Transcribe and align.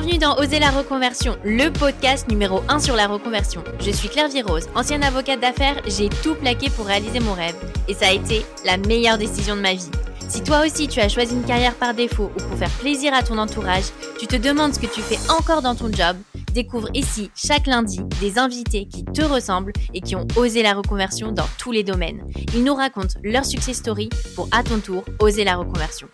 Bienvenue 0.00 0.18
dans 0.18 0.38
Oser 0.38 0.60
la 0.60 0.70
reconversion, 0.70 1.36
le 1.44 1.68
podcast 1.68 2.26
numéro 2.26 2.62
1 2.68 2.78
sur 2.78 2.96
la 2.96 3.06
reconversion. 3.06 3.62
Je 3.80 3.90
suis 3.90 4.08
Claire 4.08 4.30
Virose, 4.30 4.66
ancienne 4.74 5.04
avocate 5.04 5.40
d'affaires, 5.40 5.76
j'ai 5.86 6.08
tout 6.08 6.34
plaqué 6.36 6.70
pour 6.70 6.86
réaliser 6.86 7.20
mon 7.20 7.34
rêve 7.34 7.54
et 7.86 7.92
ça 7.92 8.06
a 8.06 8.12
été 8.12 8.46
la 8.64 8.78
meilleure 8.78 9.18
décision 9.18 9.56
de 9.56 9.60
ma 9.60 9.74
vie. 9.74 9.90
Si 10.26 10.42
toi 10.42 10.64
aussi 10.64 10.88
tu 10.88 11.00
as 11.00 11.10
choisi 11.10 11.34
une 11.34 11.44
carrière 11.44 11.74
par 11.74 11.92
défaut 11.92 12.30
ou 12.34 12.42
pour 12.42 12.56
faire 12.56 12.70
plaisir 12.70 13.12
à 13.12 13.22
ton 13.22 13.36
entourage, 13.36 13.90
tu 14.18 14.26
te 14.26 14.36
demandes 14.36 14.72
ce 14.72 14.80
que 14.80 14.86
tu 14.86 15.02
fais 15.02 15.18
encore 15.30 15.60
dans 15.60 15.74
ton 15.74 15.92
job, 15.92 16.16
découvre 16.52 16.88
ici 16.94 17.30
chaque 17.34 17.66
lundi 17.66 18.00
des 18.20 18.38
invités 18.38 18.86
qui 18.86 19.04
te 19.04 19.22
ressemblent 19.22 19.72
et 19.94 20.00
qui 20.00 20.16
ont 20.16 20.26
osé 20.36 20.62
la 20.62 20.74
reconversion 20.74 21.32
dans 21.32 21.48
tous 21.58 21.72
les 21.72 21.82
domaines. 21.82 22.22
Ils 22.54 22.64
nous 22.64 22.74
racontent 22.74 23.18
leur 23.22 23.44
success 23.44 23.76
story 23.76 24.08
pour 24.34 24.48
à 24.52 24.62
ton 24.62 24.78
tour 24.78 25.04
oser 25.20 25.44
la 25.44 25.56
reconversion. 25.56 26.08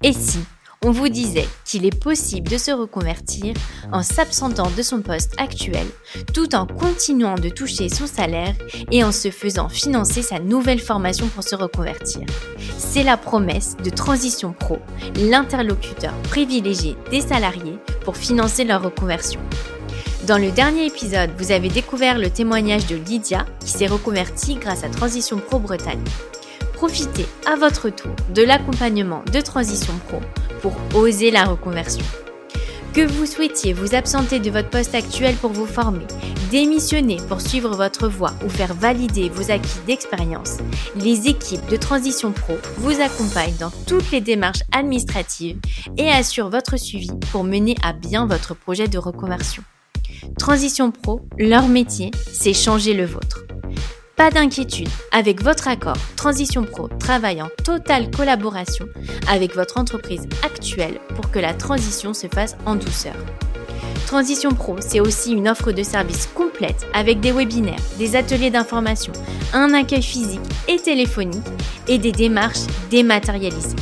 Et 0.02 0.12
si 0.12 0.40
on 0.84 0.90
vous 0.90 1.08
disait 1.08 1.48
qu'il 1.64 1.86
est 1.86 1.98
possible 1.98 2.50
de 2.50 2.58
se 2.58 2.72
reconvertir 2.72 3.54
en 3.90 4.02
s'absentant 4.02 4.70
de 4.76 4.82
son 4.82 5.00
poste 5.00 5.32
actuel 5.38 5.86
tout 6.34 6.54
en 6.54 6.66
continuant 6.66 7.36
de 7.36 7.48
toucher 7.48 7.88
son 7.88 8.06
salaire 8.06 8.54
et 8.90 9.02
en 9.02 9.12
se 9.12 9.30
faisant 9.30 9.68
financer 9.68 10.20
sa 10.20 10.38
nouvelle 10.38 10.80
formation 10.80 11.28
pour 11.28 11.44
se 11.44 11.54
reconvertir? 11.54 12.22
C'est 12.76 13.04
la 13.04 13.16
promesse 13.16 13.76
de 13.82 13.90
Transition 13.90 14.52
Pro, 14.52 14.78
l'interlocuteur 15.16 16.12
privilégié 16.24 16.96
des 17.10 17.22
salariés 17.22 17.78
pour 18.04 18.16
financer 18.16 18.64
leur 18.64 18.82
reconversion. 18.82 19.40
Dans 20.26 20.38
le 20.38 20.52
dernier 20.52 20.86
épisode, 20.86 21.30
vous 21.36 21.50
avez 21.50 21.68
découvert 21.68 22.16
le 22.16 22.30
témoignage 22.30 22.86
de 22.86 22.94
Lydia 22.94 23.44
qui 23.58 23.70
s'est 23.70 23.88
reconvertie 23.88 24.54
grâce 24.54 24.84
à 24.84 24.88
Transition 24.88 25.38
Pro 25.38 25.58
Bretagne. 25.58 26.04
Profitez 26.74 27.26
à 27.44 27.56
votre 27.56 27.90
tour 27.90 28.12
de 28.32 28.42
l'accompagnement 28.42 29.24
de 29.32 29.40
Transition 29.40 29.94
Pro 30.06 30.20
pour 30.60 30.76
oser 30.94 31.32
la 31.32 31.44
reconversion. 31.44 32.04
Que 32.94 33.04
vous 33.04 33.26
souhaitiez 33.26 33.72
vous 33.72 33.96
absenter 33.96 34.38
de 34.38 34.50
votre 34.50 34.70
poste 34.70 34.94
actuel 34.94 35.34
pour 35.34 35.50
vous 35.50 35.66
former, 35.66 36.06
démissionner 36.52 37.16
pour 37.28 37.40
suivre 37.40 37.74
votre 37.74 38.06
voie 38.06 38.34
ou 38.44 38.48
faire 38.48 38.74
valider 38.74 39.28
vos 39.28 39.50
acquis 39.50 39.80
d'expérience, 39.88 40.58
les 40.94 41.26
équipes 41.26 41.66
de 41.68 41.76
Transition 41.76 42.30
Pro 42.30 42.58
vous 42.76 43.00
accompagnent 43.00 43.56
dans 43.58 43.72
toutes 43.88 44.12
les 44.12 44.20
démarches 44.20 44.62
administratives 44.70 45.58
et 45.96 46.08
assurent 46.10 46.50
votre 46.50 46.76
suivi 46.76 47.10
pour 47.32 47.42
mener 47.42 47.74
à 47.82 47.92
bien 47.92 48.26
votre 48.26 48.54
projet 48.54 48.86
de 48.86 48.98
reconversion. 48.98 49.64
Transition 50.38 50.90
Pro, 50.90 51.20
leur 51.38 51.68
métier, 51.68 52.10
c'est 52.32 52.54
changer 52.54 52.94
le 52.94 53.04
vôtre. 53.04 53.44
Pas 54.16 54.30
d'inquiétude, 54.30 54.88
avec 55.10 55.42
votre 55.42 55.68
accord, 55.68 55.96
Transition 56.16 56.64
Pro 56.64 56.88
travaille 56.88 57.42
en 57.42 57.48
totale 57.64 58.10
collaboration 58.10 58.86
avec 59.28 59.54
votre 59.54 59.78
entreprise 59.78 60.28
actuelle 60.44 61.00
pour 61.16 61.30
que 61.30 61.38
la 61.38 61.54
transition 61.54 62.14
se 62.14 62.26
fasse 62.28 62.56
en 62.66 62.76
douceur. 62.76 63.14
Transition 64.06 64.50
Pro, 64.50 64.76
c'est 64.80 65.00
aussi 65.00 65.32
une 65.32 65.48
offre 65.48 65.72
de 65.72 65.82
services 65.82 66.28
complète 66.34 66.86
avec 66.92 67.20
des 67.20 67.32
webinaires, 67.32 67.80
des 67.98 68.14
ateliers 68.14 68.50
d'information, 68.50 69.12
un 69.52 69.72
accueil 69.74 70.02
physique 70.02 70.40
et 70.68 70.76
téléphonique 70.76 71.46
et 71.88 71.98
des 71.98 72.12
démarches 72.12 72.66
dématérialisées. 72.90 73.76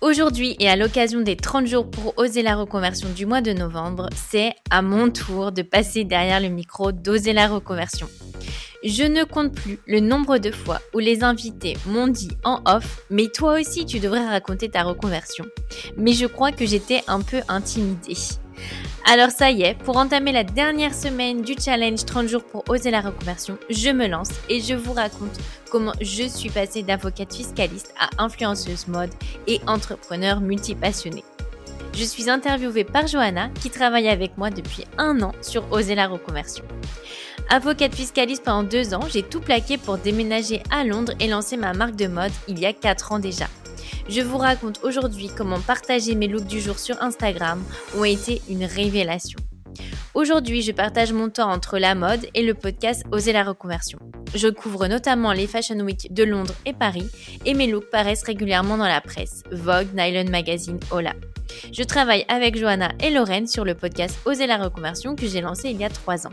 Aujourd'hui 0.00 0.54
et 0.60 0.68
à 0.68 0.76
l'occasion 0.76 1.22
des 1.22 1.34
30 1.34 1.66
jours 1.66 1.90
pour 1.90 2.16
oser 2.18 2.42
la 2.42 2.54
reconversion 2.54 3.08
du 3.16 3.26
mois 3.26 3.40
de 3.40 3.52
novembre, 3.52 4.08
c'est 4.14 4.52
à 4.70 4.80
mon 4.80 5.10
tour 5.10 5.50
de 5.50 5.62
passer 5.62 6.04
derrière 6.04 6.38
le 6.38 6.50
micro 6.50 6.92
d'oser 6.92 7.32
la 7.32 7.48
reconversion. 7.48 8.08
Je 8.84 9.02
ne 9.02 9.24
compte 9.24 9.54
plus 9.54 9.78
le 9.86 10.00
nombre 10.00 10.36
de 10.36 10.50
fois 10.50 10.78
où 10.92 10.98
les 10.98 11.24
invités 11.24 11.74
m'ont 11.86 12.06
dit 12.06 12.32
en 12.44 12.60
off, 12.66 13.00
mais 13.08 13.28
toi 13.28 13.58
aussi 13.58 13.86
tu 13.86 13.98
devrais 13.98 14.26
raconter 14.26 14.68
ta 14.68 14.82
reconversion. 14.82 15.46
Mais 15.96 16.12
je 16.12 16.26
crois 16.26 16.52
que 16.52 16.66
j'étais 16.66 17.02
un 17.06 17.22
peu 17.22 17.40
intimidée. 17.48 18.18
Alors 19.10 19.30
ça 19.30 19.50
y 19.50 19.62
est, 19.62 19.78
pour 19.84 19.96
entamer 19.96 20.32
la 20.32 20.44
dernière 20.44 20.94
semaine 20.94 21.40
du 21.40 21.54
challenge 21.58 22.04
30 22.04 22.28
jours 22.28 22.44
pour 22.44 22.62
oser 22.68 22.90
la 22.90 23.00
reconversion, 23.00 23.56
je 23.70 23.88
me 23.88 24.06
lance 24.06 24.30
et 24.50 24.60
je 24.60 24.74
vous 24.74 24.92
raconte 24.92 25.38
comment 25.70 25.94
je 26.02 26.28
suis 26.28 26.50
passée 26.50 26.82
d'avocate 26.82 27.32
fiscaliste 27.32 27.94
à 27.98 28.22
influenceuse 28.22 28.86
mode 28.86 29.10
et 29.46 29.60
entrepreneur 29.66 30.42
multipassionnée. 30.42 31.24
Je 31.94 32.04
suis 32.04 32.28
interviewée 32.28 32.84
par 32.84 33.06
Johanna 33.06 33.48
qui 33.62 33.70
travaille 33.70 34.08
avec 34.08 34.36
moi 34.36 34.50
depuis 34.50 34.84
un 34.98 35.22
an 35.22 35.32
sur 35.40 35.72
Oser 35.72 35.94
la 35.94 36.08
reconversion. 36.08 36.64
Avocate 37.50 37.94
fiscaliste 37.94 38.44
pendant 38.44 38.62
deux 38.62 38.94
ans, 38.94 39.06
j'ai 39.12 39.22
tout 39.22 39.40
plaqué 39.40 39.78
pour 39.78 39.98
déménager 39.98 40.62
à 40.70 40.84
Londres 40.84 41.12
et 41.20 41.28
lancer 41.28 41.56
ma 41.56 41.72
marque 41.72 41.96
de 41.96 42.06
mode 42.06 42.32
il 42.48 42.58
y 42.58 42.66
a 42.66 42.72
quatre 42.72 43.12
ans 43.12 43.18
déjà. 43.18 43.46
Je 44.08 44.22
vous 44.22 44.38
raconte 44.38 44.80
aujourd'hui 44.82 45.30
comment 45.34 45.60
partager 45.60 46.14
mes 46.14 46.28
looks 46.28 46.46
du 46.46 46.60
jour 46.60 46.78
sur 46.78 47.00
Instagram 47.02 47.62
ont 47.96 48.04
été 48.04 48.42
une 48.48 48.64
révélation. 48.64 49.38
Aujourd'hui, 50.14 50.62
je 50.62 50.72
partage 50.72 51.12
mon 51.12 51.28
temps 51.28 51.50
entre 51.50 51.78
la 51.78 51.94
mode 51.94 52.26
et 52.34 52.42
le 52.42 52.54
podcast 52.54 53.04
Oser 53.12 53.32
la 53.32 53.44
reconversion. 53.44 53.98
Je 54.34 54.48
couvre 54.48 54.88
notamment 54.88 55.32
les 55.32 55.46
Fashion 55.46 55.78
Week 55.78 56.12
de 56.12 56.24
Londres 56.24 56.54
et 56.66 56.72
Paris 56.72 57.08
et 57.44 57.54
mes 57.54 57.68
looks 57.68 57.88
paraissent 57.88 58.24
régulièrement 58.24 58.76
dans 58.76 58.88
la 58.88 59.00
presse, 59.00 59.44
Vogue, 59.52 59.94
Nylon 59.94 60.28
Magazine, 60.28 60.80
Hola. 60.90 61.12
Je 61.72 61.84
travaille 61.84 62.24
avec 62.26 62.58
Johanna 62.58 62.90
et 63.00 63.10
Lorraine 63.10 63.46
sur 63.46 63.64
le 63.64 63.74
podcast 63.74 64.18
Oser 64.24 64.48
la 64.48 64.56
reconversion 64.56 65.14
que 65.14 65.28
j'ai 65.28 65.40
lancé 65.40 65.70
il 65.70 65.80
y 65.80 65.84
a 65.84 65.88
trois 65.88 66.26
ans. 66.26 66.32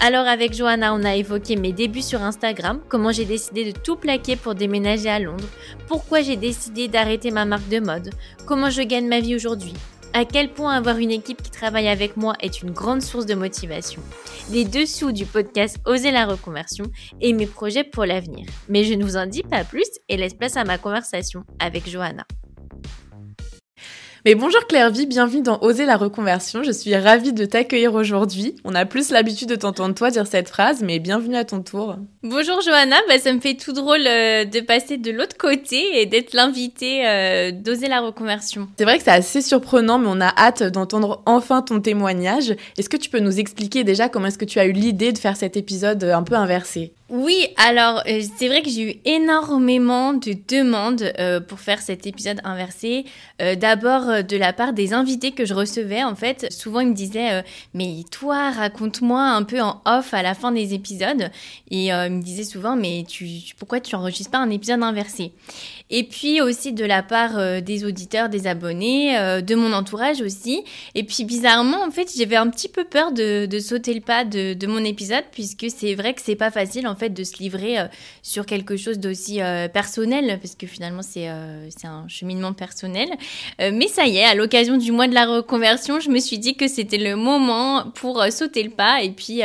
Alors 0.00 0.26
avec 0.26 0.54
Johanna, 0.54 0.94
on 0.94 1.04
a 1.04 1.16
évoqué 1.16 1.56
mes 1.56 1.72
débuts 1.72 2.00
sur 2.00 2.22
Instagram, 2.22 2.80
comment 2.88 3.12
j'ai 3.12 3.26
décidé 3.26 3.72
de 3.72 3.78
tout 3.78 3.96
plaquer 3.96 4.36
pour 4.36 4.54
déménager 4.54 5.10
à 5.10 5.18
Londres, 5.18 5.48
pourquoi 5.86 6.22
j'ai 6.22 6.36
décidé 6.36 6.88
d'arrêter 6.88 7.30
ma 7.30 7.44
marque 7.44 7.68
de 7.68 7.80
mode, 7.80 8.10
comment 8.46 8.70
je 8.70 8.80
gagne 8.80 9.06
ma 9.06 9.20
vie 9.20 9.34
aujourd'hui, 9.34 9.74
à 10.18 10.24
quel 10.24 10.52
point 10.52 10.74
avoir 10.74 10.98
une 10.98 11.12
équipe 11.12 11.40
qui 11.42 11.50
travaille 11.52 11.86
avec 11.86 12.16
moi 12.16 12.34
est 12.40 12.62
une 12.62 12.72
grande 12.72 13.02
source 13.02 13.24
de 13.24 13.36
motivation, 13.36 14.02
les 14.50 14.64
dessous 14.64 15.12
du 15.12 15.24
podcast 15.24 15.78
Oser 15.86 16.10
la 16.10 16.26
reconversion 16.26 16.86
et 17.20 17.32
mes 17.32 17.46
projets 17.46 17.84
pour 17.84 18.04
l'avenir. 18.04 18.44
Mais 18.68 18.82
je 18.82 18.94
ne 18.94 19.04
vous 19.04 19.16
en 19.16 19.26
dis 19.26 19.44
pas 19.44 19.62
plus 19.62 19.88
et 20.08 20.16
laisse 20.16 20.34
place 20.34 20.56
à 20.56 20.64
ma 20.64 20.76
conversation 20.76 21.44
avec 21.60 21.88
Johanna. 21.88 22.24
Mais 24.28 24.34
bonjour 24.34 24.66
Claire-Vie, 24.66 25.06
bienvenue 25.06 25.40
dans 25.40 25.58
Oser 25.62 25.86
la 25.86 25.96
reconversion. 25.96 26.62
Je 26.62 26.70
suis 26.70 26.94
ravie 26.94 27.32
de 27.32 27.46
t'accueillir 27.46 27.94
aujourd'hui. 27.94 28.56
On 28.62 28.74
a 28.74 28.84
plus 28.84 29.08
l'habitude 29.08 29.48
de 29.48 29.54
t'entendre 29.54 29.94
toi 29.94 30.10
dire 30.10 30.26
cette 30.26 30.50
phrase, 30.50 30.82
mais 30.82 30.98
bienvenue 30.98 31.34
à 31.34 31.46
ton 31.46 31.62
tour. 31.62 31.96
Bonjour 32.22 32.60
Johanna, 32.60 32.96
bah, 33.08 33.18
ça 33.18 33.32
me 33.32 33.40
fait 33.40 33.54
tout 33.54 33.72
drôle 33.72 34.06
euh, 34.06 34.44
de 34.44 34.60
passer 34.60 34.98
de 34.98 35.10
l'autre 35.12 35.38
côté 35.38 36.02
et 36.02 36.04
d'être 36.04 36.34
l'invitée 36.34 37.08
euh, 37.08 37.52
d'Oser 37.52 37.88
la 37.88 38.02
reconversion. 38.02 38.68
C'est 38.76 38.84
vrai 38.84 38.98
que 38.98 39.04
c'est 39.04 39.12
assez 39.12 39.40
surprenant, 39.40 39.98
mais 39.98 40.08
on 40.10 40.20
a 40.20 40.34
hâte 40.36 40.62
d'entendre 40.62 41.22
enfin 41.24 41.62
ton 41.62 41.80
témoignage. 41.80 42.54
Est-ce 42.76 42.90
que 42.90 42.98
tu 42.98 43.08
peux 43.08 43.20
nous 43.20 43.40
expliquer 43.40 43.82
déjà 43.82 44.10
comment 44.10 44.26
est-ce 44.26 44.36
que 44.36 44.44
tu 44.44 44.58
as 44.58 44.66
eu 44.66 44.72
l'idée 44.72 45.12
de 45.12 45.18
faire 45.18 45.38
cet 45.38 45.56
épisode 45.56 46.04
un 46.04 46.22
peu 46.22 46.34
inversé? 46.34 46.92
Oui, 47.10 47.48
alors 47.56 48.02
euh, 48.06 48.20
c'est 48.36 48.48
vrai 48.48 48.60
que 48.60 48.68
j'ai 48.68 48.82
eu 48.82 49.00
énormément 49.06 50.12
de 50.12 50.34
demandes 50.46 51.10
euh, 51.18 51.40
pour 51.40 51.58
faire 51.58 51.80
cet 51.80 52.06
épisode 52.06 52.38
inversé. 52.44 53.06
Euh, 53.40 53.54
d'abord 53.54 54.22
de 54.22 54.36
la 54.36 54.52
part 54.52 54.74
des 54.74 54.92
invités 54.92 55.32
que 55.32 55.46
je 55.46 55.54
recevais, 55.54 56.04
en 56.04 56.14
fait, 56.14 56.52
souvent 56.52 56.80
ils 56.80 56.88
me 56.88 56.94
disaient 56.94 57.42
mais 57.72 58.02
toi 58.10 58.50
raconte-moi 58.50 59.22
un 59.22 59.42
peu 59.42 59.62
en 59.62 59.80
off 59.86 60.12
à 60.12 60.22
la 60.22 60.34
fin 60.34 60.52
des 60.52 60.74
épisodes. 60.74 61.30
Et 61.70 61.86
ils 61.86 62.10
me 62.10 62.22
disaient 62.22 62.44
souvent 62.44 62.76
mais 62.76 63.06
tu 63.08 63.26
pourquoi 63.58 63.80
tu 63.80 63.94
enregistres 63.94 64.30
pas 64.30 64.38
un 64.38 64.50
épisode 64.50 64.82
inversé? 64.82 65.32
Et 65.90 66.04
puis 66.04 66.40
aussi 66.40 66.72
de 66.72 66.84
la 66.84 67.02
part 67.02 67.62
des 67.62 67.84
auditeurs, 67.84 68.28
des 68.28 68.46
abonnés, 68.46 69.42
de 69.42 69.54
mon 69.54 69.72
entourage 69.72 70.20
aussi. 70.20 70.62
Et 70.94 71.02
puis 71.02 71.24
bizarrement 71.24 71.82
en 71.82 71.90
fait 71.90 72.10
j'avais 72.16 72.36
un 72.36 72.48
petit 72.48 72.68
peu 72.68 72.84
peur 72.84 73.12
de, 73.12 73.46
de 73.46 73.58
sauter 73.58 73.94
le 73.94 74.00
pas 74.00 74.24
de, 74.24 74.54
de 74.54 74.66
mon 74.66 74.84
épisode 74.84 75.24
puisque 75.32 75.66
c'est 75.70 75.94
vrai 75.94 76.14
que 76.14 76.20
c'est 76.22 76.36
pas 76.36 76.50
facile 76.50 76.86
en 76.86 76.94
fait 76.94 77.10
de 77.10 77.24
se 77.24 77.38
livrer 77.38 77.78
euh, 77.78 77.86
sur 78.22 78.46
quelque 78.46 78.76
chose 78.76 78.98
d'aussi 78.98 79.40
euh, 79.40 79.68
personnel, 79.68 80.38
parce 80.40 80.54
que 80.54 80.66
finalement 80.66 81.02
c'est 81.02 81.28
euh, 81.28 81.68
c'est 81.70 81.86
un 81.86 82.06
cheminement 82.08 82.52
personnel. 82.52 83.08
mais 83.58 83.88
ça 83.88 84.06
y 84.06 84.18
est, 84.18 84.24
à 84.24 84.34
l'occasion 84.34 84.76
du 84.76 84.92
mois 84.92 85.08
de 85.08 85.14
la 85.14 85.26
reconversion, 85.26 86.00
je 86.00 86.10
me 86.10 86.18
suis 86.18 86.38
dit 86.38 86.56
que 86.56 86.68
c'était 86.68 86.98
le 86.98 87.16
moment 87.16 87.84
pour 87.94 88.22
sauter 88.30 88.62
le 88.62 88.70
pas 88.70 89.02
et 89.02 89.10
puis 89.10 89.42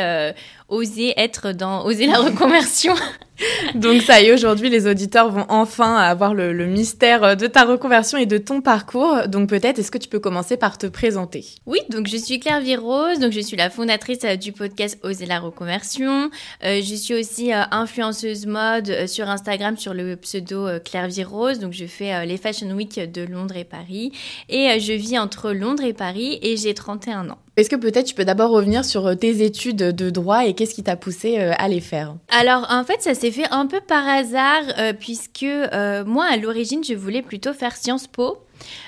oser 0.69 1.13
être 1.18 1.51
dans 1.51 1.86
oser 1.86 2.07
la 2.07 2.19
reconversion. 2.19 2.94
Donc 3.75 4.01
ça 4.04 4.21
y 4.21 4.25
est, 4.25 4.33
aujourd'hui, 4.33 4.69
les 4.69 4.88
auditeurs 4.88 5.31
vont 5.31 5.45
enfin 5.50 5.95
avoir 5.95 6.33
le, 6.33 6.54
mystère 6.68 7.36
de 7.36 7.48
ta 7.48 7.63
reconversion 7.65 8.18
et 8.18 8.25
de 8.25 8.38
ton 8.38 8.62
parcours. 8.62 9.27
Donc 9.27 9.50
peut-être, 9.50 9.80
est-ce 9.80 9.92
que 9.92 9.98
tu 9.98 10.07
peux 10.07 10.19
commencer 10.19 10.56
par 10.56 10.77
te 10.77 10.86
présenter? 10.86 11.45
Oui, 11.65 11.80
donc 11.89 12.07
je 12.07 12.18
suis 12.18 12.39
Claire 12.39 12.62
Virose, 12.62 13.19
donc 13.19 13.31
je 13.31 13.39
suis 13.39 13.57
la 13.57 13.69
fondatrice 13.69 14.24
euh, 14.24 14.36
du 14.36 14.51
podcast 14.51 15.00
Oser 15.04 15.25
la 15.25 15.39
reconversion. 15.39 16.30
Euh, 16.63 16.81
je 16.81 16.95
suis 16.95 17.13
aussi 17.13 17.51
euh, 17.51 17.63
influenceuse 17.71 18.45
mode 18.45 19.07
sur 19.07 19.30
Instagram 19.30 19.77
sur 19.77 19.94
le 19.94 20.15
pseudo 20.15 20.68
Claire 20.86 21.07
Virose. 21.07 21.60
Donc 21.60 21.74
je 21.74 21.86
fais 21.86 22.25
les 22.25 22.38
Fashion 22.38 22.69
Week 22.71 23.00
de 23.12 23.24
Londres 23.24 23.57
et 23.57 23.63
Paris. 23.63 24.12
Et 24.50 24.80
je 24.80 24.94
vis 24.94 25.18
entre 25.18 25.51
Londres 25.51 25.83
et 25.83 25.94
Paris 25.94 26.39
et 26.42 26.56
j'ai 26.57 26.74
31 26.74 27.30
ans. 27.30 27.38
Est-ce 27.55 27.69
que 27.69 27.75
peut-être 27.75 28.07
tu 28.07 28.15
peux 28.15 28.25
d'abord 28.25 28.50
revenir 28.50 28.83
sur 28.83 29.15
tes 29.17 29.44
études 29.44 29.75
de 29.75 30.09
droit 30.09 30.45
et 30.45 30.53
qu'est-ce 30.53 30.73
qui 30.73 30.83
t'a 30.83 30.95
poussé 30.95 31.38
à 31.38 31.67
les 31.67 31.81
faire? 31.81 32.15
Alors 32.29 32.65
en 32.69 32.83
fait, 32.83 33.01
ça 33.01 33.13
s'est 33.13 33.31
fait 33.31 33.47
un 33.51 33.67
peu 33.67 33.79
par 33.79 34.07
hasard, 34.07 34.63
euh, 34.79 34.94
puisque 34.94 35.44
euh, 35.44 36.03
moi, 36.05 36.25
à 36.25 36.38
l'origine, 36.38 36.83
je 36.83 36.94
voulais 36.94 37.21
plutôt 37.21 37.53
faire 37.53 37.75
Sciences 37.75 38.07
Po. 38.07 38.38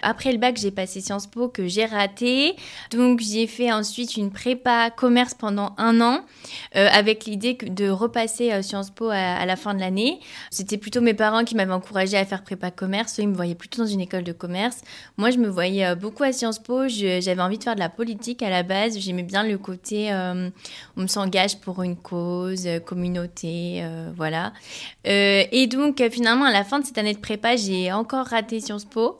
Après 0.01 0.31
le 0.31 0.37
bac, 0.37 0.57
j'ai 0.57 0.71
passé 0.71 1.01
Sciences 1.01 1.27
Po 1.27 1.47
que 1.47 1.67
j'ai 1.67 1.85
raté. 1.85 2.55
Donc, 2.91 3.19
j'ai 3.19 3.47
fait 3.47 3.71
ensuite 3.71 4.17
une 4.17 4.31
prépa 4.31 4.89
commerce 4.89 5.33
pendant 5.33 5.73
un 5.77 6.01
an 6.01 6.21
euh, 6.75 6.87
avec 6.91 7.25
l'idée 7.25 7.53
de 7.55 7.89
repasser 7.89 8.51
euh, 8.51 8.61
Sciences 8.61 8.91
Po 8.91 9.09
à, 9.09 9.45
la 9.45 9.55
fin 9.55 9.73
de 9.73 9.79
l'année. 9.79 10.19
C'était 10.51 10.77
plutôt 10.77 11.01
mes 11.01 11.13
parents 11.13 11.43
qui 11.43 11.55
m'avaient 11.55 11.73
encouragé 11.73 12.17
à 12.17 12.25
faire 12.25 12.43
prépa 12.43 12.71
commerce. 12.71 13.17
Ils 13.17 13.27
me 13.27 13.35
voyaient 13.35 13.55
plutôt 13.55 13.81
dans 13.83 13.87
une 13.87 14.01
école 14.01 14.23
de 14.23 14.31
commerce. 14.31 14.81
Moi, 15.17 15.29
je 15.31 15.37
me 15.37 15.47
voyais 15.47 15.85
euh, 15.85 15.95
beaucoup 15.95 16.23
à 16.23 16.31
Sciences 16.31 16.59
Po. 16.59 16.87
J'avais 16.87 17.41
envie 17.41 17.57
de 17.57 17.63
faire 17.63 17.75
de 17.75 17.79
la 17.79 17.89
politique 17.89 18.41
à 18.41 18.49
la 18.49 18.63
base. 18.63 18.99
J'aimais 18.99 19.23
bien 19.23 19.43
le 19.43 19.57
côté 19.57 20.11
on 20.97 21.07
s'engage 21.07 21.57
pour 21.59 21.83
une 21.83 21.95
cause, 21.95 22.67
communauté, 22.85 23.83
voilà. 24.15 24.53
et 25.03 25.67
donc, 25.67 26.01
finalement, 26.11 26.45
à 26.45 26.51
la 26.51 26.63
fin 26.63 26.79
de 26.79 26.85
cette 26.85 26.97
année 26.97 27.13
de 27.13 27.19
prépa, 27.19 27.55
j'ai 27.55 27.91
encore 27.91 28.27
raté 28.27 28.59
Sciences 28.59 28.85
Po. 28.85 29.19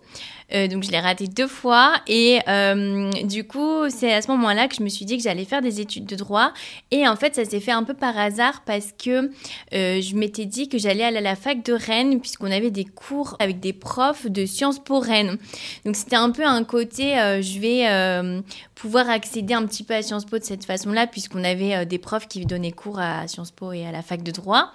Euh, 0.54 0.68
donc 0.68 0.84
je 0.84 0.92
l'ai 0.92 1.00
raté 1.00 1.28
deux 1.28 1.48
fois 1.48 1.96
et 2.08 2.40
euh, 2.48 3.10
du 3.24 3.46
coup 3.46 3.90
c'est 3.90 4.14
à 4.14 4.22
ce 4.22 4.30
moment-là 4.32 4.68
que 4.68 4.76
je 4.76 4.84
me 4.84 4.90
suis 4.90 5.04
dit 5.06 5.18
que 5.18 5.24
j'allais 5.24 5.46
faire 5.46 5.62
des 5.62 5.82
études 5.82 6.06
de 6.06 6.16
droit 6.16 6.54
et 6.92 7.08
en 7.08 7.16
fait 7.16 7.34
ça 7.34 7.46
s'est 7.46 7.60
fait 7.60 7.72
un 7.72 7.84
peu 7.84 7.96
par 7.96 8.16
hasard 8.16 8.62
parce 8.64 8.92
que 8.92 9.32
euh, 9.74 10.02
je 10.02 10.16
m'étais 10.16 10.46
dit 10.46 10.70
que 10.70 10.78
j'allais 10.78 11.04
aller 11.04 11.18
à 11.18 11.22
la 11.22 11.36
fac 11.36 11.64
de 11.64 11.74
Rennes 11.74 12.20
puisqu'on 12.20 12.52
avait 12.52 12.70
des 12.70 12.86
cours 12.86 13.36
avec 13.40 13.60
des 13.60 13.74
profs 13.74 14.28
de 14.28 14.46
Sciences 14.46 14.84
Po 14.84 15.00
Rennes. 15.00 15.38
Donc 15.84 15.96
c'était 15.96 16.16
un 16.16 16.30
peu 16.30 16.46
un 16.46 16.64
côté 16.64 17.14
je 17.42 17.60
vais 17.60 18.44
pouvoir 18.76 19.10
accéder 19.10 19.54
un 19.54 19.66
petit 19.66 19.84
peu 19.84 19.96
à 19.96 20.04
Sciences 20.04 20.26
Po 20.26 20.38
de 20.38 20.44
cette 20.44 20.66
façon-là 20.66 21.08
puisqu'on 21.08 21.44
avait 21.44 21.86
des 21.86 21.98
profs 21.98 22.28
qui 22.28 22.46
donnaient 22.46 22.72
cours 22.72 23.00
à 23.00 23.28
Sciences 23.28 23.52
Po 23.52 23.72
et 23.72 23.86
à 23.86 23.92
la 23.92 24.04
fac 24.04 24.22
de 24.22 24.32
droit. 24.32 24.72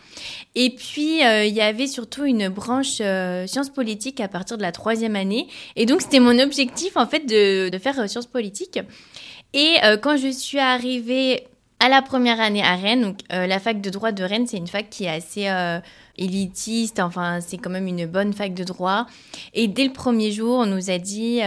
Et 0.56 0.70
puis 0.70 1.20
il 1.20 1.54
y 1.54 1.60
avait 1.60 1.86
surtout 1.86 2.24
une 2.24 2.48
branche 2.48 3.00
sciences 3.46 3.70
politiques 3.70 4.20
à 4.20 4.28
partir 4.28 4.56
de 4.56 4.62
la 4.62 4.72
troisième 4.72 5.14
année 5.14 5.46
et 5.76 5.86
donc, 5.86 6.02
c'était 6.02 6.20
mon 6.20 6.38
objectif, 6.38 6.96
en 6.96 7.06
fait, 7.06 7.26
de, 7.26 7.78
faire 7.78 7.98
euh, 8.00 8.06
sciences 8.06 8.26
politiques. 8.26 8.78
Et 9.52 9.76
euh, 9.84 9.96
quand 9.96 10.16
je 10.16 10.28
suis 10.28 10.58
arrivée 10.58 11.44
à 11.80 11.88
la 11.88 12.02
première 12.02 12.40
année 12.40 12.62
à 12.62 12.76
Rennes, 12.76 13.02
donc 13.02 13.18
euh, 13.32 13.46
la 13.46 13.58
fac 13.58 13.80
de 13.80 13.90
droit 13.90 14.12
de 14.12 14.22
Rennes, 14.22 14.46
c'est 14.46 14.58
une 14.58 14.66
fac 14.66 14.90
qui 14.90 15.04
est 15.04 15.08
assez 15.08 15.48
élitiste, 16.18 17.00
enfin 17.00 17.40
c'est 17.40 17.56
quand 17.56 17.70
même 17.70 17.86
une 17.86 18.04
bonne 18.04 18.34
fac 18.34 18.52
de 18.52 18.64
droit. 18.64 19.06
Et 19.54 19.66
dès 19.66 19.84
le 19.84 19.92
premier 19.92 20.30
jour, 20.30 20.58
on 20.58 20.66
nous 20.66 20.90
a 20.90 20.98
dit 20.98 21.40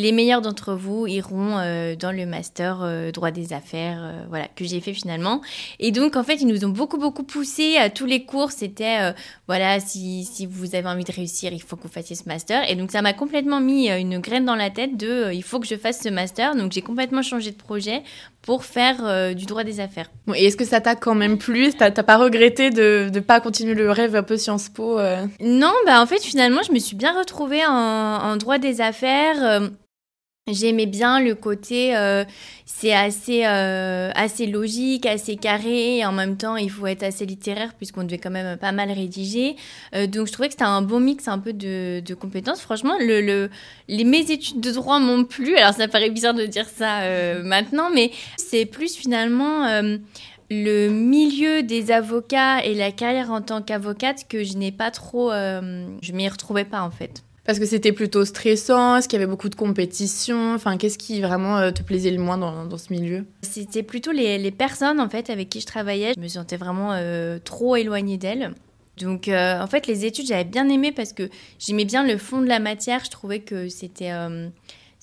les 0.00 0.12
meilleurs 0.12 0.40
d'entre 0.40 0.74
vous 0.74 1.06
iront 1.06 1.58
euh, 1.58 1.94
dans 1.94 2.12
le 2.12 2.26
master 2.26 2.80
euh, 2.82 3.12
droit 3.12 3.30
des 3.30 3.52
affaires, 3.52 4.00
euh, 4.02 4.24
voilà, 4.28 4.48
que 4.48 4.64
j'ai 4.64 4.80
fait 4.80 4.94
finalement. 4.94 5.40
Et 5.78 5.92
donc, 5.92 6.16
en 6.16 6.24
fait, 6.24 6.36
ils 6.36 6.46
nous 6.46 6.64
ont 6.64 6.70
beaucoup, 6.70 6.98
beaucoup 6.98 7.22
poussé 7.22 7.76
à 7.76 7.90
tous 7.90 8.06
les 8.06 8.24
cours. 8.24 8.50
C'était, 8.50 9.14
voilà, 9.46 9.80
si, 9.80 10.24
si, 10.24 10.46
vous 10.46 10.74
avez 10.74 10.88
envie 10.88 11.04
de 11.04 11.12
réussir, 11.12 11.52
il 11.52 11.62
faut 11.62 11.76
que 11.76 11.82
vous 11.82 11.88
fassiez 11.88 12.16
ce 12.16 12.24
master. 12.26 12.68
Et 12.70 12.74
donc, 12.74 12.90
ça 12.90 13.02
m'a 13.02 13.12
complètement 13.12 13.60
mis 13.60 13.88
une 13.90 14.18
graine 14.18 14.44
dans 14.44 14.54
la 14.54 14.70
tête 14.70 14.96
de, 14.96 15.32
il 15.32 15.42
faut 15.42 15.60
que 15.60 15.66
je 15.66 15.76
fasse 15.76 16.00
ce 16.00 16.08
master. 16.08 16.56
Donc, 16.56 16.72
j'ai 16.72 16.82
complètement 16.82 17.22
changé 17.22 17.50
de 17.50 17.56
projet 17.56 18.02
pour 18.42 18.64
faire 18.64 19.34
du 19.34 19.44
droit 19.44 19.64
des 19.64 19.80
affaires. 19.80 20.10
et 20.34 20.46
est-ce 20.46 20.56
que 20.56 20.64
ça 20.64 20.80
t'a 20.80 20.96
quand 20.96 21.14
même 21.14 21.38
plu? 21.38 21.72
T'as 21.72 21.90
pas 21.90 22.16
regretté 22.16 22.70
de 22.70 23.10
ne 23.12 23.20
pas 23.20 23.40
continuer 23.40 23.74
le 23.74 23.90
rêve 23.90 24.16
un 24.16 24.22
peu 24.22 24.36
Sciences 24.36 24.70
Po 24.70 24.98
Non, 25.40 25.72
bah 25.86 26.00
en 26.00 26.06
fait, 26.06 26.22
finalement, 26.22 26.62
je 26.66 26.72
me 26.72 26.78
suis 26.78 26.96
bien 26.96 27.16
retrouvée 27.16 27.64
en, 27.66 27.72
en 27.72 28.36
droit 28.36 28.58
des 28.58 28.80
affaires. 28.80 29.70
J'aimais 30.52 30.86
bien 30.86 31.20
le 31.20 31.34
côté, 31.34 31.96
euh, 31.96 32.24
c'est 32.64 32.92
assez, 32.92 33.42
euh, 33.44 34.10
assez 34.14 34.46
logique, 34.46 35.06
assez 35.06 35.36
carré, 35.36 35.98
et 35.98 36.06
en 36.06 36.12
même 36.12 36.36
temps 36.36 36.56
il 36.56 36.70
faut 36.70 36.86
être 36.86 37.02
assez 37.02 37.26
littéraire 37.26 37.74
puisqu'on 37.74 38.04
devait 38.04 38.18
quand 38.18 38.30
même 38.30 38.56
pas 38.56 38.72
mal 38.72 38.90
rédiger. 38.90 39.56
Euh, 39.94 40.06
donc 40.06 40.26
je 40.26 40.32
trouvais 40.32 40.48
que 40.48 40.54
c'était 40.54 40.64
un 40.64 40.82
bon 40.82 41.00
mix 41.00 41.28
un 41.28 41.38
peu 41.38 41.52
de, 41.52 42.14
compétences. 42.14 42.60
Franchement, 42.60 42.94
le, 42.98 43.20
le, 43.20 43.50
les, 43.88 44.04
mes 44.04 44.30
études 44.30 44.60
de 44.60 44.70
droit 44.72 44.98
m'ont 44.98 45.24
plu. 45.24 45.56
Alors 45.56 45.74
ça 45.74 45.88
paraît 45.88 46.10
bizarre 46.10 46.34
de 46.34 46.46
dire 46.46 46.68
ça 46.68 47.00
maintenant, 47.42 47.90
mais 47.94 48.10
c'est 48.36 48.66
plus 48.66 48.96
finalement 48.96 49.66
le 50.50 50.88
milieu 50.88 51.62
des 51.62 51.92
avocats 51.92 52.64
et 52.64 52.74
la 52.74 52.90
carrière 52.90 53.30
en 53.30 53.40
tant 53.40 53.62
qu'avocate 53.62 54.26
que 54.28 54.42
je 54.42 54.56
n'ai 54.56 54.72
pas 54.72 54.90
trop, 54.90 55.30
je 55.30 56.12
m'y 56.12 56.28
retrouvais 56.28 56.64
pas 56.64 56.82
en 56.82 56.90
fait. 56.90 57.22
Parce 57.50 57.58
que 57.58 57.66
c'était 57.66 57.90
plutôt 57.90 58.24
stressant 58.24 58.94
Est-ce 58.94 59.08
qu'il 59.08 59.18
y 59.18 59.22
avait 59.24 59.28
beaucoup 59.28 59.48
de 59.48 59.56
compétition 59.56 60.54
Enfin, 60.54 60.76
qu'est-ce 60.76 60.98
qui 60.98 61.20
vraiment 61.20 61.58
euh, 61.58 61.72
te 61.72 61.82
plaisait 61.82 62.12
le 62.12 62.22
moins 62.22 62.38
dans, 62.38 62.64
dans 62.64 62.78
ce 62.78 62.92
milieu? 62.92 63.24
C'était 63.42 63.82
plutôt 63.82 64.12
les, 64.12 64.38
les, 64.38 64.52
personnes 64.52 65.00
en 65.00 65.08
fait 65.08 65.30
avec 65.30 65.48
qui 65.48 65.58
je 65.58 65.66
travaillais. 65.66 66.12
Je 66.14 66.20
me 66.20 66.28
sentais 66.28 66.56
vraiment 66.56 66.92
euh, 66.92 67.40
trop 67.42 67.74
éloignée 67.74 68.18
d'elles. 68.18 68.54
Donc, 68.98 69.26
euh, 69.26 69.60
en 69.60 69.66
fait, 69.66 69.88
les 69.88 70.04
études, 70.04 70.28
j'avais 70.28 70.44
bien 70.44 70.68
aimé 70.68 70.92
parce 70.92 71.12
que 71.12 71.28
j'aimais 71.58 71.86
bien 71.86 72.06
le 72.06 72.18
fond 72.18 72.40
de 72.40 72.46
la 72.46 72.60
matière. 72.60 73.04
Je 73.04 73.10
trouvais 73.10 73.40
que 73.40 73.68
c'était 73.68 74.12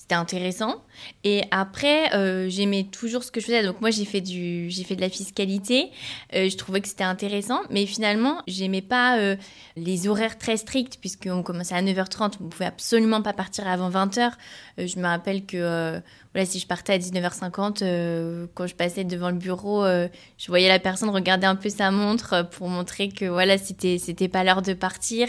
c'était 0.08 0.14
intéressant. 0.14 0.76
Et 1.22 1.42
après, 1.50 2.14
euh, 2.14 2.48
j'aimais 2.48 2.84
toujours 2.84 3.22
ce 3.22 3.30
que 3.30 3.40
je 3.40 3.46
faisais. 3.46 3.62
Donc 3.62 3.82
moi, 3.82 3.90
j'ai 3.90 4.06
fait 4.06 4.22
du, 4.22 4.70
j'ai 4.70 4.82
fait 4.82 4.96
de 4.96 5.02
la 5.02 5.10
fiscalité. 5.10 5.90
Euh, 6.34 6.48
je 6.48 6.56
trouvais 6.56 6.80
que 6.80 6.88
c'était 6.88 7.04
intéressant, 7.04 7.60
mais 7.68 7.84
finalement, 7.84 8.40
j'aimais 8.46 8.80
pas 8.80 9.18
euh, 9.18 9.36
les 9.76 10.08
horaires 10.08 10.38
très 10.38 10.56
stricts 10.56 10.98
puisqu'on 10.98 11.42
commençait 11.42 11.74
à 11.74 11.82
9h30. 11.82 12.36
On 12.40 12.48
pouvait 12.48 12.64
absolument 12.64 13.20
pas 13.20 13.34
partir 13.34 13.68
avant 13.68 13.90
20h. 13.90 14.30
je 14.78 14.98
me 14.98 15.04
rappelle 15.04 15.44
que 15.44 16.00
voilà, 16.32 16.46
si 16.46 16.58
je 16.58 16.66
partais 16.66 16.94
à 16.94 16.98
19h50, 16.98 18.48
quand 18.54 18.66
je 18.66 18.74
passais 18.74 19.04
devant 19.04 19.30
le 19.30 19.36
bureau, 19.36 19.84
je 19.84 20.46
voyais 20.46 20.68
la 20.68 20.78
personne 20.78 21.10
regarder 21.10 21.46
un 21.46 21.56
peu 21.56 21.68
sa 21.68 21.90
montre 21.90 22.48
pour 22.52 22.68
montrer 22.68 23.10
que 23.10 23.26
voilà, 23.26 23.58
c'était, 23.58 23.98
c'était 23.98 24.28
pas 24.28 24.44
l'heure 24.44 24.62
de 24.62 24.72
partir. 24.72 25.28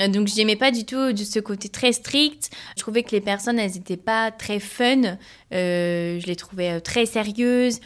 Euh, 0.00 0.08
donc 0.08 0.28
j'aimais 0.28 0.56
pas 0.56 0.70
du 0.70 0.84
tout 0.84 1.16
ce 1.16 1.40
côté 1.40 1.68
très 1.68 1.92
strict. 1.92 2.50
Je 2.76 2.82
trouvais 2.82 3.02
que 3.02 3.10
les 3.10 3.20
personnes, 3.20 3.58
elles 3.58 3.76
étaient 3.76 3.96
pas 3.96 4.30
très 4.30 4.60
fun. 4.60 5.16
Euh, 5.52 6.20
je 6.20 6.26
les 6.26 6.36
trouvais 6.36 6.72
euh, 6.72 6.80
très 6.80 7.06
sérieuses. 7.06 7.80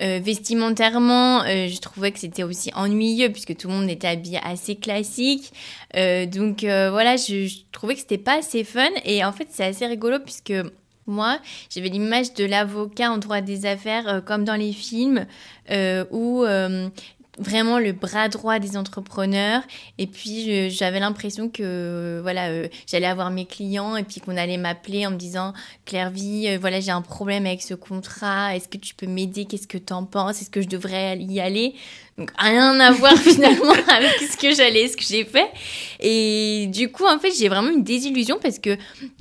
vestimentairement, 0.00 1.42
je 1.44 1.80
trouvais 1.80 2.12
que 2.12 2.20
c'était 2.20 2.44
aussi 2.44 2.70
ennuyeux 2.76 3.30
puisque 3.30 3.56
tout 3.56 3.66
le 3.66 3.74
monde 3.74 3.90
était 3.90 4.06
habillé 4.06 4.38
assez 4.44 4.76
classique. 4.76 5.52
donc 5.92 6.60
voilà, 6.62 7.16
je, 7.16 7.52
trouvais 7.72 7.94
que 7.94 8.00
c'était 8.00 8.16
pas 8.16 8.38
assez 8.38 8.62
fun. 8.62 8.90
Et 9.04 9.24
en 9.24 9.32
fait, 9.32 9.48
c'est 9.50 9.64
assez 9.64 9.86
rigolo 9.86 10.20
puisque 10.20 10.54
moi, 11.08 11.40
j'avais 11.68 11.88
l'image 11.88 12.32
de 12.34 12.44
l'avocat 12.44 13.10
en 13.10 13.18
droit 13.18 13.40
des 13.40 13.66
affaires 13.66 14.22
comme 14.24 14.44
dans 14.44 14.54
les 14.54 14.72
films 14.72 15.26
où 16.12 16.44
vraiment 17.38 17.78
le 17.78 17.92
bras 17.92 18.28
droit 18.28 18.58
des 18.58 18.76
entrepreneurs. 18.76 19.62
Et 19.98 20.06
puis, 20.06 20.70
j'avais 20.70 21.00
l'impression 21.00 21.48
que 21.48 22.20
voilà, 22.22 22.48
euh, 22.48 22.68
j'allais 22.86 23.06
avoir 23.06 23.30
mes 23.30 23.46
clients 23.46 23.96
et 23.96 24.02
puis 24.02 24.20
qu'on 24.20 24.36
allait 24.36 24.56
m'appeler 24.56 25.06
en 25.06 25.10
me 25.10 25.16
disant 25.16 25.52
Claire 25.84 26.10
Vie, 26.10 26.46
euh, 26.48 26.58
voilà, 26.60 26.80
j'ai 26.80 26.90
un 26.90 27.02
problème 27.02 27.46
avec 27.46 27.62
ce 27.62 27.74
contrat. 27.74 28.54
Est-ce 28.56 28.68
que 28.68 28.78
tu 28.78 28.94
peux 28.94 29.06
m'aider? 29.06 29.44
Qu'est-ce 29.44 29.68
que 29.68 29.78
tu 29.78 29.92
en 29.92 30.04
penses? 30.04 30.42
Est-ce 30.42 30.50
que 30.50 30.62
je 30.62 30.68
devrais 30.68 31.18
y 31.18 31.40
aller? 31.40 31.74
Donc 32.16 32.32
rien 32.36 32.78
à 32.80 32.90
voir 32.90 33.16
finalement 33.16 33.72
avec 33.72 34.20
ce 34.30 34.36
que 34.36 34.54
j'allais, 34.54 34.88
ce 34.88 34.96
que 34.96 35.04
j'ai 35.04 35.24
fait. 35.24 35.50
Et 36.00 36.66
du 36.72 36.90
coup, 36.90 37.06
en 37.06 37.18
fait, 37.18 37.30
j'ai 37.38 37.48
vraiment 37.48 37.70
une 37.70 37.84
désillusion 37.84 38.38
parce 38.42 38.58
que 38.58 38.76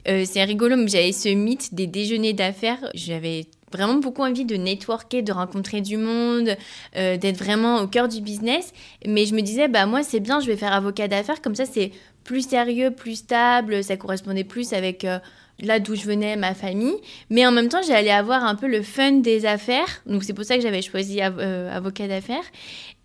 euh, 0.08 0.26
c'est 0.26 0.44
rigolo, 0.44 0.76
mais 0.76 0.88
j'avais 0.88 1.12
ce 1.12 1.30
mythe 1.30 1.74
des 1.74 1.88
déjeuners 1.88 2.34
d'affaires. 2.34 2.90
J'avais 2.96 3.46
vraiment 3.72 3.96
beaucoup 3.96 4.24
envie 4.24 4.46
de 4.46 4.56
networker, 4.56 5.24
de 5.24 5.32
rencontrer 5.32 5.82
du 5.82 5.98
monde, 5.98 6.56
euh, 6.96 7.18
d'être 7.18 7.38
vraiment 7.38 7.82
au 7.82 7.88
cœur 7.88 8.08
du 8.08 8.22
business. 8.22 8.74
Mais 9.06 9.26
je 9.26 9.36
me 9.36 9.42
disais, 9.42 9.68
bah 9.68 9.86
moi 9.86 10.04
c'est 10.04 10.20
bien, 10.20 10.40
je 10.40 10.48
vais 10.48 10.58
faire 10.58 10.74
avocat 10.74 11.08
d'affaires, 11.08 11.42
comme 11.42 11.56
ça 11.56 11.66
c'est 11.66 11.92
plus 12.24 12.48
sérieux, 12.48 12.92
plus 12.92 13.16
stable, 13.16 13.84
ça 13.84 13.98
correspondait 13.98 14.44
plus 14.44 14.74
avec 14.74 15.06
euh, 15.06 15.20
là 15.60 15.80
d'où 15.80 15.96
je 15.96 16.04
venais, 16.04 16.36
ma 16.36 16.54
famille. 16.54 16.96
Mais 17.30 17.46
en 17.46 17.52
même 17.52 17.70
temps, 17.70 17.82
j'allais 17.86 18.12
avoir 18.12 18.44
un 18.44 18.56
peu 18.56 18.68
le 18.68 18.82
fun 18.82 19.14
des 19.14 19.46
affaires. 19.46 20.02
Donc 20.06 20.24
c'est 20.24 20.34
pour 20.34 20.46
ça 20.46 20.56
que 20.56 20.62
j'avais 20.62 20.82
choisi 20.82 21.20
euh, 21.22 21.76
avocat 21.76 22.08
d'affaires. 22.08 22.44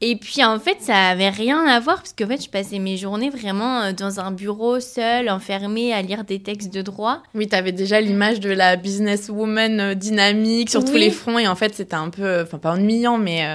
Et 0.04 0.16
puis 0.16 0.44
en 0.44 0.58
fait, 0.58 0.78
ça 0.80 0.96
avait 0.96 1.28
rien 1.28 1.64
à 1.64 1.78
voir 1.78 1.98
parce 1.98 2.12
qu'en 2.12 2.26
fait, 2.26 2.42
je 2.42 2.50
passais 2.50 2.80
mes 2.80 2.96
journées 2.96 3.30
vraiment 3.30 3.82
euh, 3.82 3.92
dans 3.92 4.18
un 4.18 4.32
bureau 4.32 4.80
seul, 4.80 5.30
enfermée 5.30 5.92
à 5.94 6.02
lire 6.02 6.24
des 6.24 6.40
textes 6.40 6.74
de 6.74 6.82
droit. 6.82 7.22
Oui, 7.36 7.46
tu 7.46 7.54
avais 7.54 7.70
déjà 7.70 8.00
l'image 8.00 8.40
de 8.40 8.50
la 8.50 8.74
businesswoman 8.74 9.80
euh, 9.80 9.94
dynamique 9.94 10.70
sur 10.70 10.84
tous 10.84 10.96
les 10.96 11.12
fronts 11.12 11.38
et 11.38 11.46
en 11.46 11.54
fait, 11.54 11.76
c'était 11.76 11.94
un 11.94 12.10
peu, 12.10 12.42
enfin 12.42 12.58
pas 12.58 12.72
ennuyant, 12.72 13.16
mais 13.16 13.46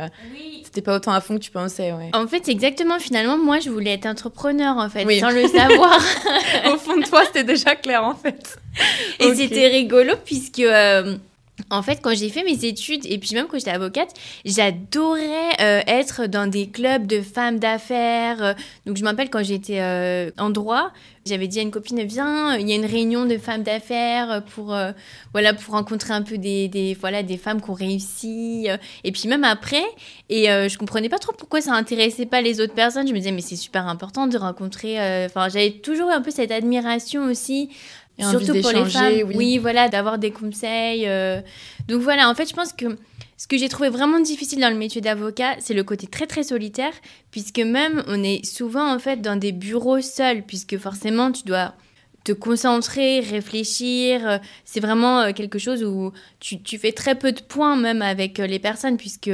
c'était 0.64 0.82
pas 0.82 0.96
autant 0.96 1.12
à 1.12 1.20
fond 1.20 1.36
que 1.36 1.44
tu 1.44 1.52
pensais. 1.52 1.92
Ouais. 1.92 2.12
En 2.14 2.28
fait, 2.28 2.48
exactement. 2.48 2.98
Finalement, 2.98 3.38
moi, 3.38 3.60
je 3.60 3.70
voulais 3.70 3.92
être 3.92 4.06
entrepreneur 4.06 4.78
en 4.78 4.90
fait, 4.90 5.04
sans 5.20 5.32
le 5.32 5.48
savoir. 5.50 6.00
Au 6.72 6.78
fond 6.78 6.96
de 6.96 7.06
toi, 7.06 7.24
c'était 7.26 7.44
déjà 7.44 7.76
clair 7.76 8.06
en 8.06 8.16
fait. 8.16 8.58
Et 9.20 9.36
c'était 9.36 9.68
rigolo 9.68 10.14
puisque 10.24 10.60
euh, 10.60 11.18
en 11.70 11.82
fait, 11.82 12.00
quand 12.02 12.16
j'ai 12.16 12.30
fait 12.30 12.44
mes 12.44 12.66
études 12.66 13.06
et 13.06 13.18
puis 13.18 13.34
même 13.34 13.48
quand 13.48 13.58
j'étais 13.58 13.72
avocate, 13.72 14.14
j'adorais 14.46 15.60
euh, 15.60 15.82
être 15.88 16.26
dans 16.28 16.50
des 16.50 16.70
clubs 16.70 17.08
de 17.08 17.22
femmes 17.22 17.60
d'affaires. 17.60 18.44
Euh. 18.44 18.54
donc 18.86 18.98
je 18.98 19.04
m'appelle 19.04 19.30
quand 19.30 19.44
j'étais 19.44 19.82
euh, 19.82 20.30
en 20.38 20.50
droit, 20.50 20.92
j'avais 21.26 21.48
dit 21.48 21.60
à 21.60 21.64
une 21.64 21.72
copine 21.72 22.02
viens, 22.04 22.56
il 22.56 22.70
y 22.70 22.74
a 22.74 22.76
une 22.76 22.86
réunion 22.86 23.26
de 23.26 23.38
femmes 23.38 23.64
d'affaires 23.64 24.44
pour 24.56 24.74
voilà 25.34 25.54
pour 25.54 25.74
rencontrer 25.74 26.14
un 26.14 26.22
peu 26.22 26.38
des, 26.38 26.70
des 26.70 26.94
voilà 26.94 27.22
des 27.22 27.36
femmes 27.36 27.62
qui 27.62 27.70
ont 27.70 27.74
réussi. 27.74 28.70
et 29.04 29.12
puis 29.12 29.28
même 29.28 29.44
après, 29.44 29.84
et 30.30 30.46
je 30.46 30.78
comprenais 30.78 31.10
pas 31.10 31.20
trop 31.20 31.34
pourquoi 31.34 31.60
ça 31.60 31.74
intéressait 31.74 32.28
pas 32.28 32.40
les 32.40 32.62
autres 32.62 32.74
personnes. 32.74 33.10
Je 33.10 33.12
me 33.12 33.18
disais 33.18 33.34
mais 33.34 33.42
c'est 33.42 33.58
super 33.58 33.88
important 33.88 34.28
de 34.28 34.38
rencontrer. 34.38 35.26
Enfin 35.26 35.50
j'avais 35.50 35.72
toujours 35.72 36.10
un 36.12 36.22
peu 36.22 36.32
cette 36.32 36.52
admiration 36.52 37.26
aussi 37.26 37.72
Surtout 38.20 38.60
pour 38.62 38.72
les 38.72 38.86
femmes. 38.86 39.32
Oui, 39.36 39.58
voilà, 39.58 39.90
d'avoir 39.90 40.18
des 40.18 40.32
conseils. 40.32 41.08
Euh. 41.08 41.42
Donc 41.88 42.02
voilà, 42.02 42.30
en 42.30 42.36
fait, 42.36 42.50
je 42.50 42.54
pense 42.54 42.74
que 42.74 42.98
ce 43.38 43.48
que 43.48 43.58
j'ai 43.58 43.70
trouvé 43.70 43.90
vraiment 43.90 44.20
difficile 44.20 44.60
dans 44.60 44.70
le 44.70 44.78
métier 44.78 45.02
d'avocat, 45.02 45.56
c'est 45.60 45.76
le 45.76 45.84
côté 45.84 46.08
très 46.08 46.26
très 46.26 46.44
solitaire, 46.44 46.94
puisque 47.30 47.60
même 47.60 48.04
on 48.08 48.24
est 48.24 48.44
souvent 48.46 48.92
en 48.94 48.98
fait 48.98 49.22
dans 49.22 49.36
des 49.36 49.52
bureaux 49.52 50.02
seuls, 50.02 50.44
puisque 50.44 50.78
forcément 50.78 51.32
tu 51.32 51.44
dois 51.44 51.76
te 52.24 52.32
concentrer, 52.32 53.20
réfléchir. 53.20 54.28
Euh, 54.28 54.38
c'est 54.66 54.80
vraiment 54.80 55.22
euh, 55.22 55.32
quelque 55.32 55.60
chose 55.60 55.84
où 55.84 56.12
tu, 56.40 56.62
tu, 56.62 56.78
fais 56.78 56.92
très 56.92 57.16
peu 57.16 57.32
de 57.32 57.42
points 57.42 57.76
même 57.76 58.02
avec 58.02 58.40
les 58.40 58.60
personnes, 58.60 58.98
puisque 58.98 59.30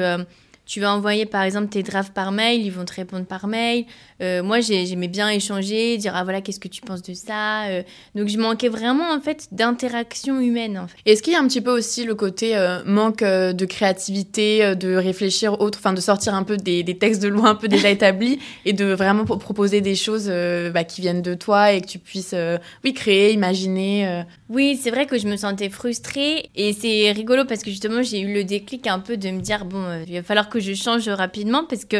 tu 0.66 0.80
vas 0.80 0.94
envoyer 0.94 1.26
par 1.26 1.44
exemple 1.44 1.70
tes 1.70 1.84
drafts 1.84 2.14
par 2.14 2.32
mail, 2.32 2.66
ils 2.66 2.72
vont 2.72 2.86
te 2.86 2.94
répondre 2.94 3.26
par 3.26 3.48
mail. 3.48 3.86
Euh, 4.24 4.42
moi, 4.42 4.62
j'aimais 4.62 5.08
bien 5.08 5.30
échanger, 5.30 5.98
dire 5.98 6.14
ah 6.16 6.24
voilà 6.24 6.42
qu'est-ce 6.42 6.60
que 6.60 6.68
tu 6.68 6.82
penses 6.82 7.02
de 7.02 7.14
ça. 7.14 7.66
Euh. 7.66 7.84
donc 8.16 8.30
je 8.30 8.38
manquais 8.38 8.70
vraiment 8.70 9.12
en 9.12 9.20
fait 9.20 9.48
d'interaction 9.52 10.40
humaine. 10.40 10.78
En 10.78 10.88
fait. 10.88 10.98
Est-ce 11.06 11.22
qu'il 11.22 11.34
y 11.34 11.36
a 11.36 11.40
un 11.40 11.48
petit 11.48 11.62
peu 11.62 11.72
aussi 11.72 12.06
le 12.06 12.16
côté 12.16 12.56
euh, 12.56 12.80
manque 12.86 13.24
de 13.24 13.66
créativité, 13.66 14.76
de 14.76 14.96
réfléchir 14.96 15.60
autre, 15.60 15.80
enfin 15.80 15.94
de 15.94 16.00
sortir 16.00 16.34
un 16.36 16.44
peu 16.44 16.58
des, 16.58 16.84
textes 16.98 17.22
de 17.22 17.28
loi 17.28 17.50
un 17.50 17.56
peu 17.56 17.68
déjà 17.68 17.90
établis 17.92 18.40
et 18.66 18.74
de 18.74 18.86
vraiment 18.86 19.26
proposer 19.26 19.82
des 19.82 19.96
choses 19.96 20.32
bah, 20.74 20.84
qui 20.84 21.02
viennent 21.02 21.22
de 21.22 21.34
toi 21.34 21.74
et 21.74 21.82
que 21.82 21.88
tu 21.88 22.00
puisses 22.00 22.36
oui 22.84 22.94
créer, 22.94 23.34
imaginer. 23.34 24.24
Oui, 24.50 24.80
c'est 24.82 24.92
vrai 24.92 25.06
que 25.06 25.18
je 25.18 25.28
me 25.28 25.36
sentais 25.36 25.70
frustrée 25.70 26.50
et 26.56 26.74
c'est 26.74 27.12
rigolo 27.12 27.44
parce 27.46 27.64
que 27.64 27.72
justement 27.72 28.04
j'ai 28.04 28.22
eu 28.22 28.34
le 28.34 28.44
déclic 28.44 28.88
un 28.88 29.00
peu 29.00 29.18
de 29.18 29.30
me 29.30 29.42
dire 29.42 29.66
bon 29.66 29.84
il 30.08 30.14
va 30.14 30.24
falloir 30.24 30.50
que 30.50 30.60
je 30.60 30.74
change 30.74 31.10
rapidement 31.10 31.66
parce 31.66 31.86
que, 31.86 31.98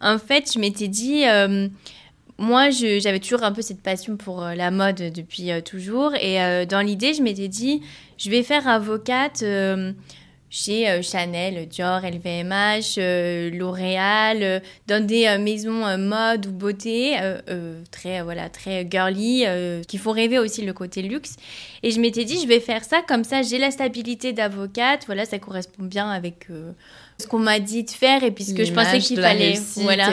en 0.00 0.18
fait, 0.18 0.52
je 0.52 0.58
m'étais 0.58 0.88
dit, 0.88 1.24
euh, 1.26 1.68
moi, 2.38 2.70
j'avais 2.70 3.20
toujours 3.20 3.44
un 3.44 3.52
peu 3.52 3.62
cette 3.62 3.82
passion 3.82 4.16
pour 4.16 4.42
euh, 4.42 4.54
la 4.54 4.70
mode 4.70 4.96
depuis 4.96 5.50
euh, 5.52 5.60
toujours. 5.60 6.14
Et 6.16 6.66
dans 6.66 6.80
l'idée, 6.80 7.14
je 7.14 7.22
m'étais 7.22 7.48
dit, 7.48 7.82
je 8.18 8.30
vais 8.30 8.42
faire 8.42 8.66
avocate 8.68 9.44
chez 10.50 11.02
Chanel, 11.02 11.66
Dior, 11.68 12.00
LVMH, 12.02 13.00
L'Oréal, 13.56 14.62
dans 14.86 15.04
des 15.04 15.36
maisons 15.38 15.98
mode 15.98 16.46
ou 16.46 16.52
beauté, 16.52 17.16
très 17.90 18.22
voilà 18.22 18.48
très 18.48 18.86
girly, 18.88 19.44
qui 19.88 19.98
font 19.98 20.12
rêver 20.12 20.38
aussi 20.38 20.62
le 20.62 20.72
côté 20.72 21.02
luxe. 21.02 21.36
Et 21.82 21.90
je 21.90 22.00
m'étais 22.00 22.24
dit, 22.24 22.40
je 22.40 22.46
vais 22.46 22.60
faire 22.60 22.84
ça 22.84 23.02
comme 23.02 23.24
ça, 23.24 23.42
j'ai 23.42 23.58
la 23.58 23.72
stabilité 23.72 24.32
d'avocate. 24.32 25.06
Voilà, 25.06 25.24
ça 25.24 25.40
correspond 25.40 25.82
bien 25.82 26.08
avec 26.08 26.46
ce 27.18 27.26
qu'on 27.26 27.38
m'a 27.38 27.60
dit 27.60 27.84
de 27.84 27.90
faire 27.90 28.24
et 28.24 28.30
puis 28.30 28.44
ce 28.44 28.54
que 28.54 28.64
je 28.64 28.72
pensais 28.72 28.98
qu'il 28.98 29.20
fallait. 29.20 29.54
Voilà. 29.76 30.12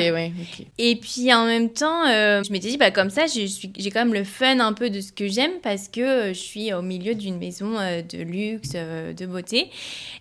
Et, 0.78 0.96
puis 0.96 1.34
en 1.34 1.46
même 1.46 1.70
temps, 1.70 2.06
euh, 2.08 2.44
je 2.44 2.52
m'étais 2.52 2.70
dit, 2.70 2.78
bah, 2.78 2.92
comme 2.92 3.10
ça, 3.10 3.26
j'ai 3.28 3.92
quand 3.92 4.06
même 4.06 4.14
le 4.14 4.24
fun 4.24 4.60
un 4.60 4.74
peu 4.74 4.90
de 4.90 5.02
ce 5.02 5.12
que 5.12 5.28
j'aime 5.28 5.52
parce 5.64 5.88
que 5.88 6.02
euh, 6.02 6.28
je 6.34 6.40
suis 6.40 6.74
au 6.74 6.82
milieu 6.82 7.16
d'une 7.16 7.38
maison 7.38 7.78
euh, 7.80 8.02
de 8.02 8.20
luxe, 8.20 8.72
de 8.72 9.26
beauté. 9.26 9.70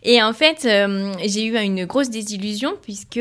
Et 0.03 0.23
en 0.23 0.33
fait, 0.33 0.67
j'ai 1.25 1.45
eu 1.45 1.57
une 1.57 1.85
grosse 1.85 2.11
désillusion 2.11 2.75
puisque. 2.83 3.21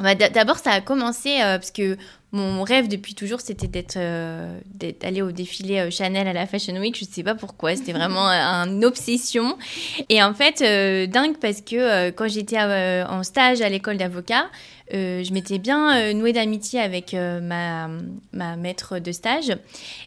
Bah, 0.00 0.14
d'abord, 0.14 0.58
ça 0.58 0.70
a 0.70 0.80
commencé 0.80 1.38
parce 1.40 1.72
que 1.72 1.96
mon 2.32 2.62
rêve 2.62 2.88
depuis 2.88 3.14
toujours, 3.14 3.40
c'était 3.40 3.68
d'être, 3.68 3.96
euh, 3.96 4.60
d'aller 5.00 5.22
au 5.22 5.32
défilé 5.32 5.78
euh, 5.78 5.90
Chanel 5.90 6.28
à 6.28 6.34
la 6.34 6.46
Fashion 6.46 6.76
Week. 6.76 6.94
Je 6.94 7.06
ne 7.06 7.10
sais 7.10 7.22
pas 7.22 7.34
pourquoi, 7.34 7.74
c'était 7.74 7.92
vraiment 7.94 8.28
euh, 8.28 8.66
une 8.66 8.84
obsession. 8.84 9.56
Et 10.10 10.22
en 10.22 10.34
fait, 10.34 10.60
dingue 11.08 11.38
parce 11.38 11.62
que 11.62 12.10
quand 12.10 12.28
j'étais 12.28 12.60
en 12.60 13.22
stage 13.22 13.62
à 13.62 13.68
l'école 13.68 13.96
d'avocat, 13.96 14.46
je 14.92 15.32
m'étais 15.32 15.58
bien 15.58 16.12
nouée 16.12 16.32
d'amitié 16.32 16.80
avec 16.80 17.12
ma, 17.14 17.88
ma 18.32 18.56
maître 18.56 18.98
de 18.98 19.12
stage. 19.12 19.52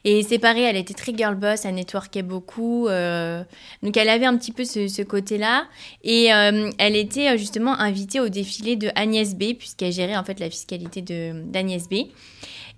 Et 0.04 0.24
c'est 0.24 0.40
pareil, 0.40 0.64
elle 0.64 0.78
était 0.78 0.94
très 0.94 1.16
girl 1.16 1.36
boss, 1.36 1.66
elle 1.66 1.76
networkait 1.76 2.24
beaucoup. 2.24 2.88
donc 2.88 3.98
elle 3.98 4.10
avait 4.10 4.26
un 4.26 4.38
petit 4.38 4.52
peu 4.52 4.66
ce, 4.66 5.02
côté-là. 5.02 5.66
Et 6.04 6.26
elle 6.26 6.96
était 6.96 7.38
justement 7.38 7.74
invitée 7.74 8.20
au 8.20 8.30
défilé 8.30 8.76
de 8.76 8.90
Agnès 8.96 9.36
B, 9.36 9.54
puisqu'elle 9.58 9.94
gérait 9.94 10.18
en 10.18 10.24
fait 10.24 10.40
la 10.40 10.50
fiscalité 10.50 11.02
d'Agnès 11.02 11.88
B. 11.90 12.08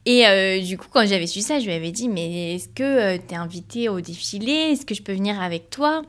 Et 0.05 0.27
euh, 0.27 0.59
du 0.61 0.77
coup, 0.77 0.87
quand 0.91 1.07
j'avais 1.07 1.27
su 1.27 1.41
ça, 1.41 1.59
je 1.59 1.65
lui 1.65 1.73
avais 1.73 1.91
dit, 1.91 2.09
mais 2.09 2.55
est-ce 2.55 2.67
que 2.67 2.83
euh, 2.83 3.17
tu 3.25 3.33
es 3.33 3.37
invité 3.37 3.89
au 3.89 4.01
défilé? 4.01 4.51
Est-ce 4.51 4.85
que 4.85 4.95
je 4.95 5.01
peux 5.01 5.13
venir 5.13 5.41
avec 5.41 5.69
toi? 5.69 6.01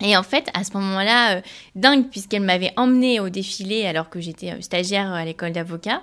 Et 0.00 0.16
en 0.16 0.22
fait, 0.22 0.48
à 0.54 0.64
ce 0.64 0.72
moment-là, 0.74 1.36
euh, 1.36 1.40
dingue, 1.74 2.08
puisqu'elle 2.08 2.42
m'avait 2.42 2.72
emmenée 2.76 3.20
au 3.20 3.28
défilé 3.28 3.86
alors 3.86 4.10
que 4.10 4.20
j'étais 4.20 4.60
stagiaire 4.62 5.12
à 5.12 5.24
l'école 5.24 5.52
d'avocat. 5.52 6.02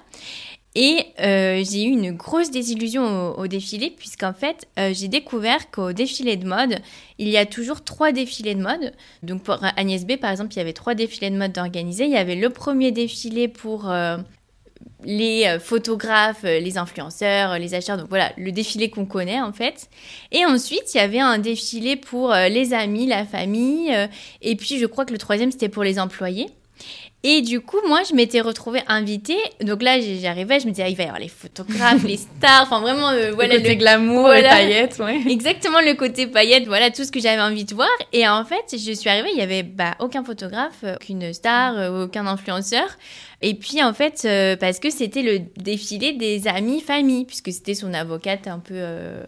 Et 0.77 1.05
j'ai 1.17 1.85
eu 1.85 1.87
une 1.87 2.11
grosse 2.11 2.51
désillusion 2.51 3.37
au, 3.37 3.47
défilé, 3.47 3.91
puisqu'en 3.97 4.33
fait, 4.33 4.67
j'ai 4.75 5.07
découvert 5.07 5.71
qu'au 5.71 5.93
défilé 5.93 6.35
de 6.35 6.45
mode, 6.45 6.81
il 7.17 7.29
y 7.29 7.37
a 7.37 7.45
toujours 7.45 7.85
trois 7.85 8.11
défilés 8.11 8.55
de 8.55 8.61
mode. 8.61 8.91
Donc 9.23 9.43
pour 9.43 9.57
Agnès 9.77 10.05
B, 10.05 10.17
par 10.17 10.31
exemple, 10.31 10.51
il 10.51 10.57
y 10.57 10.59
avait 10.59 10.73
trois 10.73 10.93
défilés 10.93 11.29
de 11.29 11.37
mode 11.37 11.57
organisés. 11.57 12.03
Il 12.03 12.11
y 12.11 12.17
avait 12.17 12.35
le 12.35 12.49
premier 12.49 12.91
défilé 12.91 13.47
pour 13.47 13.89
les 15.05 15.45
euh, 15.45 15.59
photographes, 15.59 16.43
euh, 16.43 16.59
les 16.59 16.77
influenceurs, 16.77 17.51
euh, 17.51 17.57
les 17.57 17.73
acheteurs, 17.73 17.97
donc 17.97 18.09
voilà, 18.09 18.31
le 18.37 18.51
défilé 18.51 18.89
qu'on 18.89 19.05
connaît 19.05 19.39
en 19.39 19.53
fait. 19.53 19.89
Et 20.31 20.45
ensuite, 20.45 20.93
il 20.93 20.97
y 20.97 20.99
avait 20.99 21.19
un 21.19 21.37
défilé 21.37 21.95
pour 21.95 22.33
les 22.33 22.73
amis, 22.73 23.05
la 23.05 23.25
famille, 23.25 23.95
et 24.41 24.55
puis 24.55 24.79
je 24.79 24.85
crois 24.85 25.05
que 25.05 25.13
le 25.13 25.17
troisième, 25.17 25.51
c'était 25.51 25.69
pour 25.69 25.83
les 25.83 25.99
employés. 25.99 26.47
Et 27.23 27.41
du 27.41 27.59
coup, 27.59 27.77
moi, 27.87 28.01
je 28.07 28.13
m'étais 28.13 28.39
retrouvée 28.39 28.81
invitée. 28.87 29.39
Donc 29.61 29.81
là, 29.81 29.99
j'arrivais, 29.99 30.59
je 30.59 30.67
me 30.67 30.71
disais, 30.71 30.83
ah, 30.83 30.89
il 30.89 30.95
va 30.95 31.03
y 31.03 31.05
avoir 31.07 31.19
les 31.19 31.27
photographes, 31.27 32.03
les 32.07 32.17
stars, 32.17 32.63
enfin 32.63 32.81
vraiment, 32.81 33.11
voilà. 33.33 33.55
Le 33.55 33.61
côté 33.61 33.77
glamour, 33.77 34.29
les 34.29 34.43
paillettes, 34.43 34.99
ouais. 34.99 35.21
Exactement, 35.29 35.81
le 35.81 35.95
côté 35.95 36.27
paillettes, 36.27 36.67
voilà, 36.67 36.91
tout 36.91 37.03
ce 37.03 37.11
que 37.11 37.19
j'avais 37.19 37.41
envie 37.41 37.65
de 37.65 37.73
voir. 37.73 37.89
Et 38.13 38.27
en 38.27 38.45
fait, 38.45 38.77
je 38.77 38.91
suis 38.91 39.09
arrivée, 39.09 39.29
il 39.33 39.39
y 39.39 39.41
avait 39.41 39.63
bah, 39.63 39.95
aucun 39.99 40.23
photographe, 40.23 40.83
aucune 40.83 41.33
star, 41.33 42.03
aucun 42.03 42.27
influenceur. 42.27 42.85
Et 43.41 43.53
puis 43.53 43.83
en 43.83 43.93
fait, 43.93 44.23
euh, 44.25 44.55
parce 44.55 44.79
que 44.79 44.89
c'était 44.89 45.21
le 45.21 45.39
défilé 45.57 46.13
des 46.13 46.47
amis 46.47 46.81
famille, 46.81 47.25
puisque 47.25 47.51
c'était 47.51 47.75
son 47.75 47.93
avocate 47.93 48.47
un 48.47 48.59
peu. 48.59 48.73
Euh. 48.75 49.23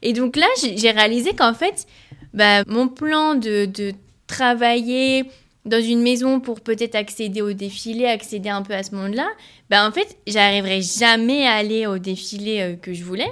Et 0.00 0.12
donc 0.12 0.36
là, 0.36 0.46
j'ai 0.62 0.90
réalisé 0.90 1.34
qu'en 1.34 1.54
fait, 1.54 1.86
bah, 2.32 2.64
mon 2.66 2.88
plan 2.88 3.34
de, 3.34 3.66
de, 3.66 3.92
travailler 4.26 5.24
dans 5.64 5.82
une 5.82 6.02
maison 6.02 6.40
pour 6.40 6.60
peut-être 6.60 6.94
accéder 6.94 7.40
au 7.40 7.52
défilé, 7.52 8.06
accéder 8.06 8.48
un 8.48 8.62
peu 8.62 8.74
à 8.74 8.82
ce 8.82 8.94
monde-là, 8.94 9.28
bah 9.70 9.86
en 9.86 9.92
fait, 9.92 10.16
j'arriverai 10.26 10.82
jamais 10.82 11.46
à 11.46 11.52
aller 11.52 11.86
au 11.86 11.98
défilé 11.98 12.60
euh, 12.60 12.76
que 12.76 12.92
je 12.92 13.04
voulais 13.04 13.30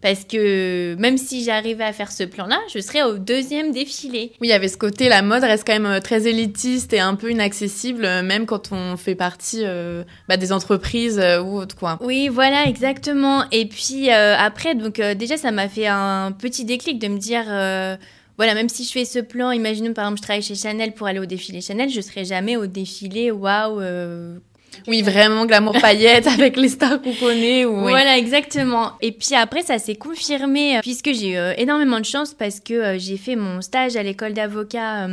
Parce 0.00 0.24
que 0.24 0.94
même 0.96 1.18
si 1.18 1.42
j'arrivais 1.42 1.84
à 1.84 1.92
faire 1.92 2.12
ce 2.12 2.22
plan-là, 2.22 2.58
je 2.72 2.78
serais 2.78 3.02
au 3.02 3.18
deuxième 3.18 3.72
défilé. 3.72 4.32
Oui, 4.40 4.48
il 4.48 4.50
y 4.50 4.52
avait 4.52 4.68
ce 4.68 4.76
côté, 4.76 5.08
la 5.08 5.22
mode 5.22 5.42
reste 5.42 5.66
quand 5.66 5.72
même 5.72 5.86
euh, 5.86 6.00
très 6.00 6.28
élitiste 6.28 6.92
et 6.92 7.00
un 7.00 7.16
peu 7.16 7.30
inaccessible, 7.30 8.04
euh, 8.04 8.22
même 8.22 8.46
quand 8.46 8.70
on 8.70 8.96
fait 8.96 9.16
partie 9.16 9.62
euh, 9.64 10.04
bah, 10.28 10.36
des 10.36 10.52
entreprises 10.52 11.18
ou 11.44 11.56
autre 11.56 11.76
quoi. 11.76 11.98
Oui, 12.00 12.28
voilà, 12.28 12.66
exactement. 12.66 13.44
Et 13.50 13.66
puis 13.66 14.10
après, 14.10 14.76
donc 14.76 15.00
déjà, 15.00 15.36
ça 15.36 15.50
m'a 15.50 15.68
fait 15.68 15.88
un 15.88 16.32
petit 16.32 16.64
déclic 16.64 17.00
de 17.00 17.08
me 17.08 17.18
dire 17.18 17.44
voilà, 18.36 18.54
même 18.54 18.68
si 18.68 18.84
je 18.84 18.92
fais 18.92 19.04
ce 19.04 19.18
plan, 19.18 19.50
imaginons 19.50 19.92
par 19.92 20.04
exemple 20.04 20.18
je 20.18 20.22
travaille 20.22 20.42
chez 20.42 20.54
Chanel 20.54 20.92
pour 20.92 21.06
aller 21.06 21.18
au 21.18 21.26
défilé 21.26 21.60
Chanel, 21.60 21.90
je 21.90 22.00
serai 22.00 22.24
jamais 22.24 22.56
au 22.56 22.66
défilé 22.66 23.30
waouh 23.30 23.80
oui, 24.86 25.02
vraiment 25.02 25.46
glamour 25.46 25.78
paillettes 25.80 26.26
avec 26.38 26.56
les 26.56 26.68
stars 26.68 27.00
qu'on 27.02 27.14
connaît. 27.14 27.64
Ou, 27.64 27.80
Voilà, 27.80 28.18
exactement. 28.18 28.92
Et 29.00 29.12
puis 29.12 29.34
après, 29.34 29.62
ça 29.62 29.78
s'est 29.78 29.94
confirmé 29.94 30.78
euh, 30.78 30.80
puisque 30.80 31.12
j'ai 31.12 31.32
eu 31.32 31.36
euh, 31.36 31.54
énormément 31.56 32.00
de 32.00 32.04
chance 32.04 32.34
parce 32.34 32.60
que 32.60 32.74
euh, 32.74 32.98
j'ai 32.98 33.16
fait 33.16 33.36
mon 33.36 33.60
stage 33.60 33.96
à 33.96 34.02
l'école 34.02 34.32
d'avocat. 34.32 35.08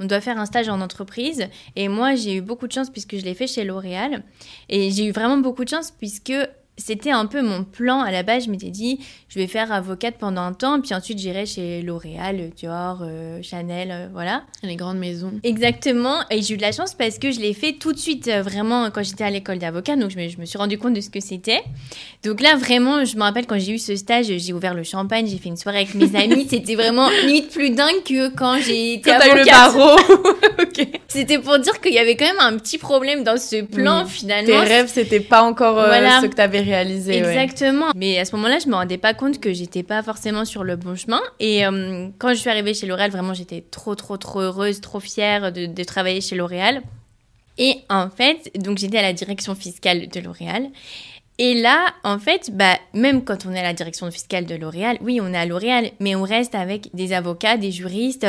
on 0.00 0.04
doit 0.04 0.20
faire 0.20 0.38
un 0.38 0.46
stage 0.46 0.68
en 0.68 0.80
entreprise. 0.80 1.46
Et 1.76 1.88
moi, 1.88 2.14
j'ai 2.14 2.36
eu 2.36 2.40
beaucoup 2.40 2.66
de 2.66 2.72
chance 2.72 2.90
puisque 2.90 3.16
je 3.16 3.24
l'ai 3.24 3.34
fait 3.34 3.46
chez 3.46 3.64
L'Oréal. 3.64 4.22
Et 4.68 4.90
j'ai 4.90 5.06
eu 5.06 5.12
vraiment 5.12 5.38
beaucoup 5.38 5.64
de 5.64 5.70
chance 5.70 5.90
puisque 5.90 6.32
c'était 6.78 7.10
un 7.10 7.26
peu 7.26 7.42
mon 7.42 7.64
plan 7.64 8.00
à 8.00 8.10
la 8.10 8.22
base. 8.22 8.46
Je 8.46 8.50
m'étais 8.50 8.70
dit, 8.70 8.98
je 9.28 9.38
vais 9.38 9.46
faire 9.46 9.70
avocate 9.72 10.16
pendant 10.18 10.40
un 10.40 10.52
temps, 10.52 10.80
puis 10.80 10.94
ensuite 10.94 11.18
j'irai 11.18 11.44
chez 11.44 11.82
L'Oréal, 11.82 12.50
Dior, 12.56 13.00
euh, 13.02 13.40
Chanel, 13.42 13.90
euh, 13.90 14.08
voilà. 14.12 14.44
Les 14.62 14.76
grandes 14.76 14.98
maisons. 14.98 15.32
Exactement. 15.42 16.20
Et 16.30 16.40
j'ai 16.40 16.54
eu 16.54 16.56
de 16.56 16.62
la 16.62 16.72
chance 16.72 16.94
parce 16.94 17.18
que 17.18 17.30
je 17.30 17.40
l'ai 17.40 17.52
fait 17.52 17.72
tout 17.74 17.92
de 17.92 17.98
suite, 17.98 18.28
euh, 18.28 18.42
vraiment, 18.42 18.90
quand 18.90 19.02
j'étais 19.02 19.24
à 19.24 19.30
l'école 19.30 19.58
d'avocat. 19.58 19.96
Donc 19.96 20.10
je 20.10 20.18
me, 20.18 20.28
je 20.28 20.38
me, 20.38 20.46
suis 20.46 20.58
rendu 20.58 20.78
compte 20.78 20.94
de 20.94 21.00
ce 21.00 21.10
que 21.10 21.20
c'était. 21.20 21.62
Donc 22.24 22.40
là, 22.40 22.56
vraiment, 22.56 23.04
je 23.04 23.16
me 23.16 23.22
rappelle 23.22 23.46
quand 23.46 23.58
j'ai 23.58 23.72
eu 23.72 23.78
ce 23.78 23.94
stage, 23.94 24.26
j'ai 24.26 24.52
ouvert 24.52 24.74
le 24.74 24.82
champagne, 24.82 25.26
j'ai 25.26 25.38
fait 25.38 25.50
une 25.50 25.56
soirée 25.56 25.78
avec 25.78 25.94
mes 25.94 26.16
amis. 26.16 26.46
c'était 26.50 26.74
vraiment 26.74 27.08
limite 27.26 27.50
plus 27.50 27.70
dingue 27.70 28.02
que 28.04 28.34
quand 28.34 28.58
j'ai 28.64 28.94
été 28.94 29.10
avocate. 29.10 29.38
le 29.38 29.44
barreau. 29.44 29.96
C'était 31.08 31.38
pour 31.38 31.58
dire 31.58 31.80
qu'il 31.80 31.92
y 31.92 31.98
avait 31.98 32.16
quand 32.16 32.24
même 32.24 32.40
un 32.40 32.56
petit 32.56 32.78
problème 32.78 33.22
dans 33.22 33.36
ce 33.36 33.62
plan, 33.62 34.06
finalement. 34.06 34.46
Tes 34.46 34.68
rêves, 34.68 34.90
c'était 34.92 35.20
pas 35.20 35.42
encore 35.42 35.76
ce 35.76 36.26
que 36.26 36.34
tu 36.34 36.40
avais 36.40 36.61
réalisé. 36.62 37.18
Exactement. 37.18 37.86
Mais 37.94 38.18
à 38.18 38.24
ce 38.24 38.34
moment-là, 38.36 38.58
je 38.58 38.68
me 38.68 38.74
rendais 38.74 38.98
pas 38.98 39.14
compte 39.14 39.40
que 39.40 39.52
j'étais 39.52 39.82
pas 39.82 40.02
forcément 40.02 40.44
sur 40.44 40.64
le 40.64 40.76
bon 40.76 40.96
chemin. 40.96 41.20
Et 41.40 41.66
euh, 41.66 42.08
quand 42.18 42.30
je 42.30 42.34
suis 42.34 42.50
arrivée 42.50 42.74
chez 42.74 42.86
L'Oréal, 42.86 43.10
vraiment, 43.10 43.34
j'étais 43.34 43.62
trop, 43.70 43.94
trop, 43.94 44.16
trop 44.16 44.40
heureuse, 44.40 44.80
trop 44.80 45.00
fière 45.00 45.52
de, 45.52 45.66
de 45.66 45.84
travailler 45.84 46.20
chez 46.20 46.36
L'Oréal. 46.36 46.82
Et 47.58 47.76
en 47.90 48.08
fait, 48.08 48.50
donc 48.58 48.78
j'étais 48.78 48.98
à 48.98 49.02
la 49.02 49.12
direction 49.12 49.54
fiscale 49.54 50.08
de 50.08 50.20
L'Oréal. 50.20 50.70
Et 51.38 51.54
là, 51.54 51.86
en 52.04 52.18
fait, 52.18 52.50
bah, 52.52 52.78
même 52.92 53.24
quand 53.24 53.46
on 53.46 53.52
est 53.52 53.58
à 53.58 53.62
la 53.62 53.72
direction 53.72 54.10
fiscale 54.10 54.46
de 54.46 54.54
L'Oréal, 54.54 54.98
oui, 55.00 55.20
on 55.20 55.32
est 55.32 55.38
à 55.38 55.46
L'Oréal, 55.46 55.90
mais 55.98 56.14
on 56.14 56.22
reste 56.22 56.54
avec 56.54 56.88
des 56.94 57.12
avocats, 57.12 57.56
des 57.56 57.72
juristes, 57.72 58.26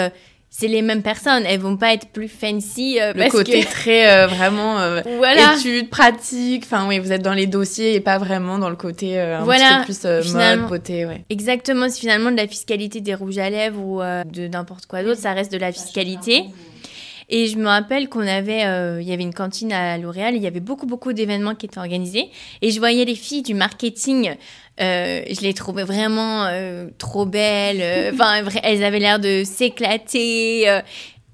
c'est 0.55 0.67
les 0.67 0.83
mêmes 0.83 1.01
personnes. 1.01 1.43
Elles 1.47 1.59
vont 1.59 1.77
pas 1.77 1.93
être 1.95 2.09
plus 2.09 2.27
fancy. 2.27 3.01
Euh, 3.01 3.11
le 3.15 3.27
côté 3.31 3.65
très 3.71 4.07
euh, 4.07 4.27
vraiment 4.27 4.79
euh, 4.79 5.01
voilà. 5.17 5.55
études, 5.57 5.89
pratiques. 5.89 6.63
Enfin 6.65 6.87
oui, 6.87 6.99
vous 6.99 7.11
êtes 7.11 7.23
dans 7.23 7.33
les 7.33 7.47
dossiers 7.47 7.95
et 7.95 7.99
pas 7.99 8.19
vraiment 8.19 8.59
dans 8.59 8.69
le 8.69 8.75
côté 8.75 9.19
un 9.19 9.43
voilà. 9.43 9.83
petit 9.87 9.99
peu 9.99 10.19
plus 10.21 10.33
mode, 10.35 10.67
beauté. 10.67 11.05
Ouais. 11.07 11.25
Exactement. 11.31 11.89
C'est 11.89 12.01
finalement 12.01 12.29
de 12.29 12.37
la 12.37 12.47
fiscalité 12.47 13.01
des 13.01 13.15
rouges 13.15 13.39
à 13.39 13.49
lèvres 13.49 13.81
ou 13.81 13.99
de 13.99 14.47
n'importe 14.47 14.85
quoi 14.85 15.01
d'autre. 15.01 15.19
Ça 15.19 15.33
reste 15.33 15.51
de 15.51 15.57
la 15.57 15.71
fiscalité. 15.71 16.43
Et 17.35 17.47
je 17.47 17.57
me 17.57 17.65
rappelle 17.65 18.09
qu'on 18.09 18.27
avait, 18.27 18.61
il 19.01 19.07
y 19.07 19.11
avait 19.11 19.23
une 19.23 19.33
cantine 19.33 19.73
à 19.73 19.97
L'Oréal, 19.97 20.35
il 20.35 20.43
y 20.43 20.45
avait 20.45 20.59
beaucoup, 20.59 20.85
beaucoup 20.85 21.13
d'événements 21.13 21.55
qui 21.55 21.65
étaient 21.65 21.79
organisés. 21.79 22.29
Et 22.61 22.69
je 22.69 22.77
voyais 22.77 23.05
les 23.05 23.15
filles 23.15 23.41
du 23.41 23.55
marketing 23.55 24.35
euh, 24.81 25.21
je 25.29 25.41
les 25.41 25.53
trouvais 25.53 25.83
vraiment 25.83 26.45
euh, 26.45 26.89
trop 26.97 27.25
belles. 27.25 27.81
Euh, 27.81 28.11
enfin, 28.13 28.43
elles 28.63 28.83
avaient 28.83 28.99
l'air 28.99 29.19
de 29.19 29.43
s'éclater. 29.45 30.81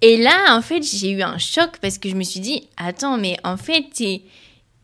et 0.01 0.18
là, 0.18 0.56
en 0.56 0.62
fait, 0.62 0.84
j'ai 0.84 1.12
eu 1.12 1.22
un 1.22 1.38
choc 1.38 1.77
parce 1.82 1.98
que 1.98 2.10
je 2.10 2.15
me 2.15 2.24
suis 2.24 2.39
dit, 2.39 2.68
attends, 2.77 3.18
mais 3.18 3.38
en 3.44 3.58
fait, 3.58 3.86
t'es 3.94 4.24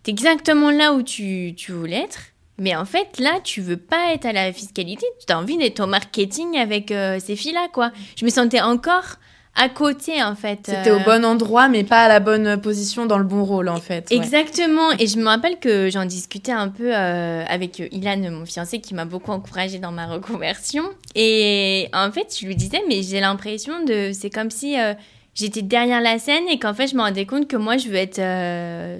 es 0.07 0.11
exactement 0.11 0.69
là 0.69 0.93
où 0.93 1.01
tu, 1.01 1.53
tu 1.57 1.71
voulais 1.71 1.97
être. 1.97 2.19
Mais 2.57 2.75
en 2.75 2.85
fait, 2.85 3.19
là, 3.19 3.39
tu 3.43 3.59
veux 3.59 3.77
pas 3.77 4.13
être 4.13 4.25
à 4.25 4.31
la 4.31 4.53
fiscalité, 4.53 5.05
tu 5.27 5.33
as 5.33 5.37
envie 5.37 5.57
d'être 5.57 5.81
au 5.81 5.87
marketing 5.87 6.57
avec 6.57 6.93
ces 7.19 7.35
filles-là, 7.35 7.67
quoi. 7.73 7.91
Je 8.15 8.23
me 8.23 8.29
sentais 8.29 8.61
encore 8.61 9.17
à 9.55 9.69
côté 9.69 10.21
en 10.21 10.35
fait. 10.35 10.59
C'était 10.65 10.91
au 10.91 10.99
euh. 10.99 11.03
bon 11.05 11.23
endroit 11.25 11.69
mais 11.69 11.83
pas 11.83 12.03
à 12.03 12.07
la 12.07 12.19
bonne 12.19 12.59
position 12.59 13.05
dans 13.05 13.17
le 13.17 13.23
bon 13.23 13.43
rôle 13.43 13.69
en 13.69 13.79
fait. 13.79 14.11
Exactement 14.11 14.91
et 14.99 15.07
je 15.07 15.17
me 15.17 15.25
rappelle 15.25 15.59
que 15.59 15.89
j'en 15.89 16.05
discutais 16.05 16.51
un 16.51 16.67
peu 16.67 16.93
euh, 16.93 17.43
avec 17.47 17.79
Ilan 17.79 18.29
mon 18.31 18.45
fiancé 18.45 18.79
qui 18.79 18.93
m'a 18.93 19.05
beaucoup 19.05 19.31
encouragée 19.31 19.79
dans 19.79 19.91
ma 19.91 20.07
reconversion 20.07 20.83
et 21.15 21.87
en 21.93 22.11
fait 22.11 22.35
je 22.39 22.45
lui 22.45 22.55
disais 22.55 22.81
mais 22.89 23.01
j'ai 23.01 23.21
l'impression 23.21 23.83
de 23.85 24.11
c'est 24.13 24.29
comme 24.29 24.51
si 24.51 24.77
euh, 24.77 24.93
j'étais 25.35 25.61
derrière 25.61 26.01
la 26.01 26.19
scène 26.19 26.43
et 26.49 26.59
qu'en 26.59 26.73
fait 26.73 26.87
je 26.87 26.95
me 26.95 27.01
rendais 27.01 27.25
compte 27.25 27.47
que 27.47 27.55
moi 27.55 27.77
je 27.77 27.87
veux 27.87 27.95
être 27.95 28.21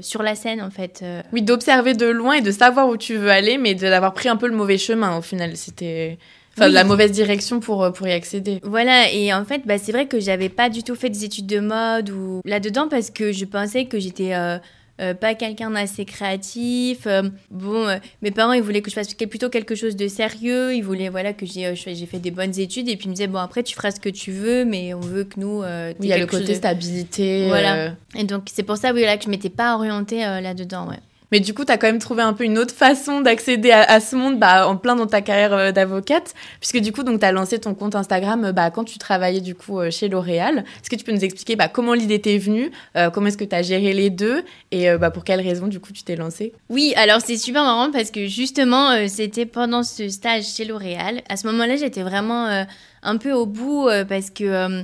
sur 0.02 0.24
la 0.24 0.36
scène 0.36 0.62
en 0.62 0.70
fait. 0.70 1.04
Oui, 1.34 1.42
d'observer 1.42 1.94
de 1.94 2.06
loin 2.06 2.36
et 2.36 2.42
de 2.42 2.52
savoir 2.52 2.88
où 2.88 2.96
tu 2.96 3.16
veux 3.16 3.30
aller 3.30 3.58
mais 3.58 3.76
d'avoir 3.76 4.14
pris 4.14 4.30
un 4.30 4.38
peu 4.38 4.48
le 4.48 4.56
mauvais 4.56 4.78
chemin 4.78 5.18
au 5.18 5.22
final. 5.22 5.58
C'était 5.58 6.18
Enfin, 6.58 6.70
la 6.70 6.84
mauvaise 6.86 7.12
direction 7.12 7.60
pour, 7.60 7.84
euh, 7.84 7.92
pour 7.92 8.08
y 8.08 8.12
accéder. 8.12 8.60
Voilà, 8.64 9.12
et 9.12 9.34
en 9.34 9.44
fait, 9.44 9.64
bah, 9.66 9.78
c'est 9.78 9.92
vrai 9.92 10.08
que 10.08 10.20
j'avais 10.20 10.50
pas 10.50 10.70
du 10.70 10.84
tout 10.84 10.96
fait 10.96 11.10
des 11.10 11.26
études 11.26 11.48
de 11.48 11.60
mode 11.60 12.10
ou 12.10 12.42
là-dedans 12.46 12.88
parce 12.90 13.10
que 13.10 13.34
je 13.34 13.44
pensais 13.44 13.86
que 13.86 14.00
j'étais 14.00 14.34
euh, 14.34 14.58
euh, 15.02 15.14
pas 15.14 15.36
quelqu'un 15.36 15.70
d'assez 15.70 16.06
créatif. 16.06 17.08
bon, 17.52 18.00
mes 18.22 18.32
parents, 18.32 18.54
ils 18.54 18.62
voulaient 18.62 18.82
que 18.82 18.90
je 18.90 18.96
fasse 18.96 19.14
plutôt 19.14 19.50
quelque 19.50 19.76
chose 19.76 19.98
de 19.98 20.08
sérieux. 20.08 20.74
Ils 20.74 20.84
voulaient 20.84 21.10
voilà, 21.10 21.34
que 21.34 21.46
j'ai 21.46 21.76
fait 21.76 22.20
des 22.20 22.32
bonnes 22.32 22.58
études 22.58 22.88
et 22.88 22.96
puis 22.96 23.08
ils 23.08 23.10
me 23.10 23.16
disaient, 23.16 23.28
bon, 23.28 23.40
après, 23.40 23.62
tu 23.62 23.76
feras 23.76 23.92
ce 23.92 24.00
que 24.00 24.10
tu 24.10 24.32
veux, 24.32 24.64
mais 24.64 24.94
on 24.94 25.02
veut 25.02 25.26
que 25.26 25.38
nous. 25.40 25.62
il 26.00 26.08
y 26.08 26.14
a 26.14 26.18
le 26.18 26.26
côté 26.26 26.56
stabilité. 26.56 27.48
Voilà. 27.48 27.96
Et 28.18 28.24
donc, 28.24 28.44
c'est 28.54 28.64
pour 28.64 28.78
ça, 28.78 28.94
oui, 28.94 29.02
là, 29.02 29.18
que 29.18 29.26
je 29.26 29.30
m'étais 29.30 29.50
pas 29.50 29.76
orientée 29.76 30.20
là-dedans, 30.20 30.88
ouais. 30.88 31.00
Mais 31.32 31.40
du 31.40 31.54
coup, 31.54 31.66
tu 31.66 31.72
as 31.72 31.78
quand 31.78 31.88
même 31.88 32.00
trouvé 32.00 32.22
un 32.22 32.34
peu 32.34 32.44
une 32.44 32.58
autre 32.58 32.74
façon 32.74 33.22
d'accéder 33.22 33.72
à, 33.72 34.00
ce 34.00 34.16
monde 34.16 34.40
bah, 34.40 34.68
en 34.68 34.78
plein 34.78 34.96
dans 34.96 35.08
ta 35.08 35.22
carrière 35.22 35.54
euh, 35.54 35.72
d'avocate, 35.72 36.34
puisque 36.60 36.80
du 36.80 36.92
coup, 36.92 37.04
tu 37.04 37.26
as 37.26 37.32
lancé 37.32 37.60
ton 37.60 37.74
compte 37.74 37.96
Instagram 37.96 38.46
euh, 38.46 38.52
bah, 38.52 38.72
quand 38.72 38.84
tu 38.84 38.98
travaillais 38.98 39.42
du 39.42 39.56
coup 39.56 39.80
euh, 39.80 39.92
chez 39.92 40.08
L'Oréal. 40.10 40.60
Est-ce 40.82 40.90
que 40.90 40.96
tu 40.96 41.04
peux 41.04 41.12
nous 41.12 41.24
expliquer 41.24 41.56
bah, 41.56 41.68
comment 41.68 41.94
l'idée 41.94 42.20
t'est 42.20 42.38
venue, 42.38 42.72
comment 43.14 43.28
est-ce 43.28 43.38
que 43.38 43.44
tu 43.44 43.56
as 43.56 43.62
géré 43.62 43.94
les 43.94 44.10
deux 44.10 44.44
et 44.72 44.90
bah, 44.98 45.12
pour 45.12 45.24
quelles 45.24 45.42
raisons 45.42 45.68
du 45.68 45.80
coup 45.80 45.92
tu 45.92 46.04
t'es 46.04 46.16
lancé 46.16 46.54
Oui, 46.70 46.94
alors 46.96 47.22
c'est 47.22 47.38
super 47.38 47.64
marrant 47.64 47.92
parce 47.92 48.12
que 48.12 48.28
justement, 48.28 49.08
c'était 49.08 49.46
pendant 49.46 49.84
ce 49.84 50.10
stage 50.10 50.46
chez 50.46 50.66
L'Oréal. 50.66 51.22
À 51.30 51.38
ce 51.38 51.48
moment-là, 51.48 51.76
j'étais 51.76 52.04
vraiment 52.04 52.66
un 53.04 53.18
peu 53.18 53.32
au 53.32 53.46
bout 53.46 53.90
parce 54.08 54.30
que 54.30 54.84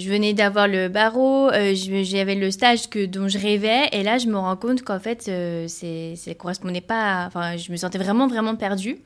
je 0.00 0.08
venais 0.08 0.32
d'avoir 0.32 0.66
le 0.66 0.88
barreau, 0.88 1.50
euh, 1.50 1.74
j'avais 1.74 2.34
le 2.34 2.50
stage 2.50 2.88
que, 2.88 3.04
dont 3.06 3.28
je 3.28 3.38
rêvais, 3.38 3.88
et 3.92 4.02
là, 4.02 4.18
je 4.18 4.26
me 4.26 4.36
rends 4.36 4.56
compte 4.56 4.82
qu'en 4.82 4.98
fait, 4.98 5.26
euh, 5.28 5.66
c'est, 5.68 6.16
ça 6.16 6.34
correspondait 6.34 6.80
pas. 6.80 7.26
enfin, 7.26 7.56
je 7.56 7.70
me 7.70 7.76
sentais 7.76 7.98
vraiment, 7.98 8.26
vraiment 8.26 8.56
perdue. 8.56 8.98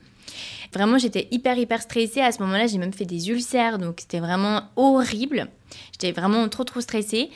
Vraiment, 0.73 0.97
j'étais 0.97 1.27
hyper, 1.31 1.57
hyper 1.57 1.81
stressée. 1.81 2.21
À 2.21 2.31
ce 2.31 2.41
moment-là, 2.41 2.67
j'ai 2.67 2.77
même 2.77 2.93
fait 2.93 3.05
des 3.05 3.29
ulcères, 3.29 3.77
donc 3.77 3.97
c'était 3.99 4.19
vraiment 4.19 4.61
horrible. 4.75 5.47
J'étais 5.91 6.11
vraiment 6.11 6.47
trop, 6.49 6.63
trop 6.63 6.81
stressée. 6.81 7.29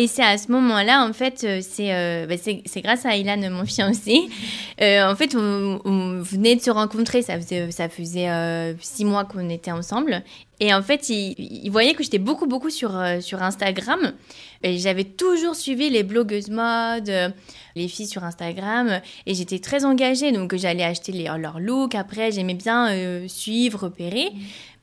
Et 0.00 0.06
c'est 0.06 0.22
à 0.22 0.38
ce 0.38 0.52
moment-là, 0.52 1.04
en 1.04 1.12
fait, 1.12 1.42
euh, 1.42 1.60
euh, 1.80 2.26
bah, 2.26 2.36
c'est 2.40 2.62
c'est 2.66 2.82
grâce 2.82 3.04
à 3.04 3.16
Ilan, 3.16 3.50
mon 3.50 3.66
fiancé. 3.66 4.28
Euh, 4.80 5.10
en 5.10 5.16
fait, 5.16 5.34
on, 5.34 6.22
venait 6.22 6.54
de 6.54 6.60
se 6.60 6.70
rencontrer. 6.70 7.22
Ça 7.22 7.36
faisait, 7.36 7.72
ça 7.72 7.88
faisait 7.88 8.28
six 8.80 9.04
mois 9.04 9.24
qu'on 9.24 9.50
était 9.50 9.72
ensemble. 9.72 10.22
Et 10.60 10.72
en 10.72 10.82
fait, 10.82 11.08
il, 11.08 11.68
voyait 11.70 11.94
que 11.94 12.04
j'étais 12.04 12.20
beaucoup, 12.20 12.46
beaucoup 12.46 12.70
sur, 12.70 12.92
sur 13.20 13.42
Instagram. 13.42 14.12
J'avais 14.62 15.02
toujours 15.02 15.56
suivi 15.56 15.90
les 15.90 16.04
blogueuses 16.04 16.50
mode, 16.50 17.10
les 17.74 17.88
filles 17.88 18.06
sur 18.06 18.22
Instagram. 18.22 19.00
Et 19.26 19.34
j'étais 19.34 19.58
très 19.58 19.84
engagée. 19.84 20.30
Donc, 20.30 20.54
j'allais 20.54 20.84
acheter 20.84 21.10
les, 21.10 21.24
leurs 21.24 21.58
looks. 21.58 21.96
Après, 21.96 22.30
j'aimais 22.30 22.54
bien 22.54 23.26
suivre, 23.26 23.80
repérer. 23.82 24.28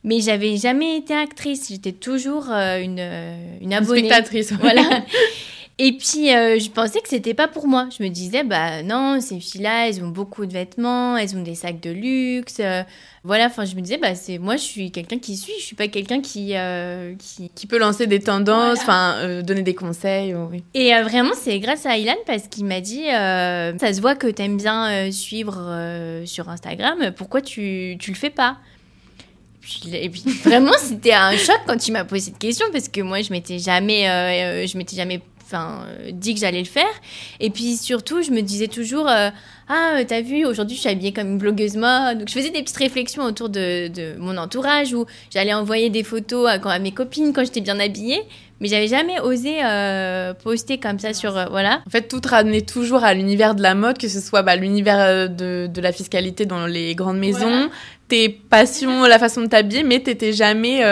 Mais 0.06 0.20
j'avais 0.20 0.56
jamais 0.56 0.98
été 0.98 1.14
actrice. 1.14 1.68
J'étais 1.68 1.90
toujours 1.90 2.46
euh, 2.50 2.80
une, 2.80 3.00
euh, 3.00 3.36
une 3.60 3.74
abonnée. 3.74 4.06
spectatrice. 4.06 4.52
Voilà. 4.52 4.82
Et 5.78 5.92
puis, 5.98 6.32
euh, 6.32 6.58
je 6.58 6.70
pensais 6.70 7.00
que 7.00 7.08
c'était 7.08 7.34
pas 7.34 7.48
pour 7.48 7.66
moi. 7.66 7.88
Je 7.98 8.02
me 8.02 8.08
disais, 8.08 8.44
bah 8.44 8.82
non, 8.84 9.20
ces 9.20 9.40
filles-là, 9.40 9.88
elles 9.88 10.02
ont 10.02 10.08
beaucoup 10.08 10.46
de 10.46 10.52
vêtements, 10.52 11.18
elles 11.18 11.36
ont 11.36 11.42
des 11.42 11.56
sacs 11.56 11.80
de 11.80 11.90
luxe. 11.90 12.62
voilà, 13.24 13.46
enfin, 13.46 13.66
je 13.66 13.74
me 13.74 13.82
disais, 13.82 13.98
bah 13.98 14.14
c'est 14.14 14.38
moi, 14.38 14.56
je 14.56 14.62
suis 14.62 14.90
quelqu'un 14.90 15.18
qui 15.18 15.36
suit, 15.36 15.52
je 15.58 15.64
suis 15.64 15.76
pas 15.76 15.88
quelqu'un 15.88 16.22
qui, 16.22 16.54
qui, 17.18 17.50
qui. 17.54 17.66
peut 17.66 17.76
lancer 17.76 18.06
des 18.06 18.20
tendances, 18.20 18.78
enfin, 18.80 19.42
donner 19.42 19.60
des 19.60 19.74
conseils. 19.74 20.34
oui. 20.34 20.62
Et 20.72 20.98
vraiment, 21.02 21.34
c'est 21.34 21.58
grâce 21.58 21.84
à 21.84 21.98
Ilan 21.98 22.16
parce 22.26 22.48
qu'il 22.48 22.64
m'a 22.64 22.80
dit, 22.80 23.08
ça 23.10 23.92
se 23.92 24.00
voit 24.00 24.14
que 24.14 24.28
tu 24.28 24.40
aimes 24.40 24.56
bien 24.56 25.12
suivre 25.12 26.22
sur 26.24 26.48
Instagram, 26.48 27.12
pourquoi 27.14 27.42
tu, 27.42 27.96
tu 28.00 28.12
le 28.12 28.16
fais 28.16 28.30
pas? 28.30 28.56
Et 29.92 30.10
vraiment, 30.44 30.72
c'était 30.78 31.12
un 31.12 31.36
choc 31.36 31.58
quand 31.66 31.76
tu 31.76 31.92
m'as 31.92 32.04
posé 32.04 32.26
cette 32.26 32.38
question 32.38 32.66
parce 32.72 32.88
que 32.88 33.00
moi, 33.00 33.22
je 33.22 33.32
m'étais 33.32 33.58
jamais, 33.58 34.08
euh, 34.08 34.66
je 34.66 34.78
m'étais 34.78 34.96
jamais 34.96 35.20
enfin, 35.44 35.86
dit 36.10 36.34
que 36.34 36.40
j'allais 36.40 36.60
le 36.60 36.66
faire. 36.66 36.84
Et 37.40 37.50
puis 37.50 37.76
surtout, 37.76 38.22
je 38.22 38.30
me 38.30 38.42
disais 38.42 38.68
toujours, 38.68 39.08
ah, 39.08 40.00
t'as 40.06 40.20
vu, 40.20 40.44
aujourd'hui 40.44 40.76
je 40.76 40.80
suis 40.80 40.90
habillée 40.90 41.12
comme 41.12 41.32
une 41.32 41.38
blogueuse 41.38 41.76
mode. 41.76 42.18
Donc 42.18 42.28
je 42.28 42.34
faisais 42.34 42.50
des 42.50 42.62
petites 42.62 42.76
réflexions 42.76 43.22
autour 43.24 43.48
de, 43.48 44.16
mon 44.18 44.36
entourage 44.36 44.92
où 44.94 45.06
j'allais 45.30 45.54
envoyer 45.54 45.90
des 45.90 46.02
photos 46.02 46.48
à 46.48 46.78
mes 46.78 46.92
copines 46.92 47.32
quand 47.32 47.44
j'étais 47.44 47.60
bien 47.60 47.78
habillée 47.80 48.22
mais 48.60 48.68
j'avais 48.68 48.88
jamais 48.88 49.20
osé 49.20 49.58
euh, 49.62 50.32
poster 50.34 50.78
comme 50.78 50.98
ça 50.98 51.12
sur 51.12 51.36
euh, 51.36 51.46
voilà. 51.50 51.82
En 51.86 51.90
fait, 51.90 52.08
tout 52.08 52.20
ramenait 52.26 52.62
toujours 52.62 53.04
à 53.04 53.12
l'univers 53.12 53.54
de 53.54 53.62
la 53.62 53.74
mode, 53.74 53.98
que 53.98 54.08
ce 54.08 54.20
soit 54.20 54.42
bah, 54.42 54.56
l'univers 54.56 54.98
euh, 54.98 55.28
de, 55.28 55.66
de, 55.66 55.80
la 55.80 55.92
fiscalité 55.92 56.46
dans 56.46 56.66
les 56.66 56.94
grandes 56.94 57.18
maisons, 57.18 57.68
tes 58.08 58.28
passions, 58.28 59.04
la 59.04 59.18
façon 59.18 59.42
de 59.42 59.46
t'habiller, 59.46 59.82
mais 59.82 60.00
t'étais 60.00 60.32
jamais 60.32 60.82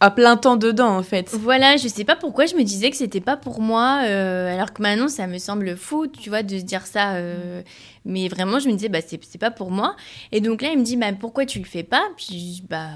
à 0.00 0.10
plein 0.10 0.36
temps 0.36 0.56
dedans 0.56 0.96
en 0.96 1.02
fait. 1.02 1.30
Voilà, 1.32 1.76
je 1.76 1.88
sais 1.88 2.04
pas 2.04 2.16
pourquoi 2.16 2.46
je 2.46 2.54
me 2.54 2.62
disais 2.62 2.90
que 2.90 2.96
c'était 2.96 3.20
pas 3.20 3.36
pour 3.36 3.60
moi, 3.60 3.92
alors 3.92 4.72
que 4.72 4.82
maintenant 4.82 5.08
ça 5.08 5.26
me 5.26 5.38
semble 5.38 5.76
fou, 5.76 6.06
tu 6.06 6.28
vois, 6.28 6.42
de 6.42 6.58
se 6.58 6.64
dire 6.64 6.86
ça. 6.86 7.14
Mais 8.06 8.28
vraiment, 8.28 8.60
je 8.60 8.68
me 8.68 8.74
disais, 8.74 8.88
bah, 8.88 9.00
c'est 9.02 9.38
pas 9.38 9.50
pour 9.50 9.72
moi. 9.72 9.96
Et 10.30 10.40
donc 10.40 10.62
là, 10.62 10.70
il 10.72 10.78
me 10.78 10.84
dit, 10.84 10.96
bah, 10.96 11.12
pourquoi 11.18 11.44
tu 11.44 11.58
le 11.58 11.64
fais 11.64 11.82
pas? 11.82 12.04
Puis, 12.16 12.62
bah, 12.70 12.88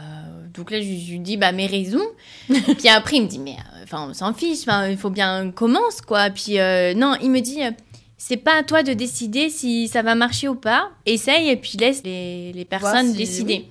donc 0.55 0.71
là, 0.71 0.81
je, 0.81 0.87
lui 0.87 1.19
dis, 1.19 1.37
bah, 1.37 1.51
mes 1.51 1.67
raisons. 1.67 2.07
puis 2.49 2.89
après, 2.89 3.17
il 3.17 3.25
me 3.25 3.29
dit, 3.29 3.41
mais 3.41 3.57
euh, 3.57 3.83
enfin, 3.83 4.07
on 4.09 4.15
s'en 4.15 4.33
fiche, 4.33 4.61
enfin, 4.61 4.89
il 4.89 4.97
faut 4.97 5.11
bien 5.11 5.51
commence, 5.51 6.01
quoi. 6.01 6.31
Puis, 6.31 6.61
euh, 6.61 6.95
non, 6.95 7.17
il 7.21 7.31
me 7.31 7.41
dit, 7.41 7.61
euh, 7.61 7.73
c'est 8.19 8.37
pas 8.37 8.59
à 8.59 8.63
toi 8.63 8.85
de 8.85 8.93
décider 8.93 9.51
si 9.51 9.89
ça 9.89 10.03
va 10.03 10.15
marcher 10.15 10.47
ou 10.47 10.55
pas. 10.55 10.91
Essaye 11.07 11.51
et 11.51 11.57
puis 11.57 11.77
laisse 11.77 12.03
les, 12.05 12.53
les 12.53 12.65
personnes 12.65 13.13
décider. 13.13 13.67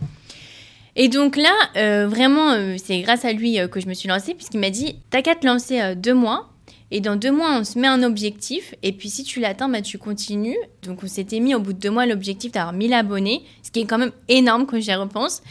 Et 0.96 1.08
donc 1.08 1.38
là, 1.38 2.08
vraiment, 2.08 2.56
c'est 2.78 3.02
grâce 3.02 3.26
à 3.26 3.34
lui 3.34 3.58
que 3.72 3.80
je 3.80 3.88
me 3.88 3.94
suis 3.94 4.10
lancée, 4.10 4.34
puisqu'il 4.34 4.60
m'a 4.60 4.70
dit, 4.70 4.96
t'as 5.10 5.22
qu'à 5.22 5.36
te 5.36 5.46
lancer 5.46 5.96
deux 5.96 6.14
mois. 6.14 6.50
Et 6.92 7.02
dans 7.02 7.16
deux 7.16 7.32
mois, 7.32 7.60
on 7.60 7.64
se 7.64 7.78
met 7.78 7.88
un 7.88 8.02
objectif. 8.02 8.74
Et 8.82 8.92
puis, 8.92 9.10
si 9.10 9.24
tu 9.24 9.40
l'atteins, 9.40 9.70
bah, 9.70 9.84
tu 9.84 10.00
continues. 10.00 10.58
Donc, 10.82 11.04
on 11.04 11.08
s'était 11.08 11.40
mis 11.40 11.54
au 11.54 11.60
bout 11.60 11.74
de 11.74 11.80
deux 11.80 11.92
mois 11.92 12.08
l'objectif 12.08 12.52
d'avoir 12.52 12.74
1000 12.74 12.94
abonnés, 12.94 13.44
ce 13.62 13.70
qui 13.70 13.82
est 13.82 13.86
quand 13.86 14.00
même 14.00 14.12
énorme 14.28 14.66
quand 14.66 14.80
j'y 14.80 14.94
repense. 14.96 15.44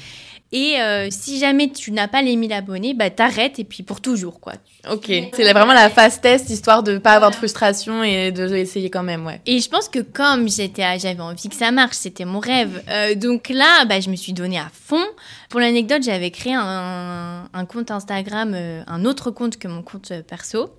Et 0.51 0.81
euh, 0.81 1.09
si 1.11 1.39
jamais 1.39 1.69
tu 1.69 1.93
n'as 1.93 2.09
pas 2.09 2.23
les 2.23 2.35
1000 2.35 2.53
abonnés, 2.55 2.95
bah 2.95 3.11
t'arrêtes 3.11 3.59
et 3.59 3.65
puis 3.65 3.83
pour 3.83 4.01
toujours 4.01 4.41
quoi. 4.41 4.55
Ok, 4.91 5.13
c'est 5.35 5.53
vraiment 5.53 5.75
la 5.75 5.91
phase 5.91 6.23
test 6.23 6.49
histoire 6.49 6.83
de 6.83 6.97
pas 6.97 7.13
avoir 7.13 7.31
de 7.31 7.37
frustration 7.37 8.03
et 8.03 8.33
de 8.33 8.55
essayer 8.57 8.89
quand 8.89 9.03
même, 9.03 9.27
ouais. 9.27 9.43
Et 9.45 9.61
je 9.61 9.69
pense 9.69 9.89
que 9.91 9.99
comme 9.99 10.49
j'étais, 10.49 10.99
j'avais 10.99 11.21
envie 11.21 11.51
que 11.51 11.55
ça 11.55 11.71
marche, 11.71 11.97
c'était 11.97 12.25
mon 12.25 12.39
rêve. 12.39 12.83
Euh, 12.89 13.15
donc 13.15 13.51
là, 13.51 13.85
bah 13.85 14.01
je 14.01 14.09
me 14.09 14.17
suis 14.17 14.33
donné 14.33 14.59
à 14.59 14.71
fond. 14.73 15.05
Pour 15.51 15.61
l'anecdote, 15.61 16.03
j'avais 16.03 16.31
créé 16.31 16.55
un, 16.55 17.45
un, 17.53 17.65
compte 17.67 17.91
Instagram, 17.91 18.53
euh, 18.55 18.83
un 18.87 19.05
autre 19.05 19.31
compte 19.31 19.59
que 19.59 19.69
mon 19.69 19.83
compte 19.83 20.13
perso. 20.27 20.71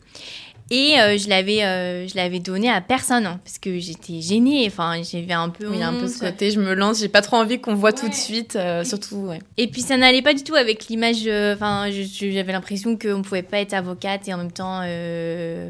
Et 0.71 0.99
euh, 0.99 1.17
je 1.17 1.29
l'avais 1.29 1.63
euh, 1.63 2.07
je 2.07 2.15
l'avais 2.15 2.39
donné 2.39 2.69
à 2.69 2.79
personne 2.79 3.25
hein, 3.25 3.39
parce 3.43 3.57
que 3.57 3.79
j'étais 3.79 4.21
gênée 4.21 4.65
enfin 4.67 5.01
j'avais 5.01 5.33
un 5.33 5.49
peu 5.49 5.67
oui, 5.67 5.81
un 5.81 5.93
peu 5.93 6.07
ce 6.07 6.19
côté 6.19 6.51
je 6.51 6.59
me 6.59 6.75
lance 6.75 6.99
j'ai 6.99 7.09
pas 7.09 7.23
trop 7.23 7.37
envie 7.37 7.59
qu'on 7.59 7.73
voit 7.73 7.91
tout 7.91 8.07
de 8.07 8.13
suite 8.13 8.55
euh, 8.55 8.83
surtout 8.83 9.15
ouais. 9.15 9.39
et 9.57 9.67
puis 9.67 9.81
ça 9.81 9.97
n'allait 9.97 10.21
pas 10.21 10.35
du 10.35 10.43
tout 10.43 10.53
avec 10.53 10.85
l'image 10.85 11.27
enfin 11.55 11.89
j'avais 11.89 12.51
l'impression 12.51 12.95
qu'on 12.97 13.23
pouvait 13.23 13.41
pas 13.41 13.59
être 13.61 13.73
avocate 13.73 14.27
et 14.27 14.33
en 14.33 14.37
même 14.37 14.51
temps 14.51 14.81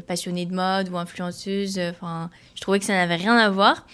passionnée 0.06 0.44
de 0.44 0.54
mode 0.54 0.90
ou 0.90 0.98
influenceuse 0.98 1.80
enfin 1.90 2.28
je 2.54 2.60
trouvais 2.60 2.78
que 2.78 2.84
ça 2.84 2.92
n'avait 2.92 3.16
rien 3.16 3.38
à 3.38 3.48
voir 3.48 3.86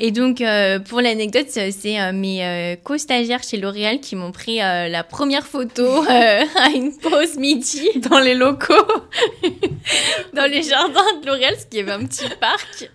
et 0.00 0.12
donc, 0.12 0.40
euh, 0.40 0.78
pour 0.78 1.00
l'anecdote, 1.00 1.46
c'est 1.48 2.00
euh, 2.00 2.12
mes 2.12 2.44
euh, 2.44 2.76
co-stagiaires 2.76 3.42
chez 3.42 3.56
L'Oréal 3.56 3.98
qui 3.98 4.14
m'ont 4.14 4.30
pris 4.30 4.58
la 4.58 5.02
première 5.02 5.44
photo 5.44 6.04
à 6.08 6.68
une 6.72 6.96
pause 6.96 7.36
midi 7.36 7.88
dans 8.08 8.20
les 8.20 8.34
locaux, 8.34 8.74
dans 10.34 10.48
les 10.48 10.62
jardins 10.62 11.20
de 11.20 11.26
L'Oréal, 11.26 11.54
parce 11.54 11.64
qu'il 11.64 11.80
y 11.80 11.82
avait 11.82 11.92
un 11.92 12.06
petit 12.06 12.28
parc. 12.40 12.88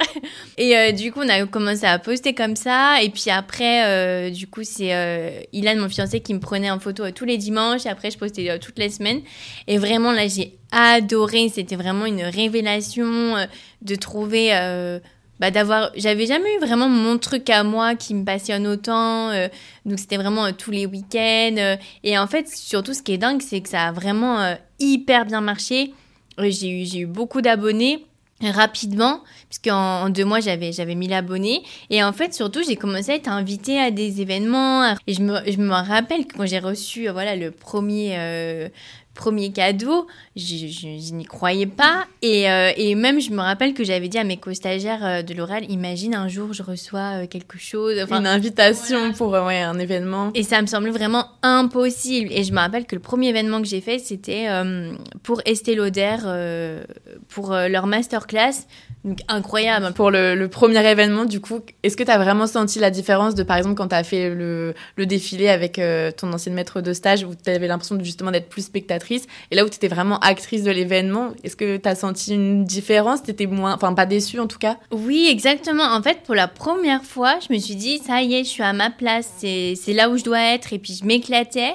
Et 0.57 0.93
du 0.93 1.11
coup, 1.11 1.19
on 1.21 1.29
a 1.29 1.45
commencé 1.45 1.85
à 1.85 1.99
poster 1.99 2.33
comme 2.33 2.55
ça. 2.55 3.01
Et 3.01 3.09
puis 3.09 3.29
après, 3.29 4.31
du 4.31 4.47
coup, 4.47 4.63
c'est 4.63 5.47
Ilan, 5.51 5.75
mon 5.75 5.89
fiancé, 5.89 6.21
qui 6.21 6.33
me 6.33 6.39
prenait 6.39 6.71
en 6.71 6.79
photo 6.79 7.11
tous 7.11 7.25
les 7.25 7.37
dimanches. 7.37 7.85
Et 7.85 7.89
après, 7.89 8.11
je 8.11 8.17
postais 8.17 8.57
toutes 8.59 8.79
les 8.79 8.89
semaines. 8.89 9.21
Et 9.67 9.77
vraiment, 9.77 10.13
là, 10.13 10.29
j'ai 10.29 10.57
adoré. 10.71 11.51
C'était 11.53 11.75
vraiment 11.75 12.05
une 12.05 12.23
révélation 12.23 13.35
de 13.81 13.95
trouver 13.95 14.53
bah, 15.43 15.51
d'avoir 15.51 15.91
j'avais 15.97 16.25
jamais 16.25 16.55
eu 16.55 16.59
vraiment 16.59 16.87
mon 16.87 17.17
truc 17.17 17.49
à 17.49 17.65
moi 17.65 17.95
qui 17.95 18.13
me 18.13 18.23
passionne 18.23 18.65
autant 18.65 19.29
euh, 19.31 19.49
donc 19.85 19.99
c'était 19.99 20.15
vraiment 20.15 20.45
euh, 20.45 20.51
tous 20.57 20.71
les 20.71 20.85
week-ends 20.85 21.57
euh, 21.57 21.75
et 22.05 22.17
en 22.17 22.27
fait 22.27 22.47
surtout 22.47 22.93
ce 22.93 23.03
qui 23.03 23.11
est 23.11 23.17
dingue 23.17 23.41
c'est 23.41 23.59
que 23.59 23.67
ça 23.67 23.87
a 23.87 23.91
vraiment 23.91 24.55
hyper 24.79 25.25
bien 25.25 25.41
marché. 25.41 25.93
J'ai 26.37 26.69
eu 26.69 26.85
j'ai 26.85 26.99
eu 26.99 27.05
beaucoup 27.05 27.41
d'abonnés 27.41 28.05
rapidement 28.39 29.19
puisqu'en 29.49 30.03
en 30.03 30.09
deux 30.09 30.23
mois 30.23 30.39
j'avais 30.39 30.71
j'avais 30.71 30.95
1000 30.95 31.11
abonnés 31.11 31.63
et 31.89 32.01
en 32.05 32.13
fait 32.13 32.33
surtout 32.33 32.61
j'ai 32.65 32.77
commencé 32.77 33.11
à 33.11 33.15
être 33.15 33.27
invitée 33.27 33.79
à 33.79 33.91
des 33.91 34.21
événements 34.21 34.95
et 35.07 35.13
je 35.13 35.21
me, 35.21 35.39
je 35.45 35.57
me 35.57 35.73
rappelle 35.73 36.25
que 36.25 36.37
quand 36.37 36.45
j'ai 36.45 36.59
reçu 36.59 37.09
voilà 37.09 37.35
le 37.35 37.51
premier 37.51 38.71
premier 39.13 39.51
cadeau, 39.51 40.07
je, 40.35 41.13
n'y 41.13 41.25
croyais 41.25 41.67
pas. 41.67 42.05
Et, 42.21 42.49
euh, 42.49 42.71
et, 42.75 42.95
même, 42.95 43.21
je 43.21 43.31
me 43.31 43.41
rappelle 43.41 43.73
que 43.73 43.83
j'avais 43.83 44.07
dit 44.07 44.17
à 44.17 44.23
mes 44.23 44.37
co-stagiaires 44.37 45.05
euh, 45.05 45.21
de 45.21 45.33
l'oral, 45.33 45.69
imagine 45.69 46.15
un 46.15 46.27
jour, 46.27 46.53
je 46.53 46.63
reçois 46.63 47.23
euh, 47.23 47.27
quelque 47.27 47.59
chose. 47.59 47.97
Enfin, 48.01 48.19
Une 48.19 48.27
invitation 48.27 49.13
pour 49.13 49.29
ouais, 49.31 49.61
un 49.61 49.77
événement. 49.77 50.31
Et 50.33 50.43
ça 50.43 50.61
me 50.61 50.67
semblait 50.67 50.91
vraiment 50.91 51.27
impossible. 51.43 52.31
Et 52.31 52.43
je 52.43 52.51
me 52.51 52.57
rappelle 52.57 52.85
que 52.85 52.95
le 52.95 53.01
premier 53.01 53.29
événement 53.29 53.61
que 53.61 53.67
j'ai 53.67 53.81
fait, 53.81 53.99
c'était 53.99 54.47
pour 55.21 55.41
Estée 55.45 55.75
Lauder, 55.75 56.17
pour 57.29 57.51
leur 57.51 57.87
masterclass. 57.87 58.65
Donc, 59.03 59.19
incroyable. 59.27 59.93
Pour 59.93 60.11
le, 60.11 60.47
premier 60.47 60.85
événement, 60.89 61.25
du 61.25 61.41
coup, 61.41 61.59
est-ce 61.83 61.97
que 61.97 62.03
tu 62.03 62.11
as 62.11 62.17
vraiment 62.17 62.47
senti 62.47 62.79
la 62.79 62.89
différence 62.89 63.35
de, 63.35 63.43
par 63.43 63.57
exemple, 63.57 63.75
quand 63.75 63.89
tu 63.89 63.95
as 63.95 64.03
fait 64.03 64.29
le, 64.29 64.73
le 64.95 65.05
défilé 65.05 65.49
avec 65.49 65.79
ton 66.17 66.31
ancienne 66.31 66.53
maître 66.53 66.81
de 66.81 66.93
stage, 66.93 67.23
où 67.23 67.33
tu 67.35 67.49
avais 67.49 67.67
l'impression 67.67 67.97
justement 68.01 68.31
d'être 68.31 68.49
plus 68.49 68.65
spectatrice 68.65 69.27
et 69.51 69.55
là 69.55 69.65
où 69.65 69.69
tu 69.69 69.75
étais 69.75 69.87
vraiment 69.87 70.19
actrice 70.19 70.63
de 70.63 70.71
l'événement, 70.71 71.33
est-ce 71.43 71.55
que 71.55 71.77
tu 71.77 71.89
as 71.89 71.95
senti 71.95 72.33
une 72.33 72.65
différence? 72.65 73.23
T'étais 73.23 73.45
moins, 73.45 73.73
enfin 73.73 73.93
pas 73.93 74.05
déçue 74.05 74.39
en 74.39 74.47
tout 74.47 74.59
cas? 74.59 74.77
Oui, 74.91 75.27
exactement. 75.29 75.83
En 75.83 76.01
fait, 76.01 76.19
pour 76.23 76.35
la 76.35 76.47
première 76.47 77.03
fois, 77.03 77.39
je 77.47 77.53
me 77.53 77.59
suis 77.59 77.75
dit, 77.75 77.99
ça 77.99 78.21
y 78.21 78.35
est, 78.35 78.43
je 78.43 78.49
suis 78.49 78.63
à 78.63 78.73
ma 78.73 78.89
place, 78.89 79.29
c'est 79.39 79.93
là 79.93 80.09
où 80.09 80.17
je 80.17 80.23
dois 80.23 80.41
être, 80.41 80.73
et 80.73 80.79
puis 80.79 80.97
je 80.99 81.05
m'éclatais. 81.05 81.73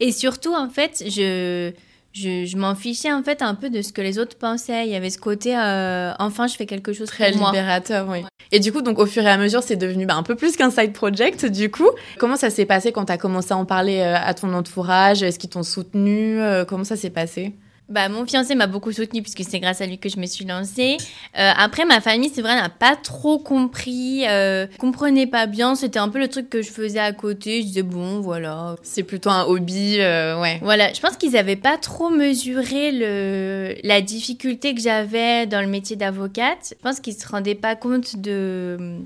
Et 0.00 0.12
surtout, 0.12 0.54
en 0.54 0.68
fait, 0.68 1.04
je 1.06 1.72
je, 2.16 2.46
je 2.46 2.56
m'en 2.56 2.74
fichais 2.74 3.12
en 3.12 3.22
fait 3.22 3.42
un 3.42 3.54
peu 3.54 3.68
de 3.68 3.82
ce 3.82 3.92
que 3.92 4.00
les 4.00 4.18
autres 4.18 4.36
pensaient. 4.38 4.86
Il 4.86 4.92
y 4.92 4.96
avait 4.96 5.10
ce 5.10 5.18
côté, 5.18 5.56
euh, 5.56 6.12
enfin, 6.18 6.46
je 6.46 6.56
fais 6.56 6.66
quelque 6.66 6.92
chose 6.92 7.08
très 7.08 7.30
libérateur, 7.30 8.08
oui. 8.08 8.24
Et 8.52 8.60
du 8.60 8.72
coup, 8.72 8.80
donc 8.80 8.98
au 8.98 9.06
fur 9.06 9.22
et 9.22 9.28
à 9.28 9.36
mesure, 9.36 9.62
c'est 9.62 9.76
devenu 9.76 10.06
bah, 10.06 10.14
un 10.14 10.22
peu 10.22 10.34
plus 10.36 10.56
qu'un 10.56 10.70
side 10.70 10.92
project. 10.92 11.44
Du 11.46 11.70
coup, 11.70 11.88
comment 12.18 12.36
ça 12.36 12.48
s'est 12.48 12.64
passé 12.64 12.92
quand 12.92 13.06
tu 13.06 13.12
as 13.12 13.18
commencé 13.18 13.52
à 13.52 13.56
en 13.56 13.64
parler 13.64 13.98
euh, 14.00 14.16
à 14.16 14.34
ton 14.34 14.52
entourage? 14.54 15.22
Est-ce 15.22 15.38
qu'ils 15.38 15.50
t'ont 15.50 15.62
soutenu? 15.62 16.40
Euh, 16.40 16.64
Comment 16.64 16.84
ça 16.84 16.96
s'est 16.96 17.10
passé? 17.10 17.54
Bah, 17.88 18.08
mon 18.08 18.26
fiancé 18.26 18.54
m'a 18.54 18.66
beaucoup 18.66 18.90
soutenu 18.90 19.22
puisque 19.22 19.48
c'est 19.48 19.60
grâce 19.60 19.80
à 19.80 19.86
lui 19.86 19.98
que 19.98 20.08
je 20.08 20.18
me 20.18 20.26
suis 20.26 20.44
lancée. 20.44 20.96
Euh, 21.38 21.52
après, 21.56 21.84
ma 21.84 22.00
famille, 22.00 22.30
c'est 22.34 22.42
vrai, 22.42 22.54
n'a 22.54 22.68
pas 22.68 22.96
trop 22.96 23.38
compris, 23.38 24.24
euh, 24.26 24.66
comprenait 24.78 25.26
pas 25.26 25.46
bien. 25.46 25.74
C'était 25.76 26.00
un 26.00 26.08
peu 26.08 26.18
le 26.18 26.28
truc 26.28 26.50
que 26.50 26.62
je 26.62 26.70
faisais 26.70 26.98
à 26.98 27.12
côté. 27.12 27.62
Je 27.62 27.66
disais 27.66 27.82
bon, 27.82 28.20
voilà. 28.20 28.76
C'est 28.82 29.04
plutôt 29.04 29.30
un 29.30 29.44
hobby, 29.44 30.00
euh, 30.00 30.40
ouais. 30.40 30.58
Voilà, 30.62 30.92
je 30.92 31.00
pense 31.00 31.16
qu'ils 31.16 31.36
avaient 31.36 31.56
pas 31.56 31.78
trop 31.78 32.10
mesuré 32.10 32.90
le 32.92 33.74
la 33.82 34.00
difficulté 34.00 34.74
que 34.74 34.80
j'avais 34.80 35.46
dans 35.46 35.60
le 35.60 35.68
métier 35.68 35.96
d'avocate. 35.96 36.74
Je 36.76 36.82
pense 36.82 37.00
qu'ils 37.00 37.14
se 37.14 37.26
rendaient 37.28 37.54
pas 37.54 37.76
compte 37.76 38.16
de 38.16 38.98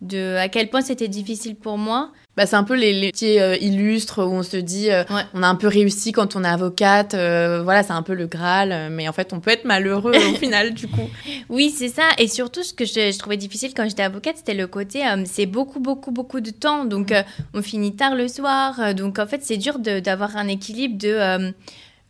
de 0.00 0.36
à 0.36 0.48
quel 0.48 0.68
point 0.68 0.82
c'était 0.82 1.08
difficile 1.08 1.56
pour 1.56 1.78
moi. 1.78 2.10
Bah, 2.36 2.44
c'est 2.44 2.56
un 2.56 2.64
peu 2.64 2.74
les, 2.74 2.92
les 2.92 3.06
métiers 3.06 3.40
euh, 3.40 3.56
illustres 3.56 4.18
où 4.18 4.30
on 4.30 4.42
se 4.42 4.58
dit 4.58 4.90
euh, 4.90 5.04
on 5.32 5.42
a 5.42 5.48
un 5.48 5.54
peu 5.54 5.68
réussi 5.68 6.12
quand 6.12 6.36
on 6.36 6.44
est 6.44 6.48
avocate, 6.48 7.14
euh, 7.14 7.62
voilà, 7.62 7.82
c'est 7.82 7.94
un 7.94 8.02
peu 8.02 8.12
le 8.12 8.26
Graal, 8.26 8.90
mais 8.90 9.08
en 9.08 9.14
fait 9.14 9.32
on 9.32 9.40
peut 9.40 9.50
être 9.50 9.64
malheureux 9.64 10.12
au 10.14 10.34
final 10.38 10.74
du 10.74 10.86
coup. 10.86 11.08
Oui, 11.48 11.70
c'est 11.74 11.88
ça. 11.88 12.02
Et 12.18 12.28
surtout, 12.28 12.62
ce 12.62 12.74
que 12.74 12.84
je, 12.84 13.10
je 13.10 13.18
trouvais 13.18 13.38
difficile 13.38 13.72
quand 13.74 13.88
j'étais 13.88 14.02
avocate, 14.02 14.36
c'était 14.36 14.54
le 14.54 14.66
côté 14.66 15.02
c'est 15.24 15.46
beaucoup, 15.46 15.80
beaucoup, 15.80 16.10
beaucoup 16.10 16.40
de 16.40 16.50
temps. 16.50 16.84
Donc 16.84 17.14
on 17.54 17.62
finit 17.62 17.96
tard 17.96 18.14
le 18.14 18.28
soir. 18.28 18.94
donc 18.94 19.18
en 19.18 19.26
fait, 19.26 19.42
c'est 19.42 19.56
dur 19.56 19.78
d'avoir 19.78 20.36
un 20.36 20.48
équilibre 20.48 20.98
de 20.98 21.52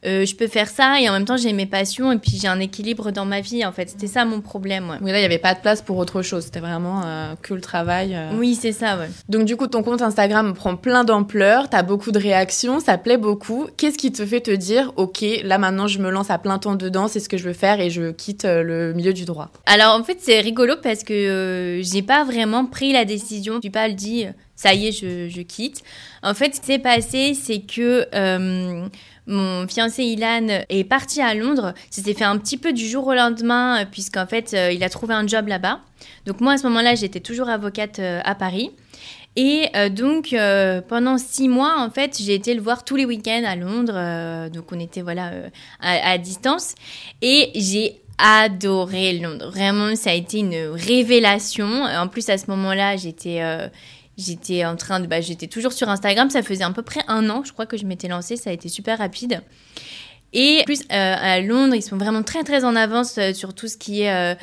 euh, 0.07 0.25
je 0.25 0.37
peux 0.37 0.47
faire 0.47 0.69
ça 0.69 1.01
et 1.01 1.09
en 1.09 1.12
même 1.12 1.25
temps 1.25 1.37
j'ai 1.37 1.53
mes 1.53 1.66
passions 1.66 2.12
et 2.12 2.19
puis 2.19 2.38
j'ai 2.40 2.49
un 2.49 2.61
équilibre 2.61 3.11
dans 3.11 3.25
ma 3.25 3.40
vie 3.40 3.64
en 3.64 3.73
fait. 3.73 3.90
C'était 3.90 4.07
ça 4.07 4.25
mon 4.25 4.40
problème. 4.40 4.88
Ouais. 4.88 4.97
Oui, 5.03 5.11
là 5.11 5.19
il 5.19 5.21
n'y 5.21 5.27
avait 5.27 5.38
pas 5.38 5.55
de 5.55 5.61
place 5.61 5.83
pour 5.83 5.97
autre 5.97 6.23
chose. 6.23 6.45
C'était 6.45 6.61
vraiment 6.61 7.03
euh, 7.05 7.35
que 7.42 7.55
le 7.55 7.61
travail. 7.61 8.14
Euh. 8.14 8.31
Oui, 8.37 8.57
c'est 8.61 8.73
ça. 8.73 8.99
Ouais. 8.99 9.09
Donc 9.29 9.45
du 9.47 9.57
coup 9.57 9.66
ton 9.66 9.83
compte 9.83 10.03
Instagram 10.03 10.55
prend 10.55 10.77
plein 10.77 11.05
d'ampleur, 11.05 11.69
tu 11.69 11.77
as 11.77 11.83
beaucoup 11.83 12.12
de 12.12 12.19
réactions, 12.19 12.79
ça 12.79 12.99
plaît 12.99 13.16
beaucoup. 13.16 13.66
Qu'est-ce 13.77 13.99
qui 13.99 14.12
te 14.12 14.25
fait 14.25 14.40
te 14.40 14.51
dire 14.51 14.92
ok 14.97 15.25
là 15.42 15.59
maintenant 15.59 15.88
je 15.88 15.99
me 15.99 16.11
lance 16.11 16.31
à 16.31 16.38
plein 16.38 16.59
temps 16.59 16.77
dedans, 16.77 17.09
c'est 17.09 17.21
ce 17.21 17.29
que 17.29 17.37
je 17.37 17.45
veux 17.45 17.53
faire 17.53 17.81
et 17.81 17.90
je 17.90 18.12
quitte 18.12 18.45
le 18.45 18.92
milieu 18.92 19.12
du 19.12 19.25
droit? 19.25 19.51
Alors 19.66 19.99
en 19.99 20.05
fait 20.05 20.19
c'est 20.21 20.40
rigolo 20.40 20.75
parce 20.83 21.03
que 21.03 21.81
j'ai 21.83 22.03
pas 22.03 22.25
vraiment 22.25 22.64
pris 22.66 22.92
la 22.92 23.05
décision. 23.05 23.61
Suis 23.61 23.71
pas 23.71 23.88
le 23.88 23.95
dit 23.95 24.27
ça 24.55 24.73
y 24.73 24.87
est 24.87 24.92
je, 24.92 25.29
je 25.29 25.42
quitte. 25.42 25.83
En 26.23 26.35
fait 26.35 26.55
ce 26.55 26.61
qui 26.61 26.66
s'est 26.66 26.79
passé 26.79 27.35
c'est 27.35 27.61
que 27.61 28.07
mon 29.27 29.67
fiancé 29.67 30.05
Ilan 30.05 30.47
est 30.69 30.85
parti 30.85 31.21
à 31.21 31.35
Londres. 31.35 31.75
Ça 31.91 32.03
s'est 32.03 32.15
fait 32.15 32.25
un 32.25 32.39
petit 32.39 32.57
peu 32.57 32.73
du 32.73 32.87
jour 32.87 33.07
au 33.07 33.15
lendemain, 33.15 33.85
puisqu'en 33.91 34.27
fait, 34.27 34.57
il 34.73 34.83
a 34.85 34.89
trouvé 34.89 35.15
un 35.15 35.27
job 35.27 35.49
là-bas. 35.49 35.81
Donc 36.27 36.41
moi, 36.41 36.53
à 36.53 36.59
ce 36.59 36.67
moment-là, 36.69 36.95
j'étais 36.95 37.21
toujours 37.21 37.49
avocate 37.49 37.99
à 37.99 38.35
Paris. 38.35 38.71
Et 39.35 39.69
donc, 39.91 40.35
pendant 40.89 41.19
six 41.19 41.49
mois, 41.49 41.77
en 41.79 41.91
fait, 41.91 42.17
j'ai 42.21 42.35
été 42.35 42.55
le 42.55 42.61
voir 42.61 42.85
tous 42.85 42.97
les 42.97 43.05
week-ends 43.05 43.43
à 43.45 43.57
Londres. 43.57 44.49
donc, 44.51 44.71
on 44.73 44.79
était, 44.79 45.03
voilà, 45.03 45.33
à, 45.81 46.19
distance. 46.19 46.75
Et 47.21 47.51
j'ai 47.55 48.01
adoré 48.19 49.19
Londres. 49.19 49.51
Vraiment, 49.51 49.95
ça 49.97 50.11
a 50.11 50.15
été 50.15 50.39
une 50.39 50.71
révélation. 50.73 51.85
En 51.85 52.09
plus, 52.09 52.29
à 52.29 52.39
ce 52.39 52.51
moment-là, 52.51 52.97
j'étais 52.97 53.43
euh, 53.43 53.69
j'étais 54.17 54.65
en 54.65 54.77
train 54.77 55.01
de 55.01 55.07
bah, 55.07 55.21
j'étais 55.21 55.47
toujours 55.47 55.73
sur 55.73 55.89
Instagram, 55.89 56.31
ça 56.31 56.43
faisait 56.43 56.65
à 56.65 56.71
peu 56.71 56.83
près 56.83 57.01
un 57.09 57.29
an, 57.31 57.43
je 57.45 57.53
crois 57.53 57.67
que 57.67 57.77
je 57.77 57.85
m'étais 57.85 58.09
lancée, 58.09 58.37
ça 58.37 58.51
a 58.51 58.53
été 58.53 58.69
super 58.69 58.99
rapide. 58.99 59.43
Et 60.33 60.63
plus, 60.67 60.81
euh, 60.81 60.85
à 60.91 61.41
Londres, 61.41 61.75
ils 61.75 61.83
sont 61.83 61.97
vraiment 61.97 62.23
très 62.23 62.43
très 62.43 62.65
en 62.65 62.77
avance 62.77 63.17
euh, 63.17 63.33
sur 63.33 63.55
tout 63.55 63.69
ce 63.69 63.77
qui 63.77 64.03
est 64.03 64.37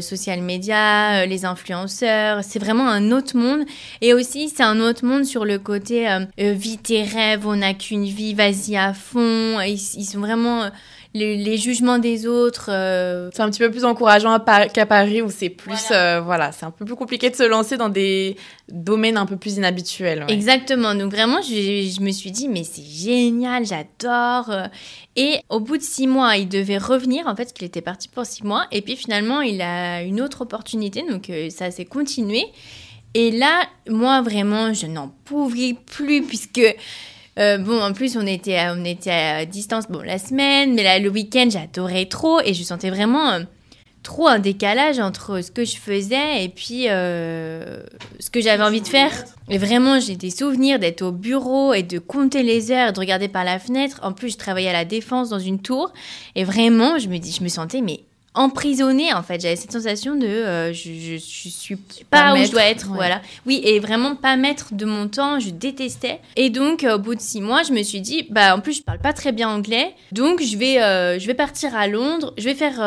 social 0.00 0.40
media, 0.42 1.26
les 1.26 1.44
influenceurs. 1.44 2.42
C'est 2.42 2.58
vraiment 2.58 2.88
un 2.88 3.12
autre 3.12 3.36
monde. 3.36 3.64
Et 4.00 4.14
aussi, 4.14 4.48
c'est 4.48 4.62
un 4.62 4.80
autre 4.80 5.04
monde 5.04 5.24
sur 5.24 5.44
le 5.44 5.58
côté 5.58 6.06
vie 6.38 6.78
tes 6.78 7.02
rêves, 7.02 7.46
on 7.46 7.56
n'a 7.56 7.74
qu'une 7.74 8.04
vie, 8.04 8.34
vas-y 8.34 8.76
à 8.76 8.92
fond. 8.94 9.60
ils 9.60 9.78
sont 9.78 10.20
vraiment 10.20 10.70
les, 11.16 11.56
jugements 11.56 11.98
des 11.98 12.26
autres. 12.26 12.68
Euh, 12.70 13.30
c'est 13.32 13.42
un 13.42 13.50
petit 13.50 13.58
peu 13.58 13.70
plus 13.70 13.84
encourageant 13.84 14.38
qu'à 14.72 14.86
Paris 14.86 15.22
où 15.22 15.30
c'est 15.30 15.48
plus, 15.48 15.90
euh, 15.90 16.20
voilà, 16.20 16.52
c'est 16.52 16.66
un 16.66 16.70
peu 16.70 16.84
plus 16.84 16.96
compliqué 16.96 17.30
de 17.30 17.36
se 17.36 17.42
lancer 17.42 17.76
dans 17.76 17.88
des 17.88 18.36
domaines 18.68 19.16
un 19.16 19.26
peu 19.26 19.36
plus 19.36 19.56
inhabituels. 19.56 20.24
Exactement. 20.28 20.94
Donc 20.94 21.12
vraiment, 21.12 21.40
je, 21.42 22.00
me 22.00 22.10
suis 22.10 22.30
dit, 22.30 22.48
mais 22.48 22.64
c'est 22.64 22.84
génial, 22.84 23.64
j'adore. 23.64 24.50
Et 25.16 25.40
au 25.48 25.60
bout 25.60 25.78
de 25.78 25.82
six 25.82 26.06
mois, 26.06 26.36
il 26.36 26.48
devait 26.48 26.78
revenir. 26.78 27.26
En 27.26 27.34
fait, 27.34 27.52
il 27.58 27.64
était 27.64 27.80
parti 27.80 28.08
pour 28.08 28.26
six 28.26 28.44
mois. 28.44 28.66
Et 28.70 28.82
puis 28.82 28.96
finalement, 28.96 29.40
il 29.40 29.62
une 30.02 30.20
autre 30.20 30.42
opportunité. 30.42 31.04
Donc 31.08 31.30
euh, 31.30 31.50
ça 31.50 31.70
s'est 31.70 31.84
continué. 31.84 32.44
Et 33.14 33.30
là, 33.30 33.62
moi, 33.88 34.20
vraiment, 34.20 34.74
je 34.74 34.86
n'en 34.86 35.08
pouvais 35.24 35.74
plus 35.86 36.22
puisque 36.22 36.60
euh, 37.38 37.58
bon, 37.58 37.82
en 37.82 37.92
plus, 37.92 38.16
on 38.16 38.26
était, 38.26 38.58
à, 38.58 38.74
on 38.74 38.84
était 38.84 39.10
à 39.10 39.44
distance, 39.46 39.88
bon, 39.88 40.00
la 40.00 40.18
semaine, 40.18 40.74
mais 40.74 40.82
là, 40.82 40.98
le 40.98 41.08
week-end, 41.08 41.48
j'adorais 41.50 42.06
trop 42.06 42.40
et 42.40 42.54
je 42.54 42.62
sentais 42.62 42.90
vraiment 42.90 43.30
euh, 43.30 43.40
trop 44.02 44.26
un 44.28 44.38
décalage 44.38 44.98
entre 44.98 45.40
ce 45.42 45.50
que 45.50 45.64
je 45.64 45.76
faisais 45.76 46.44
et 46.44 46.48
puis 46.48 46.84
ce 46.84 48.30
que 48.30 48.40
j'avais 48.40 48.62
envie 48.62 48.80
de 48.80 48.88
faire. 48.88 49.12
Et 49.48 49.58
vraiment, 49.58 49.98
j'ai 50.00 50.16
des 50.16 50.30
souvenirs 50.30 50.78
d'être 50.78 51.02
au 51.02 51.12
bureau 51.12 51.74
et 51.74 51.82
de 51.82 51.98
compter 51.98 52.42
les 52.42 52.70
heures, 52.70 52.92
de 52.92 53.00
regarder 53.00 53.28
par 53.28 53.44
la 53.44 53.58
fenêtre. 53.58 53.98
En 54.02 54.12
plus, 54.12 54.30
je 54.30 54.38
travaillais 54.38 54.70
à 54.70 54.72
la 54.72 54.84
défense 54.84 55.30
dans 55.30 55.38
une 55.38 55.60
tour 55.60 55.92
et 56.34 56.44
vraiment, 56.44 56.98
je 56.98 57.08
me 57.08 57.18
dis, 57.18 57.32
je 57.32 57.42
me 57.42 57.48
sentais 57.48 57.80
mais 57.80 58.00
emprisonnée 58.36 59.12
en 59.12 59.22
fait. 59.22 59.40
J'avais 59.40 59.56
cette 59.56 59.72
sensation 59.72 60.14
de 60.14 60.26
euh, 60.26 60.72
je, 60.72 60.92
je, 60.92 61.16
suis 61.16 61.76
pas, 62.08 62.34
où 62.34 62.44
je 62.44 62.50
dois 62.50 62.64
être, 62.64 62.88
voilà. 62.88 63.20
Oui, 63.46 63.60
et 63.64 63.80
vraiment 63.80 64.14
pas 64.14 64.36
mettre 64.36 64.74
de 64.74 64.84
mon 64.84 65.08
temps, 65.08 65.40
je 65.40 65.50
détestais. 65.50 66.20
Et 66.36 66.50
donc 66.50 66.84
euh, 66.84 66.96
au 66.96 66.98
bout 66.98 67.14
de 67.14 67.20
six 67.20 67.40
mois, 67.40 67.62
je 67.62 67.72
me 67.72 67.82
suis 67.82 68.00
dit 68.00 68.26
bah 68.30 68.54
en 68.54 68.60
plus 68.60 68.74
je 68.74 68.82
parle 68.82 69.00
pas 69.00 69.12
très 69.12 69.32
bien 69.32 69.48
anglais, 69.48 69.94
donc 70.12 70.42
je 70.42 70.56
vais 70.56 70.80
euh, 70.82 71.18
je 71.18 71.26
vais 71.26 71.34
partir 71.34 71.74
à 71.74 71.88
Londres, 71.88 72.34
je 72.38 72.44
vais 72.44 72.54
faire 72.54 72.80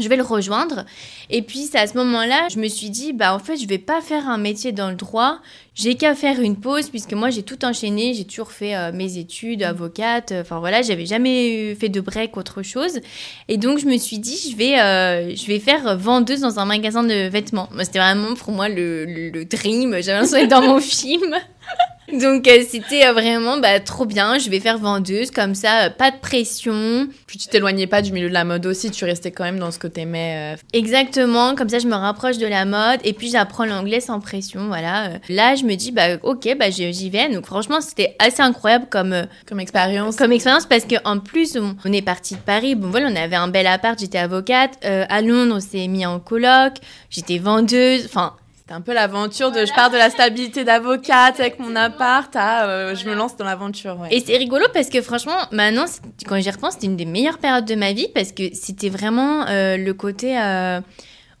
je 0.00 0.08
vais 0.08 0.16
le 0.16 0.22
rejoindre. 0.22 0.84
Et 1.30 1.42
puis, 1.42 1.68
c'est 1.70 1.78
à 1.78 1.86
ce 1.86 1.96
moment-là, 1.96 2.48
je 2.50 2.58
me 2.58 2.68
suis 2.68 2.90
dit, 2.90 3.12
bah, 3.12 3.34
en 3.34 3.38
fait, 3.38 3.56
je 3.56 3.66
vais 3.66 3.78
pas 3.78 4.00
faire 4.00 4.28
un 4.28 4.38
métier 4.38 4.72
dans 4.72 4.90
le 4.90 4.96
droit. 4.96 5.40
J'ai 5.78 5.94
qu'à 5.94 6.16
faire 6.16 6.40
une 6.40 6.56
pause, 6.56 6.88
puisque 6.90 7.12
moi, 7.12 7.30
j'ai 7.30 7.44
tout 7.44 7.64
enchaîné. 7.64 8.12
J'ai 8.12 8.24
toujours 8.24 8.50
fait 8.50 8.74
euh, 8.74 8.90
mes 8.92 9.16
études, 9.16 9.62
avocate. 9.62 10.32
Enfin, 10.32 10.58
voilà, 10.58 10.82
j'avais 10.82 11.06
jamais 11.06 11.76
fait 11.76 11.88
de 11.88 12.00
break, 12.00 12.36
autre 12.36 12.64
chose. 12.64 12.98
Et 13.46 13.58
donc, 13.58 13.78
je 13.78 13.86
me 13.86 13.96
suis 13.96 14.18
dit, 14.18 14.36
je 14.50 14.56
vais, 14.56 14.80
euh, 14.80 15.36
je 15.36 15.46
vais 15.46 15.60
faire 15.60 15.96
vendeuse 15.96 16.40
dans 16.40 16.58
un 16.58 16.64
magasin 16.64 17.04
de 17.04 17.28
vêtements. 17.28 17.68
C'était 17.80 18.00
vraiment 18.00 18.34
pour 18.34 18.52
moi 18.52 18.68
le, 18.68 19.04
le 19.04 19.44
dream. 19.44 19.92
J'avais 20.02 20.14
l'impression 20.14 20.38
d'être 20.38 20.50
dans 20.50 20.62
mon 20.62 20.80
film. 20.80 21.36
Donc 22.12 22.48
euh, 22.48 22.62
c'était 22.66 23.06
euh, 23.06 23.12
vraiment 23.12 23.58
bah, 23.58 23.80
trop 23.80 24.06
bien. 24.06 24.38
Je 24.38 24.48
vais 24.48 24.60
faire 24.60 24.78
vendeuse 24.78 25.30
comme 25.30 25.54
ça, 25.54 25.84
euh, 25.84 25.90
pas 25.90 26.10
de 26.10 26.16
pression. 26.16 27.08
Puis 27.26 27.38
tu 27.38 27.48
t'éloignais 27.48 27.86
pas 27.86 28.00
du 28.00 28.12
milieu 28.12 28.28
de 28.28 28.34
la 28.34 28.44
mode 28.44 28.64
aussi, 28.64 28.90
tu 28.90 29.04
restais 29.04 29.30
quand 29.30 29.44
même 29.44 29.58
dans 29.58 29.70
ce 29.70 29.78
que 29.78 29.86
t'aimais. 29.86 30.56
Exactement, 30.72 31.54
comme 31.54 31.68
ça 31.68 31.78
je 31.78 31.86
me 31.86 31.94
rapproche 31.94 32.38
de 32.38 32.46
la 32.46 32.64
mode 32.64 33.00
et 33.04 33.12
puis 33.12 33.30
j'apprends 33.30 33.66
l'anglais 33.66 34.00
sans 34.00 34.20
pression. 34.20 34.68
Voilà. 34.68 35.10
Là 35.28 35.54
je 35.54 35.64
me 35.64 35.74
dis 35.74 35.92
bah 35.92 36.16
ok 36.22 36.56
bah 36.58 36.70
j'y 36.70 37.10
vais. 37.10 37.28
Donc 37.28 37.44
franchement 37.44 37.80
c'était 37.80 38.16
assez 38.18 38.40
incroyable 38.40 38.86
comme 38.90 39.26
comme 39.46 39.60
expérience. 39.60 40.16
Comme 40.16 40.32
expérience 40.32 40.64
parce 40.64 40.84
que 40.84 40.96
en 41.04 41.18
plus 41.18 41.58
on, 41.58 41.92
est 41.92 42.02
parti 42.02 42.34
de 42.34 42.40
Paris. 42.40 42.74
Bon 42.74 42.88
voilà 42.88 43.08
on 43.10 43.16
avait 43.16 43.36
un 43.36 43.48
bel 43.48 43.66
appart. 43.66 43.98
J'étais 43.98 44.18
avocate. 44.18 44.78
à 44.82 45.20
Londres 45.20 45.56
on 45.56 45.60
s'est 45.60 45.86
mis 45.88 46.06
en 46.06 46.20
coloc. 46.20 46.74
J'étais 47.10 47.38
vendeuse. 47.38 48.06
Enfin 48.06 48.34
c'est 48.68 48.74
un 48.74 48.82
peu 48.82 48.92
l'aventure 48.92 49.50
de 49.50 49.64
je 49.64 49.72
pars 49.72 49.88
de 49.88 49.96
la 49.96 50.10
stabilité 50.10 50.62
d'avocate 50.62 51.40
avec 51.40 51.58
mon 51.58 51.74
appart 51.74 52.30
à 52.36 52.68
euh, 52.68 52.94
je 52.94 53.08
me 53.08 53.14
lance 53.14 53.34
dans 53.36 53.46
l'aventure. 53.46 53.96
Et 54.10 54.20
c'est 54.20 54.36
rigolo 54.36 54.66
parce 54.74 54.90
que 54.90 55.00
franchement, 55.00 55.38
maintenant, 55.52 55.86
quand 56.26 56.38
j'y 56.38 56.50
repense, 56.50 56.74
c'était 56.74 56.86
une 56.86 56.96
des 56.96 57.06
meilleures 57.06 57.38
périodes 57.38 57.64
de 57.64 57.74
ma 57.76 57.94
vie 57.94 58.08
parce 58.14 58.32
que 58.32 58.54
c'était 58.54 58.90
vraiment 58.90 59.46
euh, 59.48 59.78
le 59.78 59.94
côté. 59.94 60.38
Euh, 60.38 60.80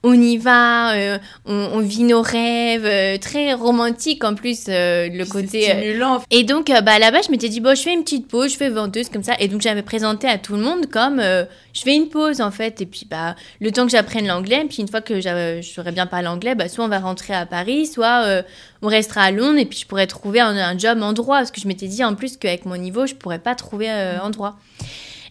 on 0.04 0.14
y 0.14 0.36
va, 0.36 0.92
euh, 0.94 1.18
on, 1.44 1.80
vit 1.80 2.04
nos 2.04 2.22
rêves, 2.22 2.84
euh, 2.84 3.18
très 3.18 3.52
romantique 3.52 4.22
en 4.22 4.36
plus 4.36 4.66
euh, 4.68 5.08
le 5.08 5.24
côté. 5.24 5.62
Stimulant. 5.62 6.22
Et 6.30 6.44
donc 6.44 6.68
bah 6.84 7.00
là-bas 7.00 7.22
je 7.26 7.32
m'étais 7.32 7.48
dit 7.48 7.60
bon 7.60 7.74
je 7.74 7.82
fais 7.82 7.92
une 7.92 8.04
petite 8.04 8.28
pause, 8.28 8.52
je 8.52 8.56
fais 8.56 8.68
vendeuse 8.68 9.08
comme 9.08 9.24
ça 9.24 9.34
et 9.40 9.48
donc 9.48 9.60
j'avais 9.60 9.82
présenté 9.82 10.28
à 10.28 10.38
tout 10.38 10.54
le 10.54 10.62
monde 10.62 10.86
comme 10.86 11.20
je 11.20 11.80
fais 11.80 11.96
une 11.96 12.08
pause 12.08 12.40
en 12.40 12.52
fait 12.52 12.80
et 12.80 12.86
puis 12.86 13.06
bah 13.10 13.34
le 13.60 13.72
temps 13.72 13.86
que 13.86 13.90
j'apprenne 13.90 14.26
l'anglais 14.26 14.64
puis 14.68 14.78
une 14.82 14.88
fois 14.88 15.00
que 15.00 15.20
je 15.20 15.60
saurais 15.62 15.92
bien 15.92 16.06
parler 16.06 16.28
anglais 16.28 16.54
bah 16.54 16.68
soit 16.68 16.84
on 16.84 16.88
va 16.88 17.00
rentrer 17.00 17.34
à 17.34 17.44
Paris 17.44 17.86
soit 17.86 18.42
on 18.82 18.88
restera 18.88 19.22
à 19.22 19.30
Londres 19.32 19.58
et 19.58 19.66
puis 19.66 19.80
je 19.80 19.86
pourrais 19.86 20.06
trouver 20.06 20.40
un, 20.40 20.78
job 20.78 21.02
en 21.02 21.12
droit 21.12 21.38
parce 21.38 21.50
que 21.50 21.60
je 21.60 21.66
m'étais 21.66 21.88
dit 21.88 22.04
en 22.04 22.14
plus 22.14 22.36
qu'avec 22.36 22.66
mon 22.66 22.76
niveau 22.76 23.06
je 23.06 23.14
pourrais 23.14 23.40
pas 23.40 23.54
trouver 23.56 23.90
en 24.22 24.30
droit. 24.30 24.58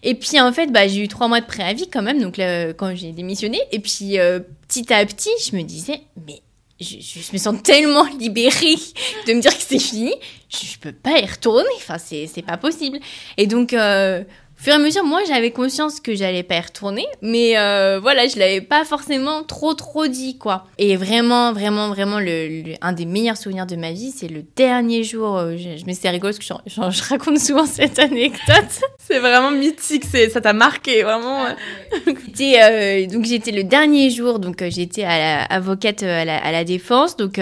Et 0.02 0.14
puis 0.14 0.40
en 0.40 0.52
fait, 0.52 0.68
bah, 0.68 0.86
j'ai 0.88 1.02
eu 1.02 1.08
trois 1.08 1.28
mois 1.28 1.40
de 1.40 1.46
préavis 1.46 1.88
quand 1.88 2.02
même, 2.02 2.20
donc 2.20 2.36
là, 2.36 2.72
quand 2.72 2.94
j'ai 2.94 3.12
démissionné. 3.12 3.60
Et 3.72 3.80
puis 3.80 4.18
euh, 4.18 4.40
petit 4.66 4.92
à 4.92 5.04
petit, 5.04 5.30
je 5.44 5.56
me 5.56 5.62
disais, 5.62 6.00
mais 6.26 6.40
je, 6.80 7.32
me 7.32 7.38
sens 7.38 7.62
tellement 7.62 8.04
libérée 8.18 8.76
de 9.26 9.32
me 9.32 9.40
dire 9.40 9.56
que 9.56 9.62
c'est 9.62 9.78
fini, 9.78 10.14
je, 10.48 10.66
je, 10.66 10.78
peux 10.78 10.92
pas 10.92 11.18
y 11.18 11.26
retourner, 11.26 11.68
enfin 11.76 11.98
c'est 11.98 12.44
pas 12.46 12.56
possible. 12.56 12.98
Et 13.36 13.46
donc 13.46 13.72
euh, 13.72 14.22
au 14.58 14.64
fur 14.64 14.72
et 14.72 14.76
à 14.76 14.78
mesure, 14.80 15.04
moi, 15.04 15.20
j'avais 15.28 15.52
conscience 15.52 16.00
que 16.00 16.16
j'allais 16.16 16.42
pas 16.42 16.56
y 16.56 16.60
retourner, 16.60 17.06
mais 17.22 17.56
euh, 17.56 18.00
voilà, 18.00 18.26
je 18.26 18.38
l'avais 18.40 18.60
pas 18.60 18.84
forcément 18.84 19.44
trop 19.44 19.72
trop 19.74 20.08
dit, 20.08 20.36
quoi. 20.36 20.64
Et 20.78 20.96
vraiment, 20.96 21.52
vraiment, 21.52 21.90
vraiment, 21.90 22.18
le, 22.18 22.74
un 22.80 22.92
des 22.92 23.06
meilleurs 23.06 23.36
souvenirs 23.36 23.66
de 23.66 23.76
ma 23.76 23.92
vie, 23.92 24.10
c'est 24.10 24.26
le 24.26 24.42
dernier 24.56 25.04
jour. 25.04 25.36
Euh, 25.36 25.56
je, 25.56 25.86
me 25.86 25.92
suis 25.92 26.08
rigolo 26.08 26.32
parce 26.32 26.38
que 26.38 26.44
je, 26.66 26.90
je, 26.90 27.08
raconte 27.08 27.38
souvent 27.38 27.66
cette 27.66 28.00
anecdote. 28.00 28.80
c'est 28.98 29.20
vraiment 29.20 29.52
mythique, 29.52 30.04
c'est 30.10 30.28
ça 30.28 30.40
t'a 30.40 30.52
marqué, 30.52 31.04
vraiment. 31.04 31.46
euh, 31.46 33.06
donc 33.06 33.24
j'étais 33.26 33.52
le 33.52 33.62
dernier 33.62 34.10
jour, 34.10 34.40
donc 34.40 34.60
euh, 34.62 34.70
j'étais 34.70 35.04
à 35.04 35.18
la, 35.18 35.42
avocate 35.44 36.02
à 36.02 36.24
la, 36.24 36.36
à 36.36 36.50
la 36.50 36.64
défense, 36.64 37.16
donc 37.16 37.38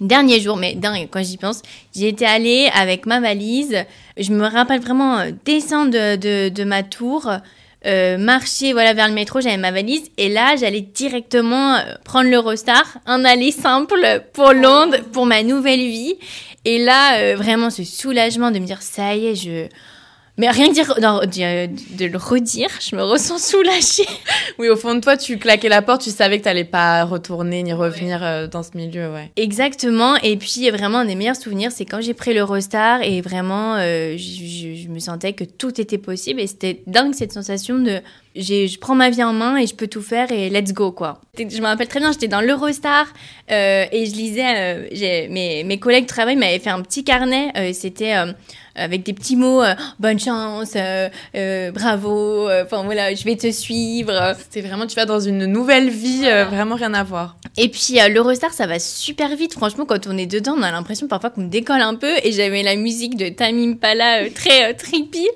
Dernier 0.00 0.40
jour, 0.40 0.56
mais 0.56 0.76
quand 1.10 1.22
j'y 1.22 1.36
pense, 1.36 1.62
j'y 1.94 2.06
étais 2.06 2.26
allée 2.26 2.68
avec 2.74 3.06
ma 3.06 3.20
valise. 3.20 3.84
Je 4.16 4.32
me 4.32 4.46
rappelle 4.46 4.80
vraiment 4.80 5.18
euh, 5.18 5.30
descendre 5.44 5.90
de, 5.90 6.48
de, 6.48 6.64
ma 6.64 6.82
tour, 6.82 7.30
euh, 7.86 8.18
marcher 8.18 8.72
voilà 8.72 8.92
vers 8.92 9.08
le 9.08 9.14
métro, 9.14 9.40
j'avais 9.40 9.56
ma 9.56 9.70
valise 9.70 10.10
et 10.16 10.28
là 10.28 10.56
j'allais 10.56 10.80
directement 10.80 11.76
euh, 11.76 11.94
prendre 12.04 12.28
l'Eurostar, 12.28 12.98
un 13.06 13.24
aller 13.24 13.52
simple 13.52 14.22
pour 14.32 14.52
Londres, 14.52 14.98
pour 15.12 15.24
ma 15.24 15.42
nouvelle 15.42 15.80
vie. 15.80 16.16
Et 16.64 16.78
là 16.78 17.34
vraiment 17.36 17.70
ce 17.70 17.84
soulagement 17.84 18.50
de 18.50 18.58
me 18.58 18.66
dire 18.66 18.82
ça 18.82 19.14
y 19.14 19.26
est, 19.26 19.34
je 19.36 19.68
mais 20.38 20.50
rien 20.50 20.68
que 20.68 20.74
dire, 20.74 20.94
de, 20.94 22.04
le 22.06 22.18
redire, 22.18 22.68
je 22.80 22.94
me 22.94 23.02
ressens 23.02 23.38
soulagée. 23.38 24.06
oui, 24.58 24.68
au 24.68 24.76
fond 24.76 24.94
de 24.94 25.00
toi, 25.00 25.16
tu 25.16 25.38
claquais 25.38 25.68
la 25.68 25.82
porte, 25.82 26.02
tu 26.02 26.10
savais 26.10 26.38
que 26.38 26.42
tu 26.42 26.48
n'allais 26.48 26.64
pas 26.64 27.04
retourner 27.04 27.62
ni 27.62 27.72
revenir 27.72 28.22
euh, 28.22 28.46
dans 28.46 28.62
ce 28.62 28.76
milieu, 28.76 29.12
ouais. 29.12 29.30
Exactement. 29.36 30.16
Et 30.16 30.36
puis, 30.36 30.70
vraiment, 30.70 30.98
un 30.98 31.04
des 31.06 31.14
meilleurs 31.14 31.36
souvenirs, 31.36 31.72
c'est 31.72 31.84
quand 31.84 32.00
j'ai 32.00 32.14
pris 32.14 32.34
l'Eurostar 32.34 33.02
et 33.02 33.20
vraiment, 33.20 33.76
euh, 33.76 34.16
je, 34.16 34.88
me 34.88 34.98
sentais 34.98 35.32
que 35.32 35.44
tout 35.44 35.80
était 35.80 35.98
possible. 35.98 36.40
Et 36.40 36.46
c'était 36.46 36.82
dingue 36.86 37.14
cette 37.14 37.32
sensation 37.32 37.78
de 37.78 38.00
je 38.38 38.78
prends 38.78 38.94
ma 38.94 39.10
vie 39.10 39.22
en 39.22 39.32
main 39.32 39.56
et 39.56 39.66
je 39.66 39.74
peux 39.74 39.86
tout 39.86 40.02
faire 40.02 40.30
et 40.30 40.50
let's 40.50 40.72
go 40.72 40.92
quoi. 40.92 41.20
Je 41.38 41.60
me 41.60 41.66
rappelle 41.66 41.88
très 41.88 42.00
bien, 42.00 42.12
j'étais 42.12 42.28
dans 42.28 42.40
l'Eurostar 42.40 43.06
euh, 43.50 43.84
et 43.90 44.06
je 44.06 44.14
lisais, 44.14 44.84
euh, 44.92 45.28
mes, 45.30 45.64
mes 45.64 45.78
collègues 45.78 46.04
de 46.04 46.08
travail 46.08 46.36
m'avaient 46.36 46.58
fait 46.58 46.70
un 46.70 46.82
petit 46.82 47.04
carnet, 47.04 47.50
euh, 47.56 47.72
c'était 47.72 48.14
avec 48.76 49.02
des 49.02 49.12
petits 49.12 49.36
mots, 49.36 49.62
euh, 49.62 49.74
bonne 49.98 50.18
chance, 50.18 50.72
euh, 50.76 51.08
euh, 51.34 51.70
bravo, 51.70 52.48
enfin 52.62 52.84
voilà, 52.84 53.14
je 53.14 53.24
vais 53.24 53.36
te 53.36 53.50
suivre. 53.50 54.34
C'était 54.38 54.66
vraiment, 54.66 54.86
tu 54.86 54.94
vas 54.94 55.06
dans 55.06 55.20
une 55.20 55.46
nouvelle 55.46 55.88
vie, 55.88 56.22
vraiment 56.50 56.74
rien 56.76 56.94
à 56.94 57.02
voir. 57.02 57.36
Et 57.56 57.68
puis 57.68 57.98
l'Eurostar, 58.10 58.52
ça 58.52 58.66
va 58.66 58.78
super 58.78 59.34
vite. 59.34 59.54
Franchement, 59.54 59.86
quand 59.86 60.06
on 60.06 60.16
est 60.18 60.26
dedans, 60.26 60.54
on 60.58 60.62
a 60.62 60.70
l'impression 60.70 61.08
parfois 61.08 61.30
qu'on 61.30 61.46
décolle 61.46 61.80
un 61.80 61.94
peu. 61.94 62.12
Et 62.22 62.32
j'avais 62.32 62.62
la 62.62 62.76
musique 62.76 63.16
de 63.16 63.28
Tamim 63.30 63.74
Pala 63.74 64.28
très 64.30 64.74
trippy. 64.74 65.26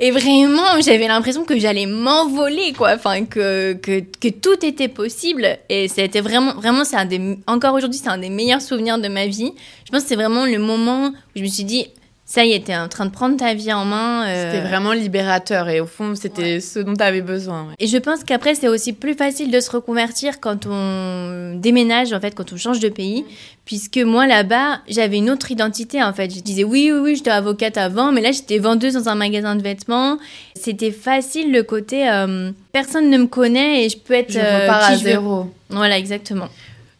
Et 0.00 0.10
vraiment, 0.10 0.80
j'avais 0.84 1.08
l'impression 1.08 1.44
que 1.44 1.58
j'allais 1.58 1.86
m'envoler, 1.86 2.72
quoi. 2.76 2.92
Enfin, 2.94 3.24
que, 3.24 3.72
que, 3.74 4.00
que 4.00 4.28
tout 4.28 4.64
était 4.64 4.88
possible. 4.88 5.58
Et 5.68 5.88
c'était 5.88 6.20
vraiment, 6.20 6.54
vraiment, 6.54 6.84
c'est 6.84 6.96
un 6.96 7.06
des, 7.06 7.38
encore 7.46 7.74
aujourd'hui, 7.74 8.00
c'est 8.02 8.10
un 8.10 8.18
des 8.18 8.30
meilleurs 8.30 8.62
souvenirs 8.62 8.98
de 8.98 9.08
ma 9.08 9.26
vie. 9.26 9.52
Je 9.86 9.90
pense 9.90 10.02
que 10.02 10.08
c'est 10.08 10.16
vraiment 10.16 10.44
le 10.44 10.58
moment 10.58 11.08
où 11.08 11.12
je 11.36 11.42
me 11.42 11.46
suis 11.46 11.64
dit, 11.64 11.86
ça 12.26 12.44
y 12.44 12.52
est, 12.52 12.64
t'es 12.64 12.76
en 12.76 12.88
train 12.88 13.04
de 13.04 13.10
prendre 13.10 13.36
ta 13.36 13.52
vie 13.52 13.72
en 13.72 13.84
main. 13.84 14.26
Euh. 14.26 14.50
C'était 14.50 14.66
vraiment 14.66 14.92
libérateur 14.92 15.68
et 15.68 15.80
au 15.80 15.86
fond, 15.86 16.14
c'était 16.14 16.58
ce 16.58 16.78
dont 16.78 16.94
tu 16.94 17.02
avais 17.02 17.20
besoin. 17.20 17.68
Et 17.78 17.86
je 17.86 17.98
pense 17.98 18.24
qu'après, 18.24 18.54
c'est 18.54 18.68
aussi 18.68 18.94
plus 18.94 19.12
facile 19.12 19.50
de 19.50 19.60
se 19.60 19.70
reconvertir 19.70 20.40
quand 20.40 20.66
on 20.66 21.54
déménage, 21.56 22.14
en 22.14 22.20
fait, 22.20 22.34
quand 22.34 22.50
on 22.52 22.56
change 22.56 22.80
de 22.80 22.88
pays. 22.88 23.22
Mm. 23.22 23.26
Puisque 23.66 23.98
moi, 23.98 24.26
là-bas, 24.26 24.80
j'avais 24.88 25.18
une 25.18 25.30
autre 25.30 25.50
identité, 25.50 26.02
en 26.02 26.12
fait. 26.12 26.34
Je 26.34 26.40
disais, 26.40 26.64
oui, 26.64 26.90
oui, 26.92 26.98
oui, 26.98 27.16
j'étais 27.16 27.30
avocate 27.30 27.76
avant, 27.76 28.10
mais 28.10 28.22
là, 28.22 28.32
j'étais 28.32 28.58
vendeuse 28.58 28.94
dans 28.94 29.08
un 29.08 29.14
magasin 29.14 29.54
de 29.54 29.62
vêtements. 29.62 30.18
C'était 30.54 30.92
facile 30.92 31.52
le 31.52 31.62
côté, 31.62 32.08
euh, 32.08 32.52
personne 32.72 33.10
ne 33.10 33.18
me 33.18 33.26
connaît 33.26 33.84
et 33.84 33.88
je 33.90 33.98
peux 33.98 34.14
être... 34.14 34.32
Je 34.32 34.38
euh, 34.38 34.70
à 34.70 34.96
zéro. 34.96 35.50
Voilà, 35.68 35.98
exactement. 35.98 36.48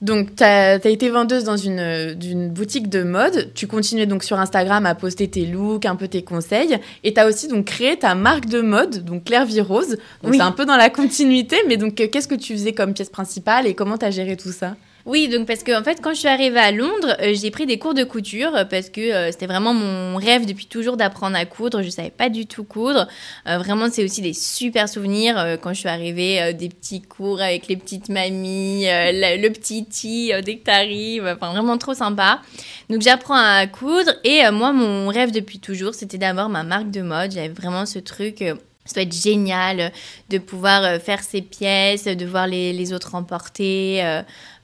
Donc, 0.00 0.36
tu 0.36 0.44
as, 0.44 0.84
été 0.86 1.08
vendeuse 1.08 1.44
dans 1.44 1.56
une, 1.56 2.48
boutique 2.48 2.88
de 2.88 3.02
mode. 3.02 3.52
Tu 3.54 3.66
continuais 3.66 4.06
donc 4.06 4.24
sur 4.24 4.38
Instagram 4.38 4.86
à 4.86 4.94
poster 4.94 5.28
tes 5.28 5.46
looks, 5.46 5.86
un 5.86 5.96
peu 5.96 6.08
tes 6.08 6.22
conseils. 6.22 6.78
Et 7.04 7.14
tu 7.14 7.20
as 7.20 7.26
aussi 7.26 7.48
donc 7.48 7.66
créé 7.66 7.96
ta 7.96 8.14
marque 8.14 8.46
de 8.46 8.60
mode, 8.60 9.04
donc 9.04 9.24
Claire 9.24 9.46
Virose. 9.46 9.96
Donc, 10.22 10.34
c'est 10.34 10.40
un 10.40 10.52
peu 10.52 10.66
dans 10.66 10.76
la 10.76 10.90
continuité. 10.90 11.56
Mais 11.68 11.76
donc, 11.76 11.94
qu'est-ce 11.94 12.28
que 12.28 12.34
tu 12.34 12.52
faisais 12.52 12.72
comme 12.72 12.94
pièce 12.94 13.10
principale 13.10 13.66
et 13.66 13.74
comment 13.74 13.96
tu 13.96 14.04
as 14.04 14.10
géré 14.10 14.36
tout 14.36 14.52
ça? 14.52 14.76
Oui, 15.06 15.28
donc 15.28 15.46
parce 15.46 15.62
que 15.62 15.78
en 15.78 15.84
fait, 15.84 16.00
quand 16.00 16.14
je 16.14 16.20
suis 16.20 16.28
arrivée 16.28 16.58
à 16.58 16.70
Londres, 16.70 17.14
euh, 17.20 17.34
j'ai 17.34 17.50
pris 17.50 17.66
des 17.66 17.78
cours 17.78 17.92
de 17.92 18.04
couture 18.04 18.56
euh, 18.56 18.64
parce 18.64 18.88
que 18.88 19.02
euh, 19.02 19.30
c'était 19.30 19.46
vraiment 19.46 19.74
mon 19.74 20.16
rêve 20.16 20.46
depuis 20.46 20.64
toujours 20.64 20.96
d'apprendre 20.96 21.36
à 21.36 21.44
coudre. 21.44 21.82
Je 21.82 21.90
savais 21.90 22.08
pas 22.08 22.30
du 22.30 22.46
tout 22.46 22.64
coudre. 22.64 23.06
vraiment, 23.44 23.88
c'est 23.90 24.02
aussi 24.02 24.22
des 24.22 24.32
super 24.32 24.88
souvenirs 24.88 25.58
quand 25.60 25.74
je 25.74 25.80
suis 25.80 25.88
arrivée, 25.88 26.54
des 26.54 26.68
petits 26.70 27.02
cours 27.02 27.40
avec 27.42 27.68
les 27.68 27.76
petites 27.76 28.08
mamies, 28.08 28.84
le 28.86 29.48
petit 29.50 29.84
tea 29.84 30.32
dès 30.42 30.56
que 30.56 30.64
t'arrives. 30.64 31.26
Enfin, 31.26 31.52
vraiment 31.52 31.76
trop 31.76 31.94
sympa. 31.94 32.40
Donc 32.88 33.02
j'apprends 33.02 33.36
à 33.36 33.66
coudre 33.66 34.12
et 34.24 34.50
moi, 34.50 34.72
mon 34.72 35.08
rêve 35.08 35.32
depuis 35.32 35.58
toujours, 35.58 35.94
c'était 35.94 36.18
d'avoir 36.18 36.48
ma 36.48 36.62
marque 36.62 36.90
de 36.90 37.02
mode. 37.02 37.32
J'avais 37.32 37.48
vraiment 37.48 37.84
ce 37.84 37.98
truc 37.98 38.42
ça 38.86 38.96
doit 38.96 39.04
être 39.04 39.14
génial 39.14 39.92
de 40.28 40.36
pouvoir 40.36 41.00
faire 41.00 41.22
ces 41.22 41.40
pièces, 41.40 42.04
de 42.04 42.26
voir 42.26 42.46
les, 42.46 42.74
les 42.74 42.92
autres 42.92 43.14
emporter. 43.14 44.02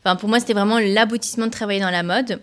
Enfin, 0.04 0.16
pour 0.16 0.28
moi, 0.28 0.40
c'était 0.40 0.54
vraiment 0.54 0.78
l'aboutissement 0.78 1.46
de 1.46 1.50
travailler 1.50 1.80
dans 1.80 1.90
la 1.90 2.02
mode. 2.02 2.40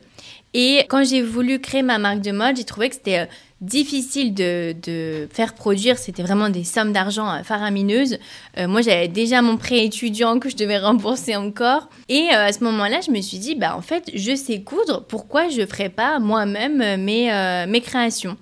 Et 0.53 0.85
quand 0.89 1.03
j'ai 1.03 1.21
voulu 1.21 1.59
créer 1.59 1.81
ma 1.81 1.97
marque 1.97 2.21
de 2.21 2.31
mode, 2.31 2.57
j'ai 2.57 2.63
trouvé 2.63 2.89
que 2.89 2.95
c'était 2.95 3.19
euh, 3.19 3.25
difficile 3.61 4.33
de, 4.33 4.73
de, 4.81 5.27
faire 5.31 5.53
produire. 5.53 5.97
C'était 5.97 6.23
vraiment 6.23 6.49
des 6.49 6.63
sommes 6.63 6.93
d'argent 6.93 7.29
euh, 7.29 7.43
faramineuses. 7.43 8.17
Euh, 8.57 8.67
moi, 8.67 8.81
j'avais 8.81 9.07
déjà 9.07 9.41
mon 9.41 9.57
prêt 9.57 9.83
étudiant 9.83 10.39
que 10.39 10.49
je 10.49 10.55
devais 10.55 10.77
rembourser 10.77 11.35
encore. 11.35 11.89
Et 12.07 12.29
à 12.29 12.51
ce 12.53 12.63
moment-là, 12.63 13.01
je 13.05 13.11
me 13.11 13.21
suis 13.21 13.39
dit, 13.39 13.55
bah, 13.55 13.75
en 13.75 13.81
fait, 13.81 14.09
je 14.13 14.35
sais 14.35 14.61
coudre. 14.61 15.03
Pourquoi 15.07 15.49
je 15.49 15.61
ne 15.61 15.65
ferais 15.65 15.89
pas 15.89 16.19
moi-même 16.19 16.77
mes, 17.03 17.65
mes 17.67 17.81
créations? 17.81 18.37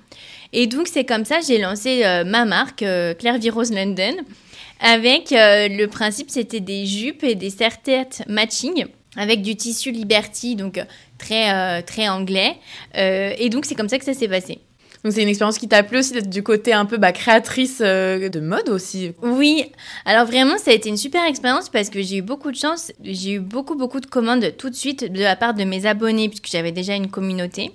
Et 0.54 0.68
donc, 0.68 0.88
c'est 0.88 1.04
comme 1.04 1.26
ça 1.26 1.40
j'ai 1.46 1.58
lancé 1.58 2.04
ma 2.26 2.46
marque, 2.46 2.86
Claire 3.20 3.40
Virose 3.40 3.74
London. 3.74 4.16
Avec 4.80 5.32
le 5.32 5.86
principe, 5.88 6.30
c'était 6.30 6.62
des 6.62 6.86
jupes 6.86 7.24
et 7.24 7.36
des 7.36 7.50
serre-têtes 7.50 8.24
matching 8.28 8.86
avec 9.16 9.42
du 9.42 9.56
tissu 9.56 9.92
Liberty, 9.92 10.56
donc 10.56 10.80
très, 11.18 11.54
euh, 11.54 11.82
très 11.82 12.08
anglais. 12.08 12.56
Euh, 12.98 13.34
et 13.38 13.50
donc, 13.50 13.66
c'est 13.66 13.76
comme 13.76 13.90
ça 13.90 13.98
que 13.98 14.06
ça 14.06 14.14
s'est 14.14 14.28
passé. 14.28 14.60
Donc, 15.04 15.14
c'est 15.14 15.22
une 15.22 15.30
expérience 15.30 15.60
qui 15.60 15.68
t'a 15.68 15.84
plu 15.84 16.00
aussi 16.00 16.14
d'être 16.14 16.30
du 16.30 16.42
côté 16.42 16.74
un 16.74 16.86
peu 16.86 16.98
bah, 16.98 17.12
créatrice 17.12 17.80
euh, 17.82 18.28
de 18.28 18.40
mode 18.40 18.70
aussi. 18.70 19.12
Oui, 19.22 19.66
alors 20.06 20.26
vraiment, 20.26 20.58
ça 20.58 20.72
a 20.72 20.74
été 20.74 20.90
une 20.90 20.98
super 20.98 21.24
expérience 21.26 21.70
parce 21.70 21.90
que 21.90 22.02
j'ai 22.02 22.18
eu 22.18 22.22
beaucoup 22.22 22.52
de 22.52 22.58
chance. 22.58 22.92
J'ai 23.04 23.34
eu 23.34 23.40
beaucoup, 23.40 23.76
beaucoup 23.76 24.00
de 24.00 24.08
commandes 24.08 24.54
tout 24.58 24.70
de 24.70 24.76
suite 24.76 25.12
de 25.12 25.22
la 25.22 25.36
part 25.36 25.54
de 25.54 25.64
mes 25.64 25.86
abonnés, 25.86 26.28
puisque 26.28 26.50
j'avais 26.50 26.72
déjà 26.72 26.96
une 26.96 27.10
communauté. 27.10 27.72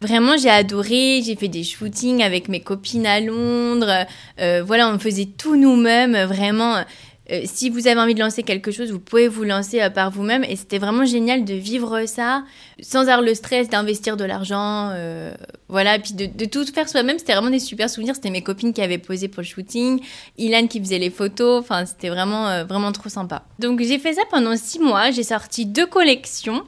Vraiment, 0.00 0.36
j'ai 0.38 0.50
adoré. 0.50 1.22
J'ai 1.24 1.36
fait 1.36 1.48
des 1.48 1.62
shootings 1.62 2.22
avec 2.22 2.48
mes 2.48 2.60
copines 2.60 3.06
à 3.06 3.20
Londres. 3.20 4.06
voilà, 4.38 4.88
on 4.88 4.98
faisait 4.98 5.26
tout 5.26 5.56
nous-mêmes. 5.56 6.16
Vraiment, 6.24 6.82
euh, 7.30 7.42
si 7.44 7.70
vous 7.70 7.86
avez 7.86 8.00
envie 8.00 8.14
de 8.14 8.20
lancer 8.20 8.42
quelque 8.42 8.70
chose, 8.70 8.90
vous 8.90 9.00
pouvez 9.00 9.28
vous 9.28 9.44
lancer 9.44 9.80
euh, 9.80 9.90
par 9.90 10.10
vous-même. 10.10 10.44
Et 10.44 10.56
c'était 10.56 10.78
vraiment 10.78 11.04
génial 11.04 11.44
de 11.44 11.54
vivre 11.54 12.06
ça 12.06 12.44
sans 12.80 13.00
avoir 13.00 13.22
le 13.22 13.34
stress 13.34 13.68
d'investir 13.68 14.16
de 14.16 14.24
l'argent. 14.24 14.92
Euh, 15.70 15.80
voilà, 15.80 15.98
puis 15.98 16.14
de, 16.14 16.26
de 16.26 16.44
tout 16.44 16.64
faire 16.66 16.88
soi-même. 16.88 17.18
C'était 17.18 17.32
vraiment 17.32 17.50
des 17.50 17.60
super 17.60 17.88
souvenirs. 17.88 18.14
C'était 18.14 18.30
mes 18.30 18.42
copines 18.42 18.72
qui 18.72 18.82
avaient 18.82 18.98
posé 18.98 19.28
pour 19.28 19.42
le 19.42 19.46
shooting, 19.46 20.00
Ilan 20.38 20.66
qui 20.66 20.80
faisait 20.80 20.98
les 20.98 21.10
photos. 21.10 21.60
Enfin, 21.60 21.86
c'était 21.86 22.08
vraiment, 22.08 22.64
vraiment 22.64 22.92
trop 22.92 23.08
sympa. 23.08 23.44
Donc, 23.58 23.80
j'ai 23.82 23.98
fait 23.98 24.14
ça 24.14 24.22
pendant 24.30 24.56
six 24.56 24.78
mois. 24.78 25.10
J'ai 25.10 25.22
sorti 25.22 25.66
deux 25.66 25.86
collections. 25.86 26.64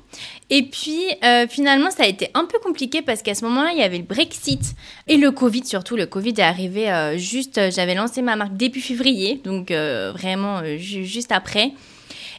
Et 0.50 0.62
puis, 0.62 1.00
finalement, 1.48 1.90
ça 1.90 2.04
a 2.04 2.06
été 2.06 2.28
un 2.34 2.44
peu 2.44 2.58
compliqué 2.58 3.02
parce 3.02 3.22
qu'à 3.22 3.34
ce 3.34 3.44
moment-là, 3.44 3.70
il 3.72 3.78
y 3.78 3.82
avait 3.82 3.98
le 3.98 4.04
Brexit 4.04 4.74
et 5.08 5.16
le 5.16 5.30
Covid 5.30 5.64
surtout. 5.64 5.96
Le 5.96 6.06
Covid 6.06 6.34
est 6.38 6.40
arrivé 6.40 7.14
juste, 7.16 7.60
j'avais 7.70 7.94
lancé 7.94 8.22
ma 8.22 8.36
marque 8.36 8.56
début 8.56 8.80
février. 8.80 9.40
Donc, 9.44 9.72
vraiment, 10.12 10.60
euh, 10.62 10.76
juste 10.78 11.32
après. 11.32 11.72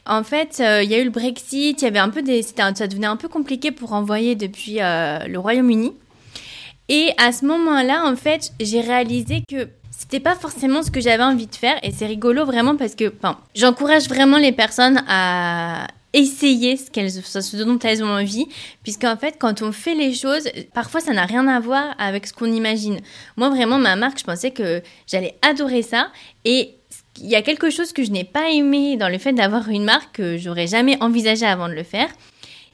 En 0.06 0.22
fait, 0.22 0.58
euh, 0.60 0.82
il 0.82 0.90
y 0.90 0.94
a 0.94 0.98
eu 0.98 1.04
le 1.04 1.10
Brexit, 1.10 1.80
il 1.80 1.84
y 1.84 1.88
avait 1.88 1.98
un 1.98 2.10
peu 2.10 2.22
des, 2.22 2.42
ça 2.42 2.72
devenait 2.72 3.06
un 3.06 3.16
peu 3.16 3.28
compliqué 3.28 3.70
pour 3.70 3.94
envoyer 3.94 4.34
depuis 4.34 4.80
euh, 4.80 5.18
le 5.26 5.38
Royaume-Uni. 5.38 5.94
Et 6.88 7.12
à 7.18 7.32
ce 7.32 7.44
moment-là, 7.46 8.04
en 8.06 8.16
fait, 8.16 8.52
j'ai 8.60 8.80
réalisé 8.80 9.42
que 9.48 9.68
c'était 9.90 10.20
pas 10.20 10.34
forcément 10.34 10.82
ce 10.82 10.90
que 10.90 11.00
j'avais 11.00 11.22
envie 11.22 11.46
de 11.46 11.54
faire. 11.54 11.76
Et 11.82 11.92
c'est 11.92 12.06
rigolo 12.06 12.44
vraiment 12.44 12.76
parce 12.76 12.94
que, 12.94 13.12
j'encourage 13.54 14.08
vraiment 14.08 14.38
les 14.38 14.52
personnes 14.52 15.02
à 15.08 15.86
essayer 16.12 16.76
ce, 16.76 17.40
ce 17.40 17.56
dont 17.64 17.78
elles 17.80 18.02
ont 18.04 18.08
envie, 18.08 18.46
puisqu'en 18.82 19.16
fait, 19.16 19.36
quand 19.38 19.62
on 19.62 19.72
fait 19.72 19.94
les 19.94 20.14
choses, 20.14 20.48
parfois 20.72 21.00
ça 21.00 21.12
n'a 21.12 21.26
rien 21.26 21.48
à 21.48 21.58
voir 21.58 21.94
avec 21.98 22.26
ce 22.26 22.32
qu'on 22.32 22.52
imagine. 22.52 23.00
Moi, 23.36 23.50
vraiment, 23.50 23.78
ma 23.78 23.96
marque, 23.96 24.18
je 24.18 24.24
pensais 24.24 24.52
que 24.52 24.80
j'allais 25.06 25.36
adorer 25.42 25.82
ça. 25.82 26.08
Et 26.44 26.74
il 27.20 27.28
y 27.28 27.34
a 27.34 27.42
quelque 27.42 27.70
chose 27.70 27.92
que 27.92 28.04
je 28.04 28.10
n'ai 28.10 28.24
pas 28.24 28.50
aimé 28.50 28.96
dans 28.96 29.08
le 29.08 29.18
fait 29.18 29.32
d'avoir 29.32 29.68
une 29.68 29.84
marque 29.84 30.16
que 30.16 30.38
j'aurais 30.38 30.66
jamais 30.66 30.96
envisagé 31.02 31.46
avant 31.46 31.68
de 31.68 31.74
le 31.74 31.82
faire. 31.82 32.08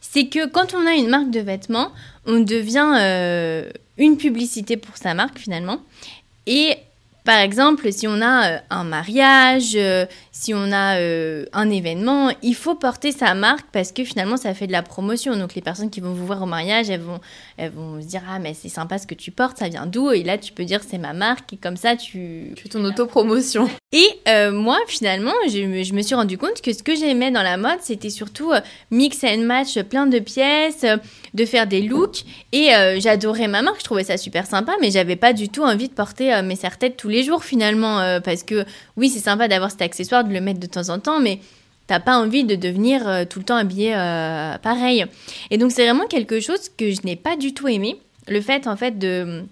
C'est 0.00 0.26
que 0.26 0.46
quand 0.46 0.74
on 0.74 0.86
a 0.86 0.92
une 0.92 1.08
marque 1.08 1.30
de 1.30 1.40
vêtements, 1.40 1.92
on 2.26 2.40
devient 2.40 2.92
euh, 2.98 3.70
une 4.00 4.16
publicité 4.16 4.76
pour 4.76 4.96
sa 4.96 5.14
marque 5.14 5.38
finalement. 5.38 5.80
Et 6.46 6.76
par 7.24 7.38
exemple, 7.38 7.92
si 7.92 8.08
on 8.08 8.20
a 8.22 8.50
euh, 8.50 8.58
un 8.70 8.82
mariage, 8.82 9.76
euh, 9.76 10.06
si 10.32 10.54
on 10.54 10.72
a 10.72 10.98
euh, 10.98 11.44
un 11.52 11.70
événement, 11.70 12.32
il 12.42 12.54
faut 12.54 12.74
porter 12.74 13.12
sa 13.12 13.34
marque 13.34 13.66
parce 13.72 13.92
que 13.92 14.04
finalement, 14.04 14.36
ça 14.36 14.54
fait 14.54 14.66
de 14.66 14.72
la 14.72 14.82
promotion. 14.82 15.36
Donc, 15.36 15.54
les 15.54 15.60
personnes 15.60 15.90
qui 15.90 16.00
vont 16.00 16.14
vous 16.14 16.26
voir 16.26 16.42
au 16.42 16.46
mariage, 16.46 16.88
elles 16.88 17.00
vont, 17.00 17.20
elles 17.56 17.70
vont 17.70 18.00
se 18.00 18.06
dire 18.06 18.22
Ah, 18.28 18.38
mais 18.38 18.54
c'est 18.54 18.70
sympa 18.70 18.98
ce 18.98 19.06
que 19.06 19.14
tu 19.14 19.30
portes, 19.30 19.58
ça 19.58 19.68
vient 19.68 19.86
d'où? 19.86 20.10
Et 20.10 20.22
là, 20.22 20.38
tu 20.38 20.52
peux 20.52 20.64
dire 20.64 20.80
C'est 20.82 20.98
ma 20.98 21.12
marque, 21.12 21.52
et 21.52 21.56
comme 21.56 21.76
ça, 21.76 21.94
tu. 21.94 22.52
Tu 22.56 22.68
ton 22.68 22.84
autopromotion. 22.84 23.68
Et 23.92 24.08
moi, 24.52 24.78
finalement, 24.86 25.32
je 25.48 25.92
me, 25.94 26.02
suis 26.02 26.14
rendu 26.14 26.38
compte 26.38 26.62
que 26.62 26.72
ce 26.72 26.82
que 26.82 26.94
j'aimais 26.94 27.30
dans 27.32 27.42
la 27.42 27.56
mode, 27.56 27.80
c'était 27.80 28.10
surtout 28.10 28.52
mix 28.92 29.24
and 29.24 29.38
match 29.38 29.80
plein 29.82 30.06
de 30.06 30.20
pièces, 30.20 30.86
de 31.34 31.44
faire 31.44 31.66
des 31.66 31.82
looks. 31.82 32.24
Et 32.52 32.70
j'adorais 32.98 33.48
ma 33.48 33.62
marque, 33.62 33.80
je 33.80 33.84
trouvais 33.84 34.04
ça 34.04 34.16
super 34.16 34.46
sympa, 34.46 34.72
mais 34.80 34.92
j'avais 34.92 35.16
pas 35.16 35.32
du 35.32 35.48
tout 35.48 35.62
envie 35.62 35.88
de 35.88 35.92
porter 35.92 36.40
mes 36.42 36.54
serre-têtes 36.54 36.96
tous 36.96 37.08
les 37.08 37.24
jours 37.24 37.42
finalement. 37.42 38.20
parce 38.20 38.44
que 38.44 38.64
oui, 38.96 39.08
c'est 39.08 39.18
sympa 39.18 39.48
d'avoir 39.48 39.72
cet 39.72 39.82
accessoire 39.82 40.22
le 40.24 40.40
mettre 40.40 40.60
de 40.60 40.66
temps 40.66 40.88
en 40.88 41.00
temps, 41.00 41.18
mais 41.18 41.40
t'as 41.90 41.98
pas 41.98 42.16
envie 42.18 42.44
de 42.44 42.54
devenir 42.54 43.08
euh, 43.08 43.24
tout 43.24 43.40
le 43.40 43.44
temps 43.44 43.56
habillé 43.56 43.92
euh, 43.96 44.56
pareil. 44.58 45.06
Et 45.50 45.58
donc 45.58 45.72
c'est 45.72 45.82
vraiment 45.82 46.06
quelque 46.06 46.38
chose 46.38 46.68
que 46.68 46.92
je 46.92 47.00
n'ai 47.02 47.16
pas 47.16 47.34
du 47.36 47.52
tout 47.52 47.66
aimé. 47.66 47.96
Le 48.28 48.40
fait 48.40 48.68
en 48.68 48.76
fait 48.76 48.96
de 48.96 49.42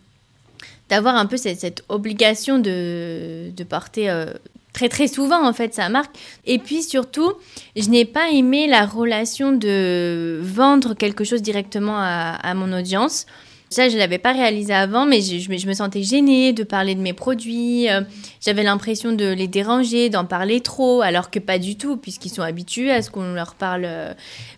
d'avoir 0.88 1.16
un 1.16 1.27
peu 1.27 1.37
cette, 1.37 1.85
obligation 1.88 2.59
de, 2.59 3.53
porter 3.68 4.11
euh, 4.11 4.27
très 4.72 4.88
très 4.88 5.09
souvent 5.09 5.46
en 5.46 5.53
fait 5.53 5.74
sa 5.74 5.88
marque. 5.88 6.14
Et 6.46 6.59
puis 6.59 6.83
surtout, 6.83 7.33
je 7.77 7.88
n'ai 7.88 8.05
pas 8.05 8.31
aimé 8.31 8.66
la 8.66 8.87
relation 8.87 9.53
de 9.53 10.40
vendre 10.42 10.94
quelque 10.94 11.24
chose 11.24 11.42
directement 11.42 11.98
à, 11.98 12.55
mon 12.55 12.72
audience. 12.72 13.27
Ça, 13.70 13.90
je 13.90 13.94
ne 13.94 13.98
l'avais 13.98 14.16
pas 14.16 14.33
réalisé 14.33 14.72
avant, 14.72 15.05
mais 15.05 15.20
je, 15.20 15.51
me 15.51 15.74
sentais 15.74 16.03
gênée 16.03 16.55
de 16.55 16.62
parler 16.62 16.94
de 16.94 17.03
mes 17.03 17.12
produits. 17.12 17.90
Euh, 17.90 18.01
j'avais 18.40 18.62
l'impression 18.62 19.12
de 19.12 19.27
les 19.31 19.46
déranger, 19.46 20.09
d'en 20.09 20.24
parler 20.24 20.62
trop, 20.62 21.03
alors 21.03 21.31
que 21.31 21.38
pas 21.38 21.59
du 21.59 21.77
tout, 21.77 21.98
puisqu'ils 21.98 22.31
sont 22.31 22.40
habitués 22.40 22.90
à 22.90 23.03
ce 23.03 23.11
qu'on 23.11 23.35
leur 23.35 23.55
parle. 23.55 23.87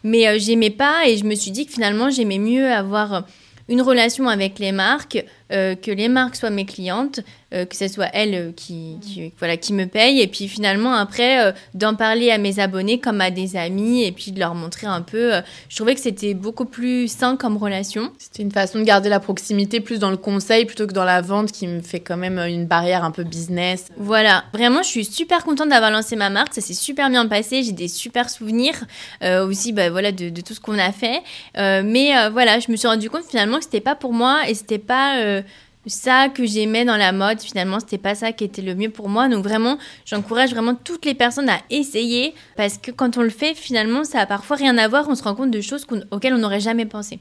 Mais 0.04 0.28
euh, 0.28 0.38
j'aimais 0.38 0.70
pas 0.70 1.08
et 1.08 1.16
je 1.16 1.24
me 1.24 1.34
suis 1.34 1.50
dit 1.50 1.66
que 1.66 1.72
finalement, 1.72 2.08
j'aimais 2.08 2.38
mieux 2.38 2.70
avoir 2.70 3.24
une 3.70 3.80
relation 3.80 4.28
avec 4.28 4.58
les 4.58 4.72
marques, 4.72 5.24
que 5.48 5.90
les 5.90 6.08
marques 6.08 6.36
soient 6.36 6.50
mes 6.50 6.66
clientes, 6.66 7.20
euh, 7.52 7.64
que 7.64 7.74
ce 7.74 7.88
soit 7.88 8.08
elle 8.12 8.34
euh, 8.34 8.52
qui, 8.54 8.98
qui, 9.02 9.32
voilà, 9.40 9.56
qui 9.56 9.72
me 9.72 9.86
paye, 9.86 10.20
et 10.20 10.28
puis 10.28 10.46
finalement 10.46 10.94
après 10.94 11.44
euh, 11.44 11.52
d'en 11.74 11.96
parler 11.96 12.30
à 12.30 12.38
mes 12.38 12.60
abonnés 12.60 13.00
comme 13.00 13.20
à 13.20 13.32
des 13.32 13.56
amis, 13.56 14.04
et 14.04 14.12
puis 14.12 14.30
de 14.30 14.38
leur 14.38 14.54
montrer 14.54 14.86
un 14.86 15.02
peu. 15.02 15.32
je 15.68 15.74
trouvais 15.74 15.96
que 15.96 16.00
c'était 16.00 16.34
beaucoup 16.34 16.64
plus 16.64 17.10
sain 17.10 17.36
comme 17.36 17.56
relation. 17.56 18.12
C'était 18.18 18.44
une 18.44 18.52
façon 18.52 18.78
de 18.78 18.84
garder 18.84 19.08
la 19.08 19.18
proximité 19.18 19.80
plus 19.80 19.98
dans 19.98 20.12
le 20.12 20.16
conseil 20.16 20.64
plutôt 20.64 20.86
que 20.86 20.92
dans 20.92 21.04
la 21.04 21.22
vente 21.22 21.50
qui 21.50 21.66
me 21.66 21.80
fait 21.80 21.98
quand 21.98 22.16
même 22.16 22.38
une 22.38 22.66
barrière 22.66 23.02
un 23.02 23.10
peu 23.10 23.24
business. 23.24 23.86
Voilà, 23.96 24.44
vraiment 24.52 24.84
je 24.84 24.88
suis 24.88 25.04
super 25.04 25.42
contente 25.42 25.70
d'avoir 25.70 25.90
lancé 25.90 26.14
ma 26.14 26.30
marque, 26.30 26.54
ça 26.54 26.60
s'est 26.60 26.72
super 26.72 27.10
bien 27.10 27.26
passé, 27.26 27.64
j'ai 27.64 27.72
des 27.72 27.88
super 27.88 28.30
souvenirs 28.30 28.84
aussi 29.22 29.72
bah, 29.72 29.90
voilà, 29.90 30.12
de, 30.12 30.28
de, 30.28 30.40
tout 30.40 30.54
ce 30.54 30.60
qu'on 30.60 30.78
a 30.78 30.92
fait. 30.92 31.20
mais 31.56 32.12
voilà, 32.30 32.60
je 32.60 32.70
me 32.70 32.76
suis 32.76 32.86
rendu 32.86 33.10
compte 33.10 33.24
finalement 33.28 33.58
que 33.58 33.64
c'était 33.64 33.80
pas 33.80 33.96
pour 33.96 34.12
moi 34.12 34.48
et 34.48 34.54
c'était 34.54 34.78
pas 34.78 35.42
ça 35.86 36.28
que 36.28 36.44
j'aimais 36.44 36.84
dans 36.84 36.96
la 36.96 37.12
mode, 37.12 37.40
finalement, 37.40 37.80
c'était 37.80 37.98
pas 37.98 38.14
ça 38.14 38.32
qui 38.32 38.44
était 38.44 38.62
le 38.62 38.74
mieux 38.74 38.90
pour 38.90 39.08
moi. 39.08 39.28
Donc 39.28 39.44
vraiment, 39.44 39.78
j'encourage 40.04 40.50
vraiment 40.50 40.74
toutes 40.74 41.04
les 41.04 41.14
personnes 41.14 41.48
à 41.48 41.58
essayer 41.70 42.34
parce 42.56 42.78
que 42.78 42.90
quand 42.90 43.16
on 43.16 43.22
le 43.22 43.30
fait, 43.30 43.54
finalement, 43.54 44.04
ça 44.04 44.20
a 44.20 44.26
parfois 44.26 44.56
rien 44.56 44.76
à 44.78 44.88
voir. 44.88 45.06
On 45.08 45.14
se 45.14 45.22
rend 45.22 45.34
compte 45.34 45.50
de 45.50 45.60
choses 45.60 45.86
auxquelles 46.10 46.34
on 46.34 46.38
n'aurait 46.38 46.60
jamais 46.60 46.86
pensé. 46.86 47.18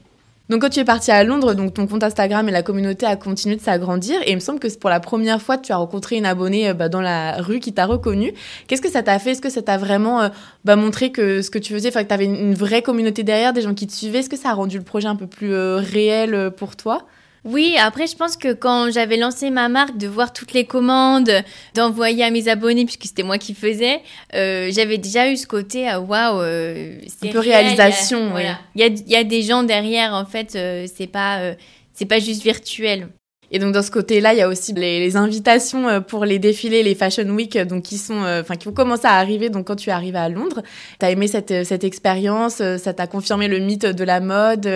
Donc 0.50 0.62
quand 0.62 0.68
tu 0.68 0.80
es 0.80 0.84
partie 0.84 1.12
à 1.12 1.22
Londres, 1.22 1.54
donc 1.54 1.74
ton 1.74 1.86
compte 1.86 2.02
Instagram 2.02 2.48
et 2.48 2.50
la 2.50 2.64
communauté 2.64 3.06
a 3.06 3.14
continué 3.14 3.54
de 3.54 3.60
s'agrandir 3.60 4.20
et 4.26 4.32
il 4.32 4.34
me 4.34 4.40
semble 4.40 4.58
que 4.58 4.66
pour 4.78 4.90
la 4.90 4.98
première 4.98 5.40
fois 5.40 5.58
tu 5.58 5.70
as 5.70 5.76
rencontré 5.76 6.16
une 6.16 6.26
abonnée 6.26 6.68
euh, 6.68 6.74
bah, 6.74 6.88
dans 6.88 7.00
la 7.00 7.40
rue 7.40 7.60
qui 7.60 7.72
t'a 7.72 7.86
reconnue. 7.86 8.34
Qu'est-ce 8.66 8.82
que 8.82 8.90
ça 8.90 9.04
t'a 9.04 9.20
fait? 9.20 9.30
Est-ce 9.30 9.40
que 9.40 9.48
ça 9.48 9.62
t'a 9.62 9.76
vraiment 9.76 10.22
euh, 10.22 10.28
bah, 10.64 10.74
montré 10.74 11.12
que 11.12 11.40
ce 11.40 11.50
que 11.50 11.58
tu 11.60 11.72
faisais, 11.72 11.90
enfin 11.90 12.02
que 12.02 12.08
tu 12.08 12.14
avais 12.14 12.24
une, 12.24 12.54
vraie 12.54 12.82
communauté 12.82 13.22
derrière, 13.22 13.52
des 13.52 13.62
gens 13.62 13.74
qui 13.74 13.86
te 13.86 13.92
suivaient? 13.92 14.18
Est-ce 14.18 14.28
que 14.28 14.36
ça 14.36 14.50
a 14.50 14.54
rendu 14.54 14.76
le 14.76 14.82
projet 14.82 15.06
un 15.06 15.14
peu 15.14 15.28
plus 15.28 15.54
euh, 15.54 15.76
réel 15.76 16.50
pour 16.56 16.74
toi? 16.74 17.06
Oui, 17.44 17.76
après, 17.78 18.06
je 18.06 18.16
pense 18.16 18.36
que 18.36 18.52
quand 18.52 18.90
j'avais 18.90 19.16
lancé 19.16 19.50
ma 19.50 19.68
marque, 19.68 19.96
de 19.96 20.06
voir 20.06 20.32
toutes 20.32 20.52
les 20.52 20.64
commandes, 20.64 21.30
d'envoyer 21.74 22.24
à 22.24 22.30
mes 22.30 22.48
abonnés, 22.48 22.84
puisque 22.84 23.04
c'était 23.06 23.22
moi 23.22 23.38
qui 23.38 23.54
faisais, 23.54 24.02
euh, 24.34 24.70
j'avais 24.72 24.98
déjà 24.98 25.30
eu 25.30 25.36
ce 25.36 25.46
côté, 25.46 25.88
ah, 25.88 26.00
waouh, 26.00 26.40
euh, 26.40 26.98
c'est 27.06 27.28
un 27.28 27.32
peu 27.32 27.38
réalisation. 27.38 28.32
Il 28.38 28.80
y, 28.80 28.82
a, 28.82 28.88
y, 28.88 29.16
a, 29.16 29.24
des 29.24 29.42
gens 29.42 29.62
derrière, 29.62 30.12
en 30.12 30.26
fait, 30.26 30.54
euh, 30.54 30.86
c'est 30.94 31.06
pas, 31.06 31.54
c'est 31.94 32.06
pas 32.06 32.18
juste 32.18 32.42
virtuel. 32.42 33.08
Et 33.52 33.58
donc 33.58 33.72
dans 33.72 33.82
ce 33.82 33.90
côté-là, 33.90 34.32
il 34.32 34.38
y 34.38 34.42
a 34.42 34.48
aussi 34.48 34.72
les, 34.72 35.16
invitations 35.16 35.88
euh, 35.88 36.00
pour 36.00 36.24
les 36.24 36.38
défilés, 36.38 36.82
les 36.82 36.94
Fashion 36.94 37.28
Week, 37.30 37.56
euh, 37.56 37.64
donc 37.64 37.82
qui 37.82 37.98
sont, 37.98 38.22
euh, 38.22 38.42
enfin 38.42 38.54
qui 38.54 38.66
vont 38.66 38.72
commencer 38.72 39.06
à 39.06 39.14
arriver. 39.14 39.50
Donc 39.50 39.66
quand 39.66 39.76
tu 39.76 39.90
es 39.90 39.92
arrivé 39.92 40.18
à 40.18 40.28
Londres, 40.28 40.62
t'as 40.98 41.10
aimé 41.10 41.26
cette 41.26 41.64
cette 41.64 41.84
expérience, 41.84 42.62
ça 42.78 42.92
t'a 42.92 43.06
confirmé 43.06 43.48
le 43.48 43.58
mythe 43.58 43.86
de 43.86 44.04
la 44.04 44.20
mode 44.20 44.68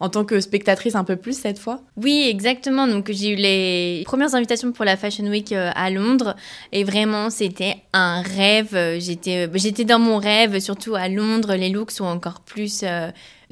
en 0.00 0.08
tant 0.08 0.24
que 0.24 0.40
spectatrice 0.40 0.94
un 0.94 1.04
peu 1.04 1.16
plus 1.16 1.38
cette 1.38 1.58
fois? 1.58 1.80
Oui, 1.96 2.26
exactement. 2.28 2.86
Donc 2.86 3.10
j'ai 3.10 3.30
eu 3.30 3.36
les 3.36 4.02
premières 4.06 4.34
invitations 4.34 4.72
pour 4.72 4.84
la 4.84 4.96
Fashion 4.96 5.26
Week 5.26 5.52
à 5.52 5.90
Londres 5.90 6.36
et 6.72 6.84
vraiment 6.84 7.28
c'était 7.30 7.76
un 7.92 8.22
rêve. 8.22 8.98
J'étais 8.98 9.48
j'étais 9.54 9.84
dans 9.84 9.98
mon 9.98 10.18
rêve, 10.18 10.58
surtout 10.60 10.94
à 10.94 11.08
Londres. 11.08 11.54
Les 11.54 11.68
looks 11.68 11.90
sont 11.90 12.04
encore 12.04 12.40
plus 12.40 12.84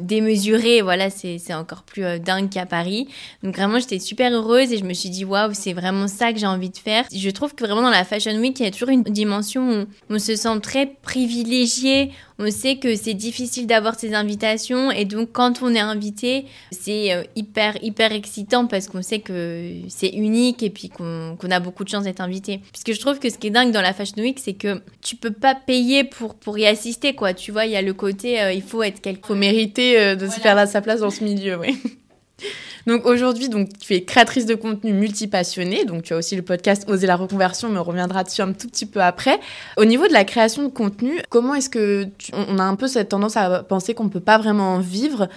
démesuré, 0.01 0.82
voilà, 0.82 1.11
c'est 1.11 1.55
encore 1.55 1.82
plus 1.82 2.05
euh, 2.05 2.18
dingue 2.18 2.48
qu'à 2.48 2.66
Paris. 2.66 3.09
Donc 3.42 3.57
vraiment, 3.57 3.78
j'étais 3.78 3.98
super 3.98 4.32
heureuse 4.32 4.72
et 4.72 4.78
je 4.78 4.84
me 4.84 4.92
suis 4.92 5.11
dit, 5.11 5.24
waouh, 5.24 5.53
c'est 5.53 5.72
vraiment 5.72 6.09
ça 6.09 6.32
que 6.32 6.38
j'ai 6.38 6.46
envie 6.46 6.70
de 6.70 6.78
faire. 6.78 7.05
Je 7.14 7.30
trouve 7.30 7.55
que 7.55 7.64
vraiment 7.64 7.82
dans 7.82 7.90
la 7.90 8.05
Fashion 8.05 8.36
Week, 8.38 8.59
il 8.61 8.64
y 8.64 8.68
a 8.68 8.70
toujours 8.70 8.90
une 8.90 9.03
dimension 9.03 9.82
où 9.82 9.86
on 10.14 10.18
se 10.18 10.36
sent 10.36 10.61
très 10.61 10.86
privilégié, 10.86 12.12
on 12.41 12.51
sait 12.51 12.76
que 12.76 12.97
c'est 12.97 13.14
difficile 13.14 13.66
d'avoir 13.66 13.99
ces 13.99 14.14
invitations 14.14 14.91
et 14.91 15.05
donc 15.05 15.30
quand 15.32 15.61
on 15.62 15.74
est 15.74 15.80
invité, 15.80 16.47
c'est 16.72 17.12
euh, 17.12 17.22
hyper 17.36 17.76
hyper 17.82 18.12
excitant 18.12 18.66
parce 18.66 18.88
qu'on 18.88 19.03
sait 19.03 19.18
que 19.18 19.72
c'est 19.88 20.09
unique 20.09 20.62
et 20.62 20.70
puis 20.70 20.88
qu'on 20.88 21.36
a 21.51 21.61
beaucoup 21.61 21.84
de 21.84 21.91
chance 21.91 22.05
d'être 22.05 22.22
invité. 22.22 22.61
Puisque 22.72 22.95
je 22.95 23.01
trouve 23.01 23.18
que 23.18 23.28
ce 23.28 23.36
qui 23.36 23.49
est 23.49 23.51
dingue 23.51 23.72
dans 23.72 23.82
la 23.82 23.93
Fashion 23.93 24.22
Week, 24.22 24.38
c'est 24.43 24.55
que 24.55 24.80
tu 25.03 25.16
peux 25.16 25.32
pas 25.32 25.55
payer 25.55 26.03
pour 26.03 26.34
pour 26.34 26.57
y 26.59 26.66
assister 26.66 27.14
quoi. 27.14 27.34
Tu 27.34 27.53
vois, 27.53 27.66
il 27.66 27.72
y 27.72 27.76
a 27.76 27.82
le 27.82 27.93
côté 27.93 28.41
euh, 28.41 28.53
il 28.53 28.62
faut 28.62 28.82
être 28.82 29.03
quelqu'un. 29.03 29.28
Faut 29.28 29.34
mériter 29.34 30.01
euh, 30.01 30.14
de 30.16 30.26
se 30.26 30.41
faire 30.41 30.55
là 30.55 30.66
sa 30.66 30.80
place 30.80 31.01
dans 31.01 31.11
ce 31.11 31.22
milieu, 31.22 31.59
oui. 31.59 31.76
Donc 32.86 33.07
aujourd'hui, 33.07 33.49
donc 33.49 33.68
tu 33.78 33.95
es 33.95 34.05
créatrice 34.05 34.47
de 34.47 34.55
contenu 34.55 34.93
multipassionnée, 34.93 35.84
donc 35.84 36.03
tu 36.03 36.14
as 36.14 36.16
aussi 36.16 36.36
le 36.36 36.43
podcast 36.43 36.88
Oser 36.88 37.07
la 37.07 37.16
reconversion, 37.16 37.68
mais 37.68 37.78
on 37.78 37.84
reviendra 37.84 38.24
dessus 38.24 38.43
un 38.43 38.53
tout 38.53 38.68
petit 38.68 38.86
peu 38.86 39.01
après. 39.03 39.38
Au 39.76 39.84
niveau 39.84 40.09
de 40.09 40.12
la 40.12 40.24
création 40.24 40.62
de 40.62 40.68
contenu, 40.68 41.20
comment 41.28 41.55
est-ce 41.55 41.70
que 41.70 42.09
on 42.32 42.59
a 42.59 42.64
un 42.64 42.76
peu 42.76 42.88
cette 42.88 43.11
tendance 43.11 43.36
à 43.36 43.62
penser 43.62 43.95
qu'on 43.95 44.05
ne 44.05 44.11
peut 44.11 44.20
pas 44.20 44.38
vraiment 44.38 44.74
en 44.74 44.80
vivre. 44.80 45.28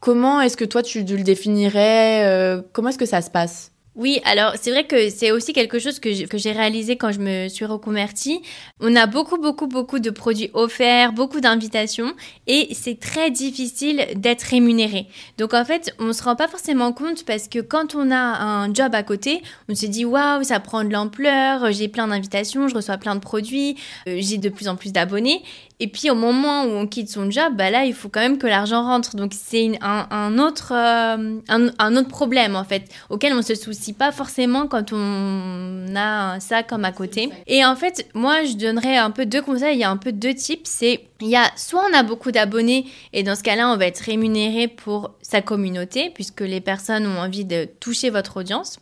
Comment 0.00 0.40
est-ce 0.40 0.56
que 0.56 0.64
toi 0.64 0.82
tu 0.82 1.02
le 1.02 1.22
définirais 1.22 2.24
euh, 2.24 2.62
Comment 2.72 2.90
est-ce 2.90 2.98
que 2.98 3.06
ça 3.06 3.22
se 3.22 3.30
passe? 3.30 3.72
Oui, 3.96 4.20
alors 4.26 4.52
c'est 4.60 4.70
vrai 4.70 4.86
que 4.86 5.08
c'est 5.08 5.30
aussi 5.30 5.54
quelque 5.54 5.78
chose 5.78 6.00
que 6.00 6.10
j'ai 6.12 6.52
réalisé 6.52 6.96
quand 6.96 7.12
je 7.12 7.18
me 7.18 7.48
suis 7.48 7.64
reconvertie. 7.64 8.42
On 8.78 8.94
a 8.94 9.06
beaucoup, 9.06 9.38
beaucoup, 9.38 9.66
beaucoup 9.66 10.00
de 10.00 10.10
produits 10.10 10.50
offerts, 10.52 11.14
beaucoup 11.14 11.40
d'invitations 11.40 12.12
et 12.46 12.68
c'est 12.74 13.00
très 13.00 13.30
difficile 13.30 14.06
d'être 14.14 14.42
rémunéré. 14.42 15.06
Donc 15.38 15.54
en 15.54 15.64
fait, 15.64 15.94
on 15.98 16.12
se 16.12 16.22
rend 16.22 16.36
pas 16.36 16.46
forcément 16.46 16.92
compte 16.92 17.24
parce 17.24 17.48
que 17.48 17.60
quand 17.60 17.94
on 17.94 18.10
a 18.10 18.16
un 18.16 18.74
job 18.74 18.94
à 18.94 19.02
côté, 19.02 19.42
on 19.70 19.74
se 19.74 19.86
dit 19.86 20.04
waouh, 20.04 20.44
ça 20.44 20.60
prend 20.60 20.84
de 20.84 20.92
l'ampleur, 20.92 21.72
j'ai 21.72 21.88
plein 21.88 22.08
d'invitations, 22.08 22.68
je 22.68 22.74
reçois 22.74 22.98
plein 22.98 23.14
de 23.14 23.20
produits, 23.20 23.76
euh, 24.08 24.18
j'ai 24.20 24.36
de 24.36 24.50
plus 24.50 24.68
en 24.68 24.76
plus 24.76 24.92
d'abonnés 24.92 25.42
et 25.78 25.88
puis 25.88 26.10
au 26.10 26.14
moment 26.14 26.64
où 26.64 26.68
on 26.68 26.86
quitte 26.86 27.10
son 27.10 27.30
job, 27.30 27.54
bah 27.54 27.70
là, 27.70 27.84
il 27.84 27.92
faut 27.92 28.08
quand 28.08 28.20
même 28.20 28.38
que 28.38 28.46
l'argent 28.46 28.82
rentre. 28.82 29.14
Donc 29.14 29.32
c'est 29.34 29.72
un, 29.82 30.38
autre, 30.38 30.72
euh, 30.72 31.38
un, 31.48 31.96
autre 31.96 32.08
problème 32.08 32.56
en 32.56 32.64
fait, 32.64 32.90
auquel 33.10 33.34
on 33.34 33.42
se 33.42 33.54
soucie 33.54 33.92
pas 33.92 34.10
forcément 34.10 34.68
quand 34.68 34.92
on 34.92 35.94
a 35.94 36.40
ça 36.40 36.62
comme 36.62 36.86
à 36.86 36.92
côté. 36.92 37.30
Et 37.46 37.64
en 37.64 37.76
fait, 37.76 38.08
moi, 38.14 38.44
je 38.44 38.54
donnerais 38.54 38.96
un 38.96 39.10
peu 39.10 39.26
deux 39.26 39.42
conseils. 39.42 39.76
Il 39.76 39.80
y 39.80 39.84
a 39.84 39.90
un 39.90 39.98
peu 39.98 40.12
deux 40.12 40.34
types. 40.34 40.66
C'est 40.66 41.04
il 41.20 41.28
y 41.28 41.36
a 41.36 41.50
soit 41.56 41.82
on 41.90 41.94
a 41.94 42.02
beaucoup 42.02 42.30
d'abonnés 42.30 42.86
et 43.12 43.22
dans 43.22 43.34
ce 43.34 43.42
cas-là, 43.42 43.70
on 43.70 43.76
va 43.76 43.86
être 43.86 44.00
rémunéré 44.00 44.68
pour 44.68 45.12
sa 45.20 45.42
communauté 45.42 46.10
puisque 46.14 46.40
les 46.40 46.62
personnes 46.62 47.06
ont 47.06 47.20
envie 47.20 47.44
de 47.44 47.68
toucher 47.80 48.08
votre 48.08 48.38
audience. 48.38 48.78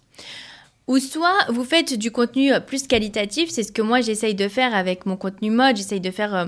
Ou 0.86 0.98
soit 0.98 1.38
vous 1.48 1.64
faites 1.64 1.98
du 1.98 2.10
contenu 2.10 2.52
plus 2.66 2.86
qualitatif, 2.86 3.48
c'est 3.48 3.62
ce 3.62 3.72
que 3.72 3.80
moi 3.80 4.02
j'essaye 4.02 4.34
de 4.34 4.48
faire 4.48 4.74
avec 4.74 5.06
mon 5.06 5.16
contenu 5.16 5.50
mode, 5.50 5.76
j'essaye 5.76 6.00
de 6.00 6.10
faire 6.10 6.34
euh, 6.34 6.46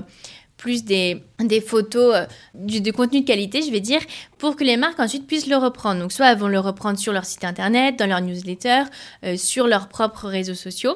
plus 0.57 0.83
des, 0.83 1.23
photos, 1.65 2.15
euh, 2.15 2.25
du, 2.55 2.91
contenu 2.91 3.21
de 3.21 3.25
qualité, 3.25 3.61
je 3.61 3.71
vais 3.71 3.79
dire, 3.79 4.01
pour 4.37 4.55
que 4.55 4.63
les 4.63 4.75
marques 4.75 4.99
ensuite 4.99 5.27
puissent 5.27 5.47
le 5.47 5.55
reprendre. 5.55 6.01
Donc, 6.01 6.11
soit 6.11 6.31
elles 6.31 6.37
vont 6.37 6.47
le 6.47 6.59
reprendre 6.59 6.97
sur 6.97 7.13
leur 7.13 7.25
site 7.25 7.43
internet, 7.43 7.97
dans 7.97 8.07
leur 8.07 8.21
newsletter, 8.21 8.83
euh, 9.23 9.37
sur 9.37 9.67
leurs 9.67 9.87
propres 9.87 10.27
réseaux 10.27 10.55
sociaux. 10.55 10.95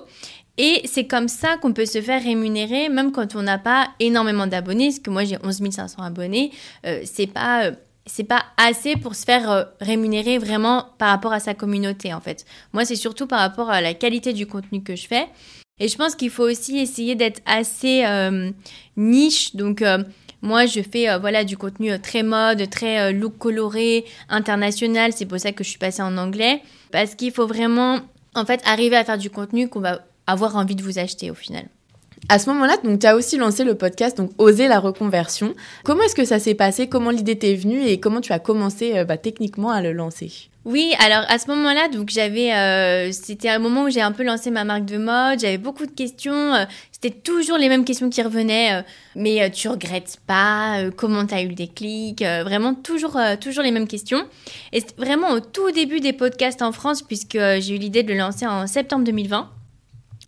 Et 0.58 0.82
c'est 0.86 1.06
comme 1.06 1.28
ça 1.28 1.58
qu'on 1.58 1.74
peut 1.74 1.86
se 1.86 2.02
faire 2.02 2.22
rémunérer, 2.22 2.90
même 2.90 3.12
quand 3.12 3.36
on 3.36 3.44
n'a 3.44 3.58
pas 3.58 3.90
énormément 4.00 4.48
d'abonnés. 4.48 4.88
Parce 4.88 5.00
que 5.00 5.10
moi, 5.10 5.24
j'ai 5.24 5.38
11 5.44 5.62
500 5.72 6.04
abonnés. 6.04 6.52
Euh, 6.86 7.02
c'est 7.06 7.28
pas 7.28 7.72
c'est 8.08 8.24
pas 8.24 8.44
assez 8.58 8.96
pour 8.96 9.14
se 9.14 9.26
faire 9.26 9.68
rémunérer 9.80 10.40
vraiment 10.40 10.88
par 10.98 11.10
rapport 11.10 11.34
à 11.34 11.40
sa 11.40 11.54
communauté 11.54 12.14
en 12.16 12.20
fait. 12.20 12.46
Moi, 12.74 12.84
c'est 12.84 12.96
surtout 12.96 13.28
par 13.28 13.40
rapport 13.40 13.70
à 13.70 13.80
la 13.80 13.94
qualité 13.94 14.34
du 14.34 14.48
contenu 14.48 14.82
que 14.82 14.96
je 14.96 15.08
fais. 15.08 15.28
Et 15.82 15.88
je 15.88 15.98
pense 15.98 16.14
qu'il 16.14 16.30
faut 16.30 16.44
aussi 16.44 16.78
essayer 16.78 17.16
d'être 17.16 17.42
assez 17.48 18.06
euh, 18.06 18.52
niche. 18.98 19.56
Donc, 19.56 19.82
euh, 19.82 19.98
moi, 20.44 20.68
je 20.68 20.80
fais 20.80 21.10
euh, 21.10 21.18
voilà 21.18 21.44
du 21.44 21.58
contenu 21.58 22.00
très 22.00 22.22
mode, 22.22 22.70
très 22.70 23.12
look 23.12 23.40
coloré, 23.40 24.06
international. 24.30 25.12
C'est 25.12 25.26
pour 25.26 25.40
ça 25.40 25.52
que 25.52 25.64
je 25.64 25.70
suis 25.70 25.80
passée 25.80 26.04
en 26.04 26.18
anglais. 26.20 26.62
Parce 26.92 27.16
qu'il 27.16 27.32
faut 27.32 27.48
vraiment, 27.48 28.00
en 28.36 28.46
fait, 28.46 28.62
arriver 28.64 28.96
à 28.96 29.04
faire 29.04 29.18
du 29.18 29.32
contenu 29.32 29.70
qu'on 29.70 29.80
va 29.80 30.06
avoir 30.28 30.56
envie 30.56 30.76
de 30.76 30.84
vous 30.84 31.00
acheter 31.00 31.32
au 31.32 31.36
final. 31.36 31.66
À 32.30 32.38
ce 32.38 32.52
moment-là, 32.52 32.78
donc 32.84 33.00
tu 33.00 33.08
as 33.08 33.16
aussi 33.16 33.38
lancé 33.38 33.64
le 33.64 33.74
podcast 33.74 34.16
donc 34.16 34.30
Oser 34.38 34.68
la 34.68 34.80
reconversion. 34.80 35.56
Comment 35.84 36.04
est-ce 36.04 36.14
que 36.14 36.26
ça 36.26 36.38
s'est 36.38 36.54
passé? 36.54 36.90
Comment 36.90 37.10
l'idée 37.10 37.40
t'est 37.40 37.56
venue? 37.56 37.82
Et 37.82 38.00
comment 38.00 38.22
tu 38.22 38.34
as 38.34 38.40
commencé 38.40 39.04
bah, 39.06 39.18
techniquement 39.18 39.72
à 39.72 39.82
le 39.82 39.94
lancer? 39.94 40.51
Oui, 40.64 40.94
alors 41.00 41.26
à 41.28 41.40
ce 41.40 41.50
moment-là, 41.50 41.88
donc 41.88 42.10
j'avais, 42.10 42.54
euh, 42.54 43.12
c'était 43.12 43.50
un 43.50 43.58
moment 43.58 43.86
où 43.86 43.90
j'ai 43.90 44.02
un 44.02 44.12
peu 44.12 44.24
lancé 44.24 44.52
ma 44.52 44.64
marque 44.64 44.86
de 44.86 44.98
mode. 44.98 45.40
J'avais 45.40 45.58
beaucoup 45.58 45.88
de 45.88 45.92
questions. 45.92 46.54
Euh, 46.54 46.66
c'était 46.92 47.18
toujours 47.18 47.58
les 47.58 47.68
mêmes 47.68 47.84
questions 47.84 48.12
qui 48.12 48.22
revenaient. 48.22 48.80
Euh, 48.80 48.82
mais 49.16 49.50
tu 49.50 49.70
regrettes 49.70 50.20
pas 50.28 50.84
Comment 50.96 51.26
t'as 51.26 51.42
eu 51.42 51.48
le 51.48 51.56
déclic 51.56 52.22
Vraiment 52.22 52.76
toujours, 52.76 53.20
toujours 53.40 53.64
les 53.64 53.72
mêmes 53.72 53.88
questions. 53.88 54.24
Et 54.72 54.82
c'était 54.82 55.02
vraiment 55.02 55.32
au 55.32 55.40
tout 55.40 55.72
début 55.72 56.00
des 56.00 56.14
podcasts 56.14 56.62
en 56.62 56.72
France, 56.72 57.02
puisque 57.02 57.38
j'ai 57.38 57.76
eu 57.76 57.80
l'idée 57.80 58.04
de 58.04 58.12
le 58.12 58.20
lancer 58.20 58.46
en 58.46 58.68
septembre 58.68 59.04
2020. 59.04 59.50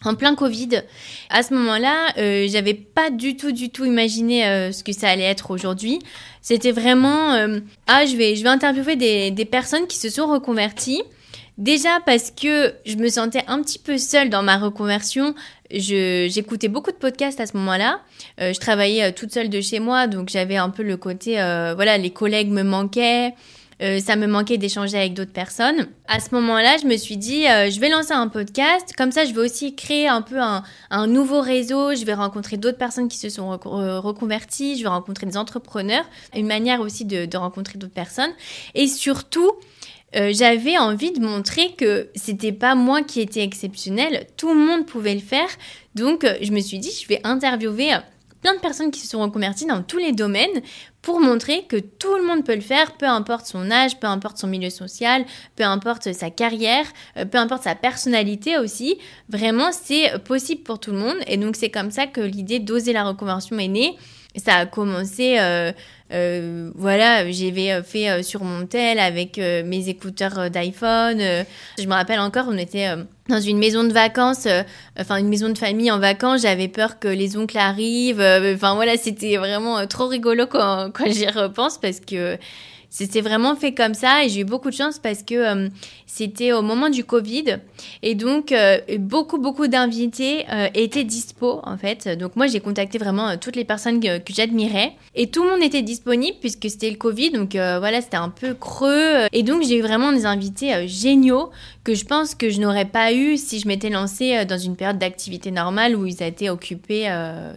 En 0.06 0.16
plein 0.16 0.36
Covid. 0.36 0.84
À 1.30 1.43
ce 1.43 1.54
moment-là, 1.54 2.14
euh, 2.18 2.47
j'avais 2.49 2.74
pas 2.74 3.10
du 3.10 3.36
tout, 3.36 3.51
du 3.51 3.70
tout 3.70 3.86
imaginé 3.86 4.45
euh, 4.45 4.72
ce 4.72 4.84
que 4.84 4.93
ça 4.93 5.10
allait 5.10 5.24
être 5.24 5.51
aujourd'hui. 5.51 5.99
C'était 6.41 6.72
vraiment, 6.72 7.34
euh, 7.34 7.60
ah, 7.88 8.06
je 8.06 8.16
vais, 8.16 8.36
je 8.36 8.43
vais 8.43 8.49
interviewer 8.49 8.95
des, 8.95 9.32
des 9.32 9.45
personnes 9.45 9.88
qui 9.88 9.97
se 9.97 10.10
sont 10.10 10.28
reconverties. 10.28 11.04
Déjà 11.60 11.99
parce 12.06 12.32
que 12.32 12.74
je 12.84 12.95
me 12.95 13.10
sentais 13.10 13.43
un 13.47 13.62
petit 13.62 13.78
peu 13.78 13.99
seule 13.99 14.30
dans 14.30 14.41
ma 14.41 14.58
reconversion. 14.58 15.36
J'écoutais 15.70 16.68
beaucoup 16.68 16.91
de 16.91 16.97
podcasts 16.97 17.39
à 17.39 17.45
ce 17.45 17.56
moment-là. 17.58 17.99
je 18.39 18.60
travaillais 18.60 19.12
toute 19.12 19.32
seule 19.32 19.49
de 19.49 19.62
chez 19.62 19.80
moi, 19.80 20.08
donc 20.08 20.30
j'avais 20.30 20.58
un 20.58 20.72
peu 20.72 20.82
le 20.82 20.97
côté, 20.97 21.34
voilà, 21.36 21.99
les 21.99 22.10
collègues 22.10 22.49
me 22.49 22.64
manquaient. 22.64 23.36
Euh, 23.84 24.00
ça 24.00 24.16
me 24.16 24.28
manquait 24.28 24.58
d'échanger 24.58 24.98
avec 24.98 25.14
d'autres 25.14 25.34
personnes. 25.34 25.88
À 26.08 26.22
ce 26.22 26.34
moment-là, 26.36 26.78
je 26.82 26.88
me 26.88 26.96
suis 26.96 27.18
dit, 27.18 27.46
euh, 27.48 27.70
je 27.70 27.80
vais 27.82 27.90
lancer 27.90 28.14
un 28.14 28.30
podcast. 28.30 28.94
Comme 28.98 29.12
ça, 29.12 29.26
je 29.26 29.34
vais 29.34 29.42
aussi 29.42 29.76
créer 29.76 30.08
un 30.08 30.22
peu 30.22 30.40
un, 30.40 30.64
nouveau 31.08 31.42
réseau. 31.42 31.94
Je 31.94 32.06
vais 32.06 32.14
rencontrer 32.14 32.56
d'autres 32.56 32.78
personnes 32.78 33.10
qui 33.10 33.18
se 33.18 33.30
sont 33.30 33.50
reconverties. 33.50 34.78
Je 34.78 34.84
vais 34.84 34.90
rencontrer 34.90 35.26
des 35.26 35.38
entrepreneurs. 35.38 36.06
Une 36.34 36.48
manière 36.48 36.80
aussi 36.80 37.04
de, 37.04 37.36
rencontrer 37.36 37.78
d'autres 37.78 37.94
personnes. 37.94 38.32
Et 38.74 38.88
surtout, 38.88 39.52
euh, 40.16 40.32
j'avais 40.34 40.78
envie 40.78 41.12
de 41.12 41.20
montrer 41.20 41.74
que 41.74 42.10
c'était 42.16 42.54
pas 42.54 42.76
moi 42.76 43.04
qui 43.04 43.20
étais 43.20 43.44
exceptionnelle. 43.44 44.28
Tout 44.38 44.54
le 44.54 44.60
monde 44.60 44.86
pouvait 44.86 45.16
le 45.16 45.20
faire. 45.20 45.50
Donc, 45.96 46.26
je 46.42 46.52
me 46.52 46.62
suis 46.62 46.80
dit, 46.80 46.92
je 47.02 47.08
vais 47.08 47.20
interviewer 47.26 47.98
plein 48.44 48.54
de 48.54 48.60
personnes 48.60 48.91
qui 48.91 49.00
se 49.00 49.08
sont 49.08 49.22
reconverties 49.22 49.66
dans 49.66 49.82
tous 49.82 49.98
les 49.98 50.12
domaines 50.12 50.62
pour 51.02 51.20
montrer 51.20 51.64
que 51.64 51.78
tout 51.78 52.16
le 52.16 52.24
monde 52.24 52.46
peut 52.46 52.56
le 52.56 52.62
faire, 52.62 52.94
peu 52.98 53.08
importe 53.08 53.46
son 53.46 53.72
âge, 53.72 54.00
peu 54.00 54.08
importe 54.08 54.38
son 54.38 54.48
milieu 54.48 54.70
social, 54.70 55.26
peu 55.56 55.64
importe 55.64 56.14
sa 56.14 56.30
carrière, 56.30 56.86
euh, 57.18 57.26
peu 57.26 57.38
importe 57.38 57.64
sa 57.64 57.76
personnalité 57.76 58.58
aussi. 58.58 59.00
Vraiment, 59.30 59.72
c'est 59.72 60.20
possible 60.24 60.64
pour 60.64 60.80
tout 60.80 60.91
le 60.91 60.98
monde. 60.98 61.18
Et 61.28 61.38
donc, 61.38 61.56
c'est 61.56 61.72
comme 61.72 61.89
ça 61.89 62.06
que 62.06 62.22
l'idée 62.22 62.60
d'oser 62.60 62.94
la 62.94 63.04
reconversion 63.06 63.58
est 63.58 63.68
née. 63.68 63.98
Ça 64.36 64.56
a 64.56 64.66
commencé 64.66 65.38
euh, 65.39 65.72
euh, 66.14 66.70
voilà, 66.76 67.30
j'avais 67.32 67.72
euh, 67.72 67.82
fait 67.82 68.09
euh, 68.09 68.22
sur 68.22 68.43
mon 68.43 68.68
tel 68.68 68.99
avec 68.99 69.38
mes 69.38 69.89
écouteurs 69.89 70.49
d'iPhone. 70.49 71.20
je 71.20 71.86
me 71.86 71.93
rappelle 71.93 72.20
encore, 72.20 72.45
on 72.49 72.57
était 72.57 72.88
dans 73.30 73.39
une 73.39 73.57
maison 73.57 73.84
de 73.84 73.93
vacances, 73.93 74.47
enfin 74.99 75.18
une 75.18 75.30
maison 75.30 75.49
de 75.49 75.57
famille 75.57 75.91
en 75.91 75.99
vacances. 75.99 76.41
J'avais 76.41 76.68
peur 76.68 76.99
que 76.99 77.07
les 77.07 77.38
oncles 77.38 77.57
arrivent. 77.57 78.22
Enfin 78.53 78.76
voilà, 78.76 78.97
c'était 78.97 79.38
vraiment 79.38 79.86
trop 79.88 80.07
rigolo 80.07 80.45
quand, 80.45 80.91
quand 80.93 81.11
j'y 81.11 81.28
repense 81.28 81.78
parce 81.78 81.99
que 81.99 82.38
c'était 82.94 83.22
vraiment 83.22 83.56
fait 83.56 83.74
comme 83.74 83.96
ça 83.96 84.24
et 84.24 84.30
j'ai 84.30 84.41
eu 84.41 84.46
beaucoup 84.46 84.70
de 84.70 84.76
chance 84.76 85.00
parce 85.00 85.24
que 85.24 85.34
euh, 85.34 85.70
c'était 86.06 86.54
au 86.54 86.62
moment 86.62 86.91
du 86.91 87.04
Covid 87.04 87.58
et 88.04 88.14
donc 88.14 88.52
euh, 88.52 88.78
beaucoup 89.00 89.39
beaucoup 89.39 89.68
d'invités 89.68 90.46
euh, 90.52 90.68
étaient 90.76 91.04
dispo 91.04 91.60
en 91.64 91.76
fait. 91.76 92.08
Donc 92.20 92.36
moi 92.36 92.46
j'ai 92.46 92.60
contacté 92.60 93.00
vraiment 93.00 93.36
toutes 93.38 93.56
les 93.56 93.66
personnes 93.66 94.00
que, 94.00 94.20
que 94.20 94.32
j'admirais 94.32 94.94
et 95.16 95.32
tout 95.32 95.44
le 95.44 95.50
monde 95.50 95.64
était 95.64 95.82
disponible 95.82 96.38
puisque 96.39 96.70
c'était 96.70 96.91
le 96.91 96.98
Covid 96.98 97.32
donc 97.32 97.54
voilà 97.54 98.00
c'était 98.00 98.18
un 98.18 98.30
peu 98.30 98.54
creux 98.54 99.26
et 99.32 99.41
donc 99.41 99.64
j'ai 99.64 99.80
eu 99.80 99.82
vraiment 99.82 100.12
des 100.12 100.28
invités 100.28 100.88
géniaux 100.88 101.50
que 101.84 101.96
je 101.96 102.06
pense 102.06 102.36
que 102.36 102.52
je 102.52 102.62
n'aurais 102.62 102.86
pas 102.86 103.12
eu 103.12 103.38
si 103.38 103.60
je 103.60 103.68
m'étais 103.68 103.89
lancée 103.89 104.46
dans 104.46 104.60
une 104.60 104.76
période 104.76 105.00
d'activité 105.00 105.50
normale 105.50 105.96
où 105.96 106.06
ils 106.06 106.22
étaient 106.22 106.50
occupés 106.50 107.08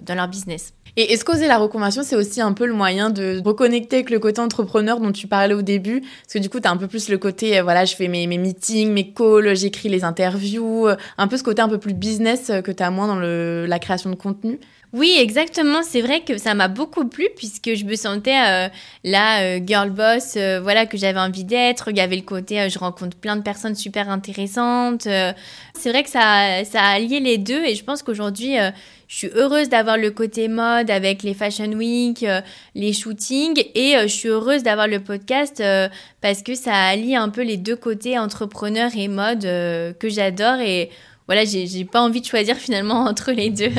dans 0.03 0.15
leur 0.15 0.29
business. 0.29 0.76
Et 0.99 1.13
est-ce 1.13 1.27
qu'oser 1.27 1.47
la 1.47 1.59
reconversion, 1.59 2.03
c'est 2.03 2.17
aussi 2.17 2.41
un 2.41 2.55
peu 2.55 2.65
le 2.65 2.73
moyen 2.73 3.11
de 3.11 3.43
reconnecter 3.45 3.97
avec 3.97 4.09
le 4.09 4.19
côté 4.19 4.41
entrepreneur 4.41 4.99
dont 4.99 5.13
tu 5.13 5.27
parlais 5.27 5.53
au 5.53 5.61
début? 5.61 6.01
Parce 6.01 6.33
que 6.35 6.39
du 6.39 6.49
coup, 6.49 6.59
tu 6.59 6.67
as 6.67 6.71
un 6.71 6.79
peu 6.79 6.87
plus 6.87 7.11
le 7.11 7.19
côté, 7.19 7.59
euh, 7.59 7.63
voilà, 7.63 7.85
je 7.85 7.95
fais 7.95 8.09
mes, 8.09 8.27
mes 8.27 8.39
meetings, 8.39 8.91
mes 8.91 9.13
calls, 9.13 9.55
j'écris 9.55 9.91
les 9.91 10.05
interviews, 10.05 10.89
euh, 10.89 10.97
un 11.19 11.29
peu 11.29 11.37
ce 11.37 11.43
côté 11.43 11.61
un 11.61 11.69
peu 11.69 11.79
plus 11.79 11.93
business 11.93 12.49
euh, 12.49 12.63
que 12.63 12.73
tu 12.73 12.83
as 12.83 12.91
moins 12.91 13.09
dans 13.09 13.19
le, 13.19 13.67
la 13.67 13.79
création 13.79 14.09
de 14.09 14.15
contenu. 14.15 14.59
Oui, 14.97 15.17
exactement. 15.21 15.83
C'est 15.83 16.01
vrai 16.01 16.23
que 16.23 16.39
ça 16.39 16.55
m'a 16.55 16.69
beaucoup 16.69 17.07
plu 17.07 17.29
puisque 17.37 17.75
je 17.75 17.85
me 17.85 17.95
sentais 17.97 18.39
euh, 18.49 18.69
la 19.05 19.65
girl 19.65 19.91
boss, 19.91 20.39
voilà 20.63 20.87
que 20.87 20.97
j'avais 20.97 21.21
envie 21.21 21.45
d'être. 21.45 21.91
Il 21.91 21.97
y 21.99 22.01
avait 22.01 22.17
le 22.17 22.23
côté, 22.23 22.71
je 22.71 22.79
rencontre 22.79 23.17
plein 23.17 23.37
de 23.37 23.43
personnes 23.43 23.75
super 23.75 24.09
intéressantes. 24.09 25.03
c'est 25.03 25.91
vrai 25.91 26.03
que 26.03 26.11
ça, 26.11 26.65
ça 26.65 26.81
a 26.81 26.95
allié 26.95 27.21
les 27.21 27.37
deux 27.37 27.63
et 27.65 27.75
je 27.75 27.85
pense 27.85 28.03
qu'aujourd'hui, 28.03 28.57
je 29.09 29.17
suis 29.17 29.31
heureuse 29.35 29.69
d'avoir 29.69 29.97
le 29.97 30.11
côté 30.11 30.49
mode 30.49 30.91
avec 30.91 31.23
les 31.23 31.35
Fashion 31.35 31.73
Week, 31.73 32.23
euh, 32.25 32.41
les 32.75 32.93
shootings 32.93 33.63
et 33.75 33.97
euh, 33.97 34.03
je 34.03 34.13
suis 34.13 34.29
heureuse 34.29 34.65
d'avoir 34.65 34.89
le 34.89 34.99
podcast 35.01 35.61
euh, 35.61 35.89
parce 36.21 36.43
que 36.43 36.55
ça 36.57 36.75
allie 36.75 37.15
un 37.15 37.29
peu 37.29 37.43
les 37.43 37.57
deux 37.57 37.77
côtés 37.77 38.19
entrepreneur 38.19 38.91
et 38.97 39.07
mode 39.07 39.43
que 39.43 40.09
j'adore 40.09 40.59
et 40.59 40.91
voilà, 41.27 41.45
j'ai 41.45 41.85
pas 41.85 42.01
envie 42.03 42.21
de 42.21 42.27
choisir 42.27 42.57
finalement 42.57 43.01
entre 43.07 43.33
les 43.33 43.51
deux. 43.51 43.73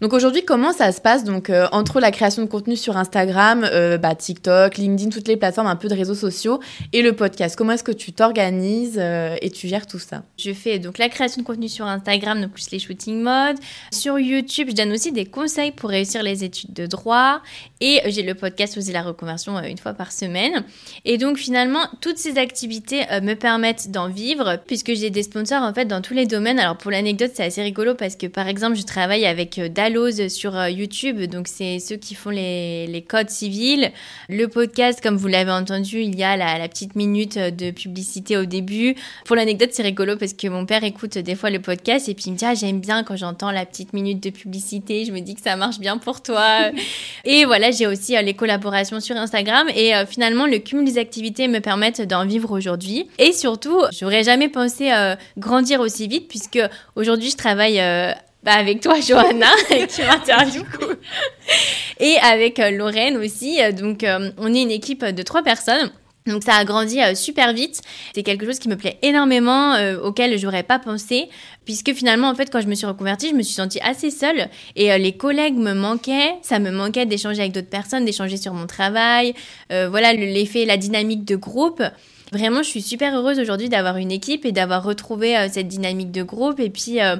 Donc 0.00 0.12
aujourd'hui, 0.12 0.44
comment 0.44 0.72
ça 0.72 0.92
se 0.92 1.00
passe 1.00 1.24
donc 1.24 1.48
euh, 1.48 1.66
entre 1.72 2.00
la 2.00 2.10
création 2.10 2.42
de 2.42 2.48
contenu 2.48 2.76
sur 2.76 2.96
Instagram, 2.96 3.66
euh, 3.72 3.96
bah, 3.96 4.14
TikTok, 4.14 4.76
LinkedIn, 4.76 5.10
toutes 5.10 5.28
les 5.28 5.36
plateformes 5.36 5.66
un 5.66 5.76
peu 5.76 5.88
de 5.88 5.94
réseaux 5.94 6.14
sociaux 6.14 6.60
et 6.92 7.02
le 7.02 7.14
podcast? 7.14 7.56
Comment 7.56 7.72
est-ce 7.72 7.84
que 7.84 7.92
tu 7.92 8.12
t'organises 8.12 8.98
euh, 8.98 9.36
et 9.40 9.50
tu 9.50 9.66
gères 9.66 9.86
tout 9.86 9.98
ça? 9.98 10.24
Je 10.36 10.52
fais 10.52 10.78
donc 10.78 10.98
la 10.98 11.08
création 11.08 11.40
de 11.40 11.46
contenu 11.46 11.68
sur 11.68 11.86
Instagram, 11.86 12.40
donc 12.40 12.52
plus 12.52 12.70
les 12.70 12.78
shooting 12.78 13.22
modes. 13.22 13.56
Sur 13.92 14.18
YouTube, 14.18 14.68
je 14.70 14.74
donne 14.74 14.92
aussi 14.92 15.12
des 15.12 15.24
conseils 15.24 15.72
pour 15.72 15.90
réussir 15.90 16.22
les 16.22 16.44
études 16.44 16.74
de 16.74 16.86
droit 16.86 17.40
et 17.80 18.00
j'ai 18.06 18.22
le 18.22 18.34
podcast 18.34 18.76
Oser 18.76 18.92
la 18.92 19.02
reconversion 19.02 19.58
une 19.62 19.78
fois 19.78 19.94
par 19.94 20.12
semaine. 20.12 20.64
Et 21.06 21.16
donc 21.16 21.38
finalement, 21.38 21.86
toutes 22.00 22.18
ces 22.18 22.38
activités 22.38 23.04
me 23.22 23.34
permettent 23.34 23.90
d'en 23.90 24.08
vivre 24.08 24.58
puisque 24.66 24.92
j'ai 24.94 25.10
des 25.10 25.22
sponsors 25.22 25.62
en 25.62 25.72
fait 25.72 25.86
dans 25.86 26.02
tous 26.02 26.14
les 26.14 26.26
domaines. 26.26 26.58
Alors 26.58 26.76
pour 26.76 26.89
l'anecdote, 26.90 27.32
c'est 27.34 27.44
assez 27.44 27.62
rigolo 27.62 27.94
parce 27.94 28.16
que 28.16 28.26
par 28.26 28.48
exemple, 28.48 28.76
je 28.76 28.82
travaille 28.82 29.26
avec 29.26 29.58
euh, 29.58 29.68
Dalloz 29.68 30.28
sur 30.28 30.56
euh, 30.56 30.70
YouTube, 30.70 31.20
donc 31.22 31.48
c'est 31.48 31.78
ceux 31.78 31.96
qui 31.96 32.14
font 32.14 32.30
les, 32.30 32.86
les, 32.86 33.02
codes 33.02 33.30
civils. 33.30 33.92
Le 34.28 34.46
podcast, 34.46 35.00
comme 35.02 35.16
vous 35.16 35.28
l'avez 35.28 35.50
entendu, 35.50 36.00
il 36.00 36.18
y 36.18 36.22
a 36.22 36.36
la, 36.36 36.58
la, 36.58 36.68
petite 36.68 36.96
minute 36.96 37.36
euh, 37.36 37.50
de 37.50 37.70
publicité 37.70 38.36
au 38.36 38.44
début. 38.44 38.94
Pour 39.24 39.36
l'anecdote, 39.36 39.70
c'est 39.72 39.82
rigolo 39.82 40.16
parce 40.16 40.32
que 40.32 40.48
mon 40.48 40.66
père 40.66 40.84
écoute 40.84 41.18
des 41.18 41.34
fois 41.34 41.50
le 41.50 41.60
podcast 41.60 42.08
et 42.08 42.14
puis 42.14 42.24
il 42.26 42.32
me 42.32 42.36
dit 42.36 42.44
ah, 42.44 42.54
j'aime 42.54 42.80
bien 42.80 43.04
quand 43.04 43.16
j'entends 43.16 43.50
la 43.50 43.66
petite 43.66 43.92
minute 43.92 44.22
de 44.22 44.30
publicité. 44.30 45.04
Je 45.04 45.12
me 45.12 45.20
dis 45.20 45.34
que 45.34 45.42
ça 45.42 45.56
marche 45.56 45.80
bien 45.80 45.98
pour 45.98 46.22
toi. 46.22 46.70
et 47.24 47.44
voilà, 47.44 47.70
j'ai 47.70 47.86
aussi 47.86 48.16
les 48.22 48.34
collaborations 48.34 49.00
sur 49.00 49.16
Instagram 49.16 49.68
et 49.74 49.92
finalement, 50.06 50.46
le 50.46 50.58
cumul 50.58 50.84
des 50.84 50.98
activités 50.98 51.48
me 51.48 51.60
permettent 51.60 52.02
d'en 52.02 52.26
vivre 52.26 52.50
aujourd'hui. 52.50 53.08
Et 53.18 53.32
surtout, 53.32 53.80
j'aurais 53.92 54.24
jamais 54.24 54.48
pensé 54.48 54.90
grandir 55.38 55.80
aussi 55.80 56.08
vite 56.08 56.28
puisque 56.28 56.60
Aujourd'hui, 56.96 57.30
je 57.30 57.36
travaille 57.36 57.80
euh, 57.80 58.12
bah, 58.42 58.52
avec 58.52 58.80
toi, 58.80 59.00
Johanna, 59.06 59.50
qui 59.68 60.02
m'interviewe. 60.02 60.64
et 62.00 62.16
avec 62.18 62.58
euh, 62.58 62.70
Lorraine 62.70 63.16
aussi. 63.16 63.58
Donc, 63.72 64.04
euh, 64.04 64.30
on 64.38 64.52
est 64.54 64.62
une 64.62 64.70
équipe 64.70 65.04
de 65.04 65.22
trois 65.22 65.42
personnes. 65.42 65.90
Donc 66.26 66.44
ça 66.44 66.54
a 66.56 66.64
grandi 66.66 66.98
super 67.14 67.54
vite. 67.54 67.80
C'est 68.14 68.22
quelque 68.22 68.44
chose 68.44 68.58
qui 68.58 68.68
me 68.68 68.76
plaît 68.76 68.98
énormément, 69.00 69.74
auquel 70.04 70.38
j'aurais 70.38 70.62
pas 70.62 70.78
pensé, 70.78 71.30
puisque 71.64 71.94
finalement 71.94 72.28
en 72.28 72.34
fait 72.34 72.52
quand 72.52 72.60
je 72.60 72.66
me 72.68 72.74
suis 72.74 72.86
reconvertie, 72.86 73.30
je 73.30 73.34
me 73.34 73.42
suis 73.42 73.54
sentie 73.54 73.80
assez 73.80 74.10
seule 74.10 74.48
et 74.76 74.96
les 74.98 75.16
collègues 75.16 75.56
me 75.56 75.72
manquaient. 75.72 76.34
Ça 76.42 76.58
me 76.58 76.70
manquait 76.70 77.06
d'échanger 77.06 77.40
avec 77.40 77.52
d'autres 77.52 77.70
personnes, 77.70 78.04
d'échanger 78.04 78.36
sur 78.36 78.52
mon 78.52 78.66
travail. 78.66 79.32
voilà 79.70 80.12
l'effet, 80.12 80.66
la 80.66 80.76
dynamique 80.76 81.24
de 81.24 81.36
groupe. 81.36 81.82
Vraiment, 82.32 82.62
je 82.62 82.68
suis 82.68 82.82
super 82.82 83.14
heureuse 83.14 83.40
aujourd'hui 83.40 83.68
d'avoir 83.68 83.96
une 83.96 84.12
équipe 84.12 84.44
et 84.44 84.52
d'avoir 84.52 84.84
retrouvé 84.84 85.36
euh, 85.36 85.48
cette 85.50 85.66
dynamique 85.66 86.12
de 86.12 86.22
groupe. 86.22 86.60
Et 86.60 86.70
puis, 86.70 87.00
euh, 87.00 87.16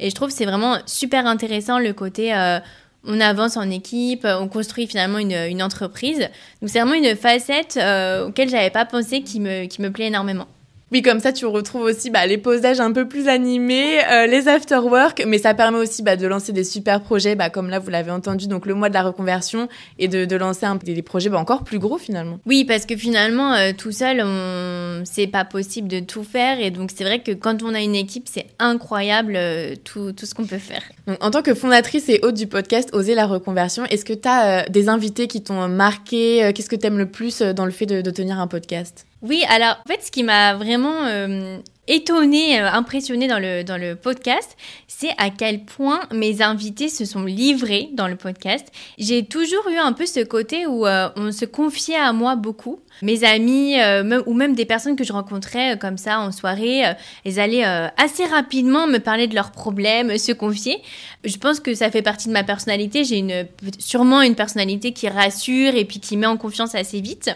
et 0.00 0.08
je 0.08 0.14
trouve 0.14 0.30
c'est 0.30 0.46
vraiment 0.46 0.78
super 0.86 1.26
intéressant 1.26 1.78
le 1.78 1.92
côté 1.92 2.34
euh, 2.34 2.58
on 3.06 3.20
avance 3.20 3.58
en 3.58 3.68
équipe, 3.68 4.26
on 4.26 4.48
construit 4.48 4.86
finalement 4.86 5.18
une, 5.18 5.32
une 5.34 5.62
entreprise. 5.62 6.20
Donc 6.62 6.70
c'est 6.70 6.80
vraiment 6.80 6.94
une 6.94 7.14
facette 7.14 7.78
auquel 8.26 8.48
j'avais 8.48 8.70
pas 8.70 8.86
pensé 8.86 9.20
qui 9.20 9.40
me, 9.40 9.66
qui 9.66 9.82
me 9.82 9.92
plaît 9.92 10.06
énormément. 10.06 10.46
Oui, 10.94 11.02
comme 11.02 11.18
ça, 11.18 11.32
tu 11.32 11.44
retrouves 11.44 11.82
aussi 11.82 12.08
bah, 12.10 12.24
les 12.24 12.38
posages 12.38 12.78
un 12.78 12.92
peu 12.92 13.08
plus 13.08 13.26
animés, 13.26 13.98
euh, 14.12 14.28
les 14.28 14.46
after-work, 14.46 15.24
mais 15.26 15.38
ça 15.38 15.52
permet 15.52 15.78
aussi 15.78 16.04
bah, 16.04 16.14
de 16.14 16.24
lancer 16.24 16.52
des 16.52 16.62
super 16.62 17.00
projets, 17.00 17.34
bah, 17.34 17.50
comme 17.50 17.68
là, 17.68 17.80
vous 17.80 17.90
l'avez 17.90 18.12
entendu, 18.12 18.46
donc 18.46 18.64
le 18.64 18.74
mois 18.74 18.90
de 18.90 18.94
la 18.94 19.02
reconversion, 19.02 19.68
et 19.98 20.06
de, 20.06 20.24
de 20.24 20.36
lancer 20.36 20.66
un, 20.66 20.76
des, 20.76 21.02
projets 21.02 21.30
bah, 21.30 21.40
encore 21.40 21.64
plus 21.64 21.80
gros 21.80 21.98
finalement. 21.98 22.38
Oui, 22.46 22.64
parce 22.64 22.86
que 22.86 22.96
finalement, 22.96 23.54
euh, 23.54 23.72
tout 23.76 23.90
seul, 23.90 24.22
on... 24.24 25.02
c'est 25.04 25.26
pas 25.26 25.44
possible 25.44 25.88
de 25.88 25.98
tout 25.98 26.22
faire, 26.22 26.60
et 26.60 26.70
donc 26.70 26.92
c'est 26.94 27.02
vrai 27.02 27.18
que 27.18 27.32
quand 27.32 27.64
on 27.64 27.74
a 27.74 27.80
une 27.80 27.96
équipe, 27.96 28.28
c'est 28.32 28.46
incroyable 28.60 29.34
euh, 29.34 29.74
tout, 29.82 30.12
tout, 30.12 30.26
ce 30.26 30.34
qu'on 30.36 30.46
peut 30.46 30.58
faire. 30.58 30.84
Donc, 31.08 31.16
en 31.20 31.32
tant 31.32 31.42
que 31.42 31.54
fondatrice 31.54 32.08
et 32.08 32.20
hôte 32.22 32.36
du 32.36 32.46
podcast 32.46 32.90
Oser 32.92 33.16
la 33.16 33.26
reconversion, 33.26 33.82
est-ce 33.86 34.04
que 34.04 34.12
tu 34.12 34.28
as 34.28 34.68
des 34.68 34.88
invités 34.88 35.26
qui 35.26 35.42
t'ont 35.42 35.66
marqué 35.66 36.52
Qu'est-ce 36.54 36.70
que 36.70 36.76
tu 36.76 36.86
aimes 36.86 36.98
le 36.98 37.10
plus 37.10 37.42
dans 37.42 37.64
le 37.64 37.72
fait 37.72 37.86
de, 37.86 38.00
de 38.00 38.10
tenir 38.12 38.38
un 38.38 38.46
podcast? 38.46 39.06
Oui, 39.24 39.42
alors 39.48 39.78
en 39.84 39.88
fait, 39.88 40.02
ce 40.02 40.10
qui 40.10 40.22
m'a 40.22 40.54
vraiment 40.54 41.06
euh, 41.06 41.58
étonnée, 41.86 42.60
euh, 42.60 42.70
impressionnée 42.70 43.28
dans 43.28 43.38
le, 43.38 43.62
dans 43.62 43.76
le 43.76 43.96
podcast, 43.96 44.56
c'est 44.86 45.10
à 45.18 45.30
quel 45.30 45.64
point 45.64 46.00
mes 46.12 46.40
invités 46.40 46.88
se 46.88 47.04
sont 47.04 47.24
livrés 47.24 47.90
dans 47.92 48.08
le 48.08 48.16
podcast. 48.16 48.66
J'ai 48.98 49.24
toujours 49.24 49.68
eu 49.68 49.76
un 49.76 49.92
peu 49.92 50.06
ce 50.06 50.20
côté 50.20 50.66
où 50.66 50.86
euh, 50.86 51.08
on 51.16 51.32
se 51.32 51.44
confiait 51.44 51.96
à 51.96 52.12
moi 52.12 52.36
beaucoup. 52.36 52.80
Mes 53.02 53.24
amis 53.24 53.80
euh, 53.80 54.22
ou 54.26 54.34
même 54.34 54.54
des 54.54 54.64
personnes 54.64 54.96
que 54.96 55.04
je 55.04 55.12
rencontrais 55.12 55.78
comme 55.78 55.98
ça 55.98 56.20
en 56.20 56.30
soirée, 56.30 56.82
elles 57.24 57.40
allaient 57.40 57.64
assez 57.64 58.24
rapidement 58.24 58.86
me 58.86 58.98
parler 58.98 59.26
de 59.26 59.34
leurs 59.34 59.50
problèmes, 59.50 60.16
se 60.16 60.32
confier. 60.32 60.78
Je 61.24 61.36
pense 61.36 61.58
que 61.58 61.74
ça 61.74 61.90
fait 61.90 62.02
partie 62.02 62.28
de 62.28 62.32
ma 62.32 62.44
personnalité. 62.44 63.02
J'ai 63.02 63.18
une, 63.18 63.46
sûrement 63.78 64.22
une 64.22 64.36
personnalité 64.36 64.92
qui 64.92 65.08
rassure 65.08 65.74
et 65.74 65.84
puis 65.84 65.98
qui 65.98 66.16
met 66.16 66.26
en 66.26 66.36
confiance 66.36 66.74
assez 66.76 67.00
vite. 67.00 67.30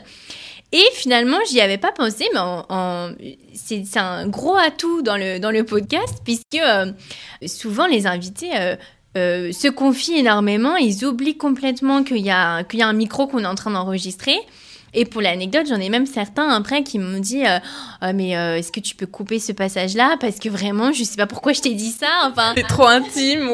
Et 0.73 0.85
finalement, 0.93 1.39
j'y 1.51 1.61
avais 1.61 1.79
pas 1.79 1.93
pensé, 1.93 2.27
mais 2.35 2.41
en, 2.41 3.13
c'est 3.55 3.97
un 3.97 4.27
gros 4.27 4.57
atout 4.57 5.01
dans 5.01 5.17
le, 5.17 5.39
dans 5.39 5.51
le 5.51 5.65
podcast, 5.65 6.19
puisque 6.25 6.63
euh, 6.63 6.93
souvent 7.47 7.87
les 7.87 8.07
invités 8.07 8.51
euh, 8.55 8.77
euh, 9.17 9.53
se 9.53 9.69
confient 9.69 10.19
énormément, 10.19 10.77
ils 10.77 11.07
oublient 11.07 11.39
complètement 11.39 12.05
qu'il 12.05 12.19
y, 12.19 12.31
a, 12.31 12.65
qu'il 12.65 12.81
y 12.81 12.83
a 12.83 12.87
un 12.87 12.93
micro 12.93 13.27
qu'on 13.27 13.45
est 13.45 13.47
en 13.47 13.55
train 13.55 13.71
d'enregistrer. 13.71 14.37
Et 14.95 15.05
pour 15.05 15.23
l'anecdote, 15.23 15.67
j'en 15.69 15.81
ai 15.81 15.89
même 15.89 16.07
certains 16.07 16.49
après 16.49 16.83
qui 16.83 16.99
m'ont 16.99 17.19
dit 17.19 17.43
oh, 17.45 18.07
mais 18.15 18.31
est-ce 18.31 18.73
que 18.73 18.81
tu 18.81 18.97
peux 18.97 19.05
couper 19.05 19.39
ce 19.39 19.53
passage-là? 19.53 20.17
Parce 20.19 20.39
que 20.39 20.49
vraiment 20.49 20.93
je 20.93 21.05
sais 21.05 21.17
pas 21.17 21.27
pourquoi 21.27 21.53
je 21.53 21.61
t'ai 21.61 21.75
dit 21.75 21.91
ça 21.91 22.07
enfin 22.25 22.55
c'est 22.57 22.63
trop 22.67 22.87
intime 22.87 23.51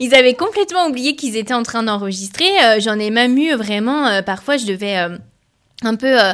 ils 0.00 0.14
avaient 0.14 0.32
complètement 0.32 0.86
oublié 0.86 1.16
qu'ils 1.16 1.36
étaient 1.36 1.52
en 1.52 1.62
train 1.62 1.82
d'enregistrer. 1.82 2.48
J'en 2.78 2.98
ai 2.98 3.10
même 3.10 3.36
eu 3.36 3.52
vraiment 3.56 4.22
parfois 4.22 4.56
je 4.56 4.64
devais 4.64 5.06
un 5.84 5.96
peu 5.96 6.20
euh, 6.20 6.32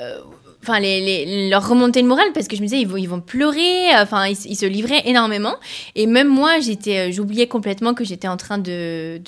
euh, 0.00 0.20
enfin 0.62 0.80
les, 0.80 1.48
leur 1.48 1.68
remonter 1.68 2.02
le 2.02 2.08
moral 2.08 2.28
parce 2.34 2.48
que 2.48 2.56
je 2.56 2.62
me 2.62 2.66
disais 2.66 2.80
ils 2.80 2.88
vont 2.88 2.96
ils 2.96 3.08
vont 3.08 3.20
pleurer 3.20 3.88
enfin 3.94 4.26
ils, 4.26 4.56
se 4.56 4.66
livraient 4.66 5.02
énormément. 5.06 5.54
Et 5.94 6.06
même 6.06 6.28
moi 6.28 6.60
j'étais 6.60 7.08
euh, 7.08 7.12
j'oubliais 7.12 7.46
complètement 7.46 7.94
que 7.94 8.04
j'étais 8.04 8.28
en 8.28 8.36
train 8.36 8.58
de, 8.58 9.20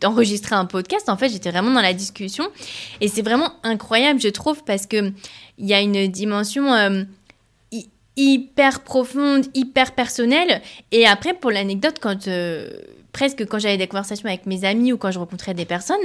d'enregistrer 0.00 0.54
un 0.54 0.66
podcast. 0.66 1.08
En 1.08 1.16
fait 1.16 1.28
j'étais 1.28 1.50
vraiment 1.50 1.72
dans 1.72 1.82
la 1.82 1.94
discussion. 1.94 2.48
Et 3.00 3.08
c'est 3.08 3.22
vraiment 3.22 3.52
incroyable 3.62 4.20
je 4.20 4.28
trouve 4.28 4.62
parce 4.64 4.86
que 4.86 5.12
il 5.58 5.66
y 5.66 5.74
a 5.74 5.80
une 5.80 6.06
dimension 6.08 7.06
hyper 8.18 8.80
profonde 8.80 9.46
hyper 9.54 9.92
personnelle. 9.92 10.62
Et 10.92 11.06
après 11.06 11.34
pour 11.34 11.50
l'anecdote 11.50 11.96
quand 12.00 12.28
presque 13.16 13.46
quand 13.46 13.58
j'avais 13.58 13.78
des 13.78 13.86
conversations 13.86 14.28
avec 14.28 14.44
mes 14.44 14.66
amis 14.66 14.92
ou 14.92 14.98
quand 14.98 15.10
je 15.10 15.18
rencontrais 15.18 15.54
des 15.54 15.64
personnes, 15.64 15.96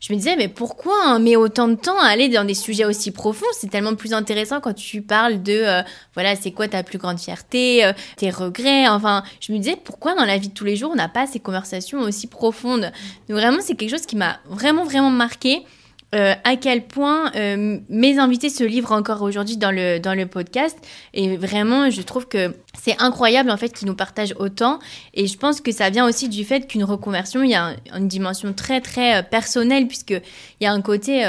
je 0.00 0.10
me 0.14 0.16
disais, 0.16 0.34
mais 0.34 0.48
pourquoi 0.48 0.94
on 1.08 1.18
met 1.18 1.36
autant 1.36 1.68
de 1.68 1.74
temps 1.74 1.98
à 2.00 2.06
aller 2.06 2.30
dans 2.30 2.46
des 2.46 2.54
sujets 2.54 2.86
aussi 2.86 3.10
profonds? 3.10 3.44
C'est 3.52 3.68
tellement 3.68 3.94
plus 3.94 4.14
intéressant 4.14 4.62
quand 4.62 4.72
tu 4.72 5.02
parles 5.02 5.42
de, 5.42 5.52
euh, 5.52 5.82
voilà, 6.14 6.36
c'est 6.36 6.52
quoi 6.52 6.66
ta 6.66 6.82
plus 6.82 6.96
grande 6.96 7.20
fierté, 7.20 7.84
euh, 7.84 7.92
tes 8.16 8.30
regrets? 8.30 8.88
Enfin, 8.88 9.24
je 9.40 9.52
me 9.52 9.58
disais, 9.58 9.76
pourquoi 9.76 10.14
dans 10.14 10.24
la 10.24 10.38
vie 10.38 10.48
de 10.48 10.54
tous 10.54 10.64
les 10.64 10.74
jours, 10.74 10.90
on 10.90 10.96
n'a 10.96 11.10
pas 11.10 11.26
ces 11.26 11.38
conversations 11.38 12.00
aussi 12.00 12.28
profondes? 12.28 12.90
Donc 13.28 13.36
vraiment, 13.36 13.58
c'est 13.60 13.74
quelque 13.74 13.90
chose 13.90 14.06
qui 14.06 14.16
m'a 14.16 14.38
vraiment, 14.48 14.84
vraiment 14.84 15.10
marqué. 15.10 15.66
Euh, 16.14 16.34
à 16.44 16.56
quel 16.56 16.86
point 16.86 17.32
euh, 17.34 17.78
mes 17.88 18.18
invités 18.18 18.48
se 18.48 18.62
livrent 18.62 18.92
encore 18.92 19.22
aujourd'hui 19.22 19.56
dans 19.56 19.72
le, 19.72 19.98
dans 19.98 20.14
le 20.14 20.26
podcast. 20.26 20.78
Et 21.12 21.36
vraiment, 21.36 21.90
je 21.90 22.02
trouve 22.02 22.28
que 22.28 22.54
c'est 22.80 23.00
incroyable 23.02 23.50
en 23.50 23.56
fait 23.56 23.70
qu'ils 23.70 23.88
nous 23.88 23.96
partagent 23.96 24.34
autant. 24.38 24.78
Et 25.14 25.26
je 25.26 25.36
pense 25.36 25.60
que 25.60 25.72
ça 25.72 25.90
vient 25.90 26.06
aussi 26.06 26.28
du 26.28 26.44
fait 26.44 26.68
qu'une 26.68 26.84
reconversion, 26.84 27.42
il 27.42 27.50
y 27.50 27.54
a 27.54 27.74
une 27.96 28.06
dimension 28.06 28.52
très 28.52 28.80
très 28.80 29.18
euh, 29.18 29.22
personnelle, 29.22 29.88
puisqu'il 29.88 30.22
y 30.60 30.66
a 30.66 30.72
un 30.72 30.82
côté 30.82 31.24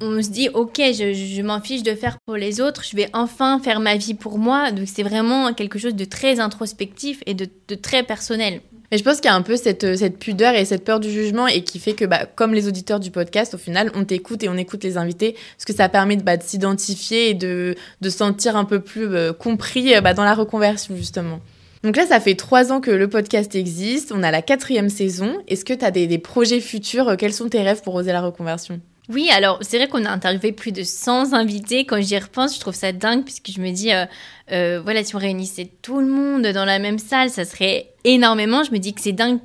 on 0.00 0.20
se 0.20 0.30
dit 0.30 0.48
ok 0.52 0.78
je, 0.78 1.42
m'en 1.42 1.60
fiche 1.60 1.84
de 1.84 1.94
faire 1.94 2.18
pour 2.26 2.34
les 2.34 2.60
autres 2.60 2.82
je 2.82 2.96
vais 2.96 3.08
enfin 3.12 3.60
faire 3.60 3.78
ma 3.78 3.96
vie 3.96 4.14
pour 4.14 4.36
moi 4.36 4.72
donc 4.72 4.88
c'est 4.92 5.04
vraiment 5.04 5.54
quelque 5.54 5.78
chose 5.78 5.94
de 5.94 6.04
très 6.04 6.40
introspectif 6.40 7.22
et 7.24 7.34
de 7.34 7.46
très 7.76 8.02
personnel 8.02 8.62
mais 8.92 8.98
je 8.98 9.04
pense 9.04 9.16
qu'il 9.16 9.24
y 9.24 9.28
a 9.28 9.34
un 9.34 9.40
peu 9.40 9.56
cette, 9.56 9.96
cette 9.96 10.18
pudeur 10.18 10.54
et 10.54 10.66
cette 10.66 10.84
peur 10.84 11.00
du 11.00 11.10
jugement 11.10 11.46
et 11.46 11.64
qui 11.64 11.78
fait 11.78 11.94
que, 11.94 12.04
bah, 12.04 12.26
comme 12.26 12.52
les 12.52 12.68
auditeurs 12.68 13.00
du 13.00 13.10
podcast, 13.10 13.54
au 13.54 13.58
final, 13.58 13.90
on 13.94 14.04
t'écoute 14.04 14.42
et 14.42 14.50
on 14.50 14.56
écoute 14.58 14.84
les 14.84 14.98
invités 14.98 15.34
parce 15.56 15.64
que 15.64 15.72
ça 15.72 15.88
permet 15.88 16.16
de, 16.16 16.22
bah, 16.22 16.36
de 16.36 16.42
s'identifier 16.42 17.30
et 17.30 17.34
de, 17.34 17.74
sentir 18.10 18.54
un 18.54 18.66
peu 18.66 18.80
plus 18.80 19.06
euh, 19.06 19.32
compris 19.32 19.94
euh, 19.94 20.02
bah, 20.02 20.12
dans 20.12 20.24
la 20.24 20.34
reconversion, 20.34 20.94
justement. 20.94 21.40
Donc 21.82 21.96
là, 21.96 22.04
ça 22.06 22.20
fait 22.20 22.34
trois 22.34 22.70
ans 22.70 22.82
que 22.82 22.90
le 22.90 23.08
podcast 23.08 23.54
existe. 23.54 24.12
On 24.14 24.22
a 24.22 24.30
la 24.30 24.42
quatrième 24.42 24.90
saison. 24.90 25.38
Est-ce 25.48 25.64
que 25.64 25.72
tu 25.72 25.86
as 25.86 25.90
des, 25.90 26.18
projets 26.18 26.60
futurs? 26.60 27.16
Quels 27.16 27.32
sont 27.32 27.48
tes 27.48 27.62
rêves 27.62 27.80
pour 27.80 27.94
oser 27.94 28.12
la 28.12 28.20
reconversion? 28.20 28.78
Oui, 29.12 29.28
alors 29.30 29.58
c'est 29.60 29.76
vrai 29.76 29.88
qu'on 29.88 30.04
a 30.04 30.10
interviewé 30.10 30.52
plus 30.52 30.72
de 30.72 30.82
100 30.82 31.34
invités. 31.34 31.84
Quand 31.84 32.00
j'y 32.00 32.18
repense, 32.18 32.54
je 32.54 32.60
trouve 32.60 32.74
ça 32.74 32.92
dingue 32.92 33.24
puisque 33.24 33.50
je 33.54 33.60
me 33.60 33.70
dis, 33.70 33.92
euh, 33.92 34.06
euh, 34.52 34.80
voilà, 34.82 35.04
si 35.04 35.14
on 35.14 35.18
réunissait 35.18 35.68
tout 35.82 36.00
le 36.00 36.06
monde 36.06 36.46
dans 36.46 36.64
la 36.64 36.78
même 36.78 36.98
salle, 36.98 37.28
ça 37.28 37.44
serait 37.44 37.90
énormément. 38.04 38.64
Je 38.64 38.70
me 38.72 38.78
dis 38.78 38.94
que 38.94 39.00
c'est 39.00 39.12
dingue 39.12 39.38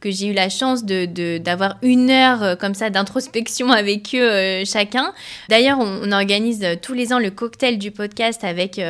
que 0.00 0.10
j'ai 0.10 0.26
eu 0.26 0.32
la 0.34 0.50
chance 0.50 0.84
de 0.84 1.38
d'avoir 1.38 1.78
une 1.80 2.10
heure 2.10 2.42
euh, 2.42 2.56
comme 2.56 2.74
ça 2.74 2.90
d'introspection 2.90 3.70
avec 3.70 4.14
eux 4.14 4.64
chacun. 4.64 5.14
D'ailleurs, 5.48 5.78
on, 5.80 6.10
organise 6.10 6.66
tous 6.82 6.92
les 6.92 7.12
ans 7.12 7.18
le 7.18 7.30
cocktail 7.30 7.78
du 7.78 7.90
podcast 7.92 8.42
avec 8.42 8.80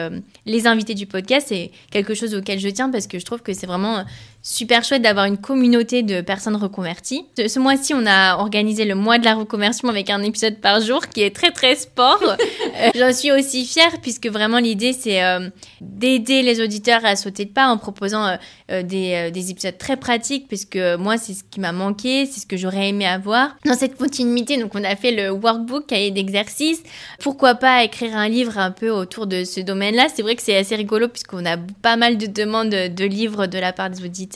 les 0.47 0.67
invités 0.67 0.95
du 0.95 1.07
podcast. 1.07 1.49
C'est 1.51 1.71
quelque 1.91 2.15
chose 2.15 2.35
auquel 2.35 2.59
je 2.59 2.69
tiens 2.69 2.91
parce 2.91 3.07
que 3.07 3.19
je 3.19 3.25
trouve 3.25 3.43
que 3.43 3.53
c'est 3.53 3.67
vraiment 3.67 4.05
super 4.47 4.85
chouette 4.85 5.01
d'avoir 5.01 5.25
une 5.25 5.39
communauté 5.39 6.03
de 6.03 6.21
personnes 6.21 6.57
reconverties. 6.57 7.25
Ce, 7.35 7.59
mois-ci, 7.59 7.95
on 7.95 8.05
a 8.07 8.37
organisé 8.37 8.85
le 8.85 8.95
mois 8.95 9.19
de 9.19 9.25
la 9.25 9.35
reconversion 9.35 9.89
avec 9.89 10.11
un 10.11 10.23
épisode 10.23 10.57
par 10.57 10.83
jour 10.83 11.09
qui 11.09 11.23
est 11.23 11.35
très 11.35 11.51
très 11.51 11.75
sport. 11.75 12.23
Euh, 12.77 12.91
j'en 12.97 13.13
suis 13.13 13.31
aussi 13.31 13.65
fière 13.65 14.01
puisque 14.03 14.27
vraiment 14.27 14.59
l'idée 14.59 14.93
c'est 14.93 15.23
euh, 15.23 15.49
d'aider 15.81 16.43
les 16.43 16.61
auditeurs 16.61 17.05
à 17.05 17.15
sauter 17.15 17.45
de 17.45 17.51
pas 17.51 17.69
en 17.69 17.79
proposant 17.79 18.37
euh, 18.71 18.83
des, 18.83 19.31
des, 19.31 19.51
épisodes 19.53 19.79
très 19.79 19.97
pratiques 19.97 20.49
puisque 20.49 20.79
moi 20.99 21.17
c'est 21.17 21.35
ce 21.35 21.45
qui 21.45 21.61
m'a 21.61 21.71
manqué, 21.71 22.27
c'est 22.27 22.41
ce 22.41 22.47
que 22.47 22.57
j'aurais 22.57 22.89
aimé 22.89 23.07
avoir. 23.07 23.57
Dans 23.65 23.75
cette 23.75 23.97
continuité, 23.97 24.57
donc 24.57 24.75
on 24.75 24.83
a 24.83 24.97
fait 24.97 25.13
le 25.13 25.31
workbook 25.31 25.87
cahier 25.87 26.11
d'exercice. 26.11 26.83
Pourquoi 27.21 27.55
pas 27.55 27.85
écrire 27.85 28.17
un 28.17 28.29
livre 28.29 28.59
un 28.59 28.73
peu 28.73 28.91
autour 28.91 29.29
de 29.29 29.45
ce 29.45 29.61
domaine-là? 29.61 30.09
C'est 30.13 30.23
vrai 30.23 30.35
que 30.35 30.43
c'est 30.43 30.57
assez 30.57 30.75
rigolo 30.75 31.07
puisqu'on 31.07 31.47
a 31.47 31.57
pas 31.57 31.97
mal 31.97 32.19
de 32.19 32.27
demandes 32.27 32.71
de 32.71 33.05
livres 33.05 33.47
de 33.47 33.59
la 33.59 33.73
part 33.73 33.91
des 33.91 34.05
auditeurs 34.05 34.34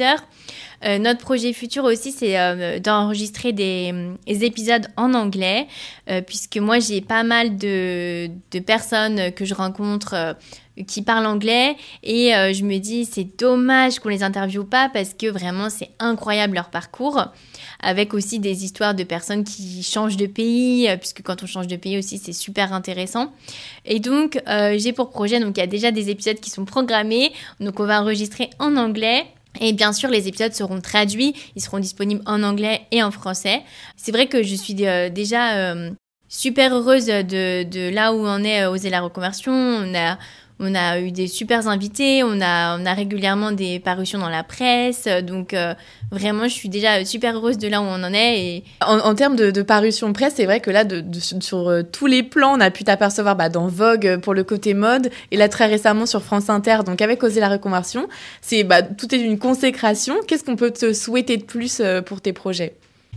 euh, 0.84 0.98
notre 0.98 1.20
projet 1.20 1.52
futur 1.52 1.84
aussi, 1.84 2.12
c'est 2.12 2.38
euh, 2.38 2.78
d'enregistrer 2.78 3.52
des, 3.52 3.92
épisodes 4.26 4.86
en 4.96 5.14
anglais, 5.14 5.66
euh, 6.08 6.20
puisque 6.20 6.58
moi, 6.58 6.78
j'ai 6.78 7.00
pas 7.00 7.24
mal 7.24 7.56
de, 7.56 8.30
personnes 8.66 9.32
que 9.32 9.44
je 9.44 9.54
rencontre 9.54 10.36
qui 10.86 11.02
parlent 11.02 11.26
anglais, 11.26 11.76
et 12.04 12.30
je 12.52 12.64
me 12.64 12.78
dis, 12.78 13.04
c'est 13.04 13.26
dommage 13.38 13.98
qu'on 13.98 14.10
les 14.10 14.22
interviewe 14.22 14.64
pas, 14.64 14.88
parce 14.88 15.12
que 15.12 15.26
vraiment, 15.26 15.70
c'est 15.70 15.90
incroyable 15.98 16.54
leur 16.54 16.70
parcours, 16.70 17.24
avec 17.80 18.14
aussi 18.14 18.38
des 18.38 18.64
histoires 18.64 18.94
de 18.94 19.02
personnes 19.02 19.42
qui 19.42 19.82
changent 19.82 20.16
de 20.16 20.26
pays, 20.26 20.88
puisque 20.98 21.22
quand 21.22 21.42
on 21.42 21.46
change 21.46 21.66
de 21.66 21.74
pays 21.74 21.98
aussi, 21.98 22.18
c'est 22.18 22.32
super 22.32 22.72
intéressant. 22.72 23.32
Et 23.86 23.98
donc, 23.98 24.40
j'ai 24.76 24.92
pour 24.92 25.10
projet, 25.10 25.40
donc 25.40 25.56
il 25.56 25.60
y 25.60 25.64
a 25.64 25.68
déjà 25.68 25.90
des 25.90 26.10
épisodes 26.10 26.38
qui 26.38 26.50
sont 26.50 26.64
programmés, 26.64 27.32
donc 27.58 27.80
on 27.80 27.84
va 27.84 28.00
enregistrer 28.00 28.50
en 28.60 28.76
anglais. 28.76 29.26
Et 29.60 29.72
bien 29.72 29.92
sûr, 29.92 30.08
les 30.08 30.28
épisodes 30.28 30.52
seront 30.52 30.80
traduits, 30.80 31.34
ils 31.56 31.62
seront 31.62 31.78
disponibles 31.78 32.22
en 32.26 32.42
anglais 32.42 32.82
et 32.90 33.02
en 33.02 33.10
français. 33.10 33.62
C'est 33.96 34.12
vrai 34.12 34.26
que 34.26 34.42
je 34.42 34.54
suis 34.54 34.86
euh, 34.86 35.08
déjà 35.08 35.56
euh, 35.56 35.90
super 36.28 36.74
heureuse 36.74 37.06
de, 37.06 37.90
là 37.90 38.12
où 38.12 38.18
on 38.26 38.42
est 38.44 38.62
euh, 38.62 38.70
Oser 38.70 38.90
la 38.90 39.00
reconversion. 39.00 39.52
On 39.52 39.94
a, 39.94 40.18
on 40.60 40.74
a 40.74 40.98
eu 40.98 41.12
des 41.12 41.28
super 41.28 41.68
invités, 41.68 42.22
on 42.24 42.40
a, 42.40 42.78
on 42.78 42.84
a 42.84 42.92
régulièrement 42.92 43.52
des 43.52 43.78
parutions 43.78 44.18
dans 44.18 44.28
la 44.28 44.42
presse. 44.42 45.06
Donc 45.22 45.54
euh, 45.54 45.74
vraiment, 46.10 46.44
je 46.44 46.54
suis 46.54 46.68
déjà 46.68 47.04
super 47.04 47.36
heureuse 47.36 47.58
de 47.58 47.68
là 47.68 47.80
où 47.80 47.84
on 47.84 48.02
en 48.02 48.12
est. 48.12 48.40
Et... 48.40 48.64
En, 48.84 49.14
termes 49.14 49.36
de, 49.36 49.50
de 49.50 49.62
parution 49.62 50.12
presse, 50.12 50.34
c'est 50.36 50.46
vrai 50.46 50.60
que 50.60 50.70
là, 50.70 50.84
de, 50.84 51.04
sur 51.40 51.68
euh, 51.68 51.82
tous 51.82 52.06
les 52.06 52.22
plans, 52.22 52.56
on 52.56 52.60
a 52.60 52.70
pu 52.70 52.84
t'apercevoir 52.84 53.36
bah, 53.36 53.48
dans 53.48 53.68
Vogue 53.68 54.06
euh, 54.06 54.18
pour 54.18 54.34
le 54.34 54.42
côté 54.42 54.74
mode 54.74 55.10
et 55.30 55.36
là 55.36 55.48
très 55.48 55.66
récemment 55.66 56.06
sur 56.06 56.22
France 56.22 56.50
Inter, 56.50 56.78
donc 56.84 57.02
avec 57.02 57.22
Oser 57.22 57.40
la 57.40 57.48
reconversion. 57.48 58.08
C'est 58.40 58.64
bah, 58.64 58.82
tout 58.82 59.14
est 59.14 59.20
une 59.20 59.38
consécration. 59.38 60.16
Qu'est-ce 60.26 60.44
qu'on 60.44 60.56
peut 60.56 60.72
te 60.72 60.92
souhaiter 60.92 61.36
de 61.36 61.44
plus 61.44 61.80
pour 62.06 62.20
tes 62.20 62.32
projets? 62.32 62.74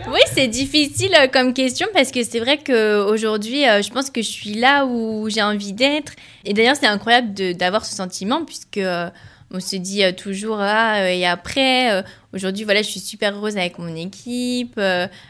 Oui, 0.07 0.19
c'est 0.33 0.47
difficile 0.47 1.13
euh, 1.19 1.27
comme 1.27 1.53
question 1.53 1.87
parce 1.93 2.11
que 2.11 2.23
c'est 2.23 2.39
vrai 2.39 2.57
qu'aujourd'hui, 2.57 3.67
euh, 3.67 3.81
je 3.81 3.91
pense 3.91 4.09
que 4.09 4.21
je 4.21 4.29
suis 4.29 4.53
là 4.53 4.85
où 4.85 5.29
j'ai 5.29 5.41
envie 5.41 5.73
d'être. 5.73 6.13
Et 6.45 6.53
d'ailleurs, 6.53 6.75
c'est 6.75 6.87
incroyable 6.87 7.33
d'avoir 7.55 7.85
ce 7.85 7.95
sentiment 7.95 8.43
puisque 8.45 8.77
euh, 8.77 9.09
on 9.53 9.59
se 9.59 9.75
dit 9.75 10.01
toujours 10.15 10.59
ah 10.61 11.11
et 11.11 11.25
après 11.25 12.05
aujourd'hui 12.33 12.63
voilà 12.63 12.81
je 12.81 12.87
suis 12.87 13.01
super 13.01 13.35
heureuse 13.35 13.57
avec 13.57 13.79
mon 13.79 13.93
équipe 13.97 14.79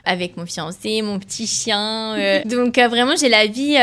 avec 0.05 0.37
mon 0.37 0.45
fiancé 0.45 1.01
mon 1.01 1.17
petit 1.17 1.47
chien 1.47 2.41
donc 2.45 2.77
vraiment 2.77 3.15
j'ai 3.19 3.29
la 3.29 3.47
vie 3.47 3.73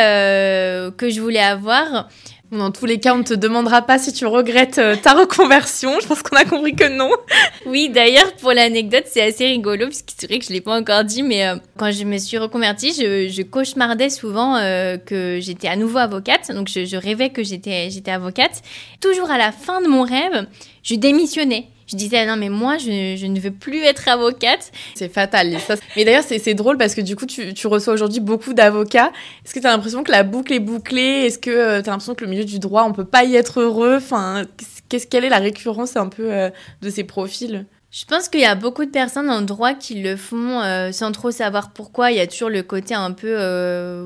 que 0.97 1.11
je 1.11 1.21
voulais 1.21 1.41
avoir 1.41 2.09
Dans 2.51 2.71
tous 2.71 2.87
les 2.87 2.99
cas, 2.99 3.15
on 3.15 3.19
ne 3.19 3.25
te 3.25 3.35
demandera 3.35 3.83
pas 3.83 3.99
si 3.99 4.11
tu 4.11 4.25
regrettes 4.25 4.79
euh, 4.79 4.97
ta 4.97 5.13
reconversion. 5.13 6.01
Je 6.01 6.07
pense 6.07 6.23
qu'on 6.23 6.37
a 6.37 6.45
compris 6.45 6.75
que 6.75 6.89
non. 6.89 7.11
Oui, 7.67 7.91
d'ailleurs, 7.91 8.33
pour 8.37 8.53
l'anecdote, 8.53 9.05
c'est 9.07 9.21
assez 9.21 9.45
rigolo, 9.47 9.87
puisque 9.87 10.13
c'est 10.17 10.27
vrai 10.27 10.39
que 10.39 10.47
je 10.47 10.51
ne 10.51 10.55
l'ai 10.55 10.61
pas 10.63 10.79
encore 10.79 11.05
dit, 11.05 11.23
mais 11.23 11.47
euh, 11.47 11.57
quand 11.77 11.91
je 11.91 12.05
me 12.05 12.17
suis 12.17 12.39
reconvertie, 12.39 12.95
je, 12.95 13.43
cauchemardais 13.43 14.09
souvent 14.09 14.57
euh, 14.57 14.97
que 14.97 15.39
j'étais 15.43 15.69
à 15.69 15.77
nouveau 15.77 15.99
avocate. 15.99 16.51
Donc, 16.53 16.69
je, 16.69 16.87
je 16.87 16.97
rêvais 16.97 17.29
que 17.29 17.43
j'étais 17.43 18.11
avocate. 18.11 18.63
Toujours 19.03 19.31
à 19.31 19.37
la 19.37 19.53
fin 19.53 19.83
de 19.83 19.89
mon 19.89 20.03
rêve, 20.03 20.47
je 20.83 20.95
démissionnais 20.95 21.67
je 21.89 21.97
disais, 21.97 22.27
non, 22.27 22.37
mais 22.37 22.51
moi, 22.51 22.77
je, 22.77 23.27
ne 23.27 23.41
veux 23.41 23.51
plus 23.51 23.83
être 23.83 24.09
avocate. 24.09 24.73
C'est 24.95 25.09
fatal. 25.09 25.57
Mais 25.97 26.05
d'ailleurs, 26.05 26.23
c'est 26.23 26.55
drôle 26.55 26.77
parce 26.77 26.95
que 26.95 27.01
du 27.01 27.17
coup, 27.17 27.25
tu, 27.25 27.67
reçois 27.67 27.95
aujourd'hui 27.95 28.21
beaucoup 28.21 28.53
d'avocats. 28.53 29.11
Est-ce 29.45 29.55
que 29.55 29.61
tu 29.61 29.67
as 29.67 29.71
l'impression 29.71 30.05
que 30.05 30.13
la 30.13 30.23
boucle 30.23 30.53
est 30.53 30.61
bouclée? 30.61 31.27
Est-ce 31.27 31.39
que 31.39 31.51
euh, 31.51 31.83
tu 31.83 31.89
as 31.89 31.93
l'impression 31.93 32.15
que 32.15 32.25
le 32.25 32.31
milieu 32.31 32.45
du 32.45 32.59
droit, 32.59 32.85
on 32.85 32.93
peut 32.93 33.07
pas 33.07 33.25
y 33.25 33.37
être 33.37 33.61
heureux? 33.61 33.97
Enfin, 33.97 34.45
qu'est-ce 34.91 35.07
quelle 35.07 35.25
est 35.25 35.31
la 35.31 35.39
récurrence 35.39 35.97
un 35.97 36.09
peu 36.09 36.31
euh, 36.31 36.51
de 36.83 36.91
ces 36.91 37.05
profils? 37.05 37.65
Je 37.91 38.05
pense 38.05 38.29
qu'il 38.29 38.41
y 38.41 38.45
a 38.45 38.55
beaucoup 38.55 38.85
de 38.85 38.91
personnes 38.91 39.31
en 39.31 39.41
droit 39.41 39.73
qui 39.73 40.03
le 40.03 40.17
font 40.17 40.61
euh, 40.61 40.93
sans 40.93 41.11
trop 41.11 41.31
savoir 41.31 41.73
pourquoi. 41.73 42.11
Il 42.13 42.19
y 42.19 42.21
a 42.21 42.27
toujours 42.27 42.51
le 42.51 42.63
côté 42.63 42.95
un 42.95 43.13
peu, 43.13 43.33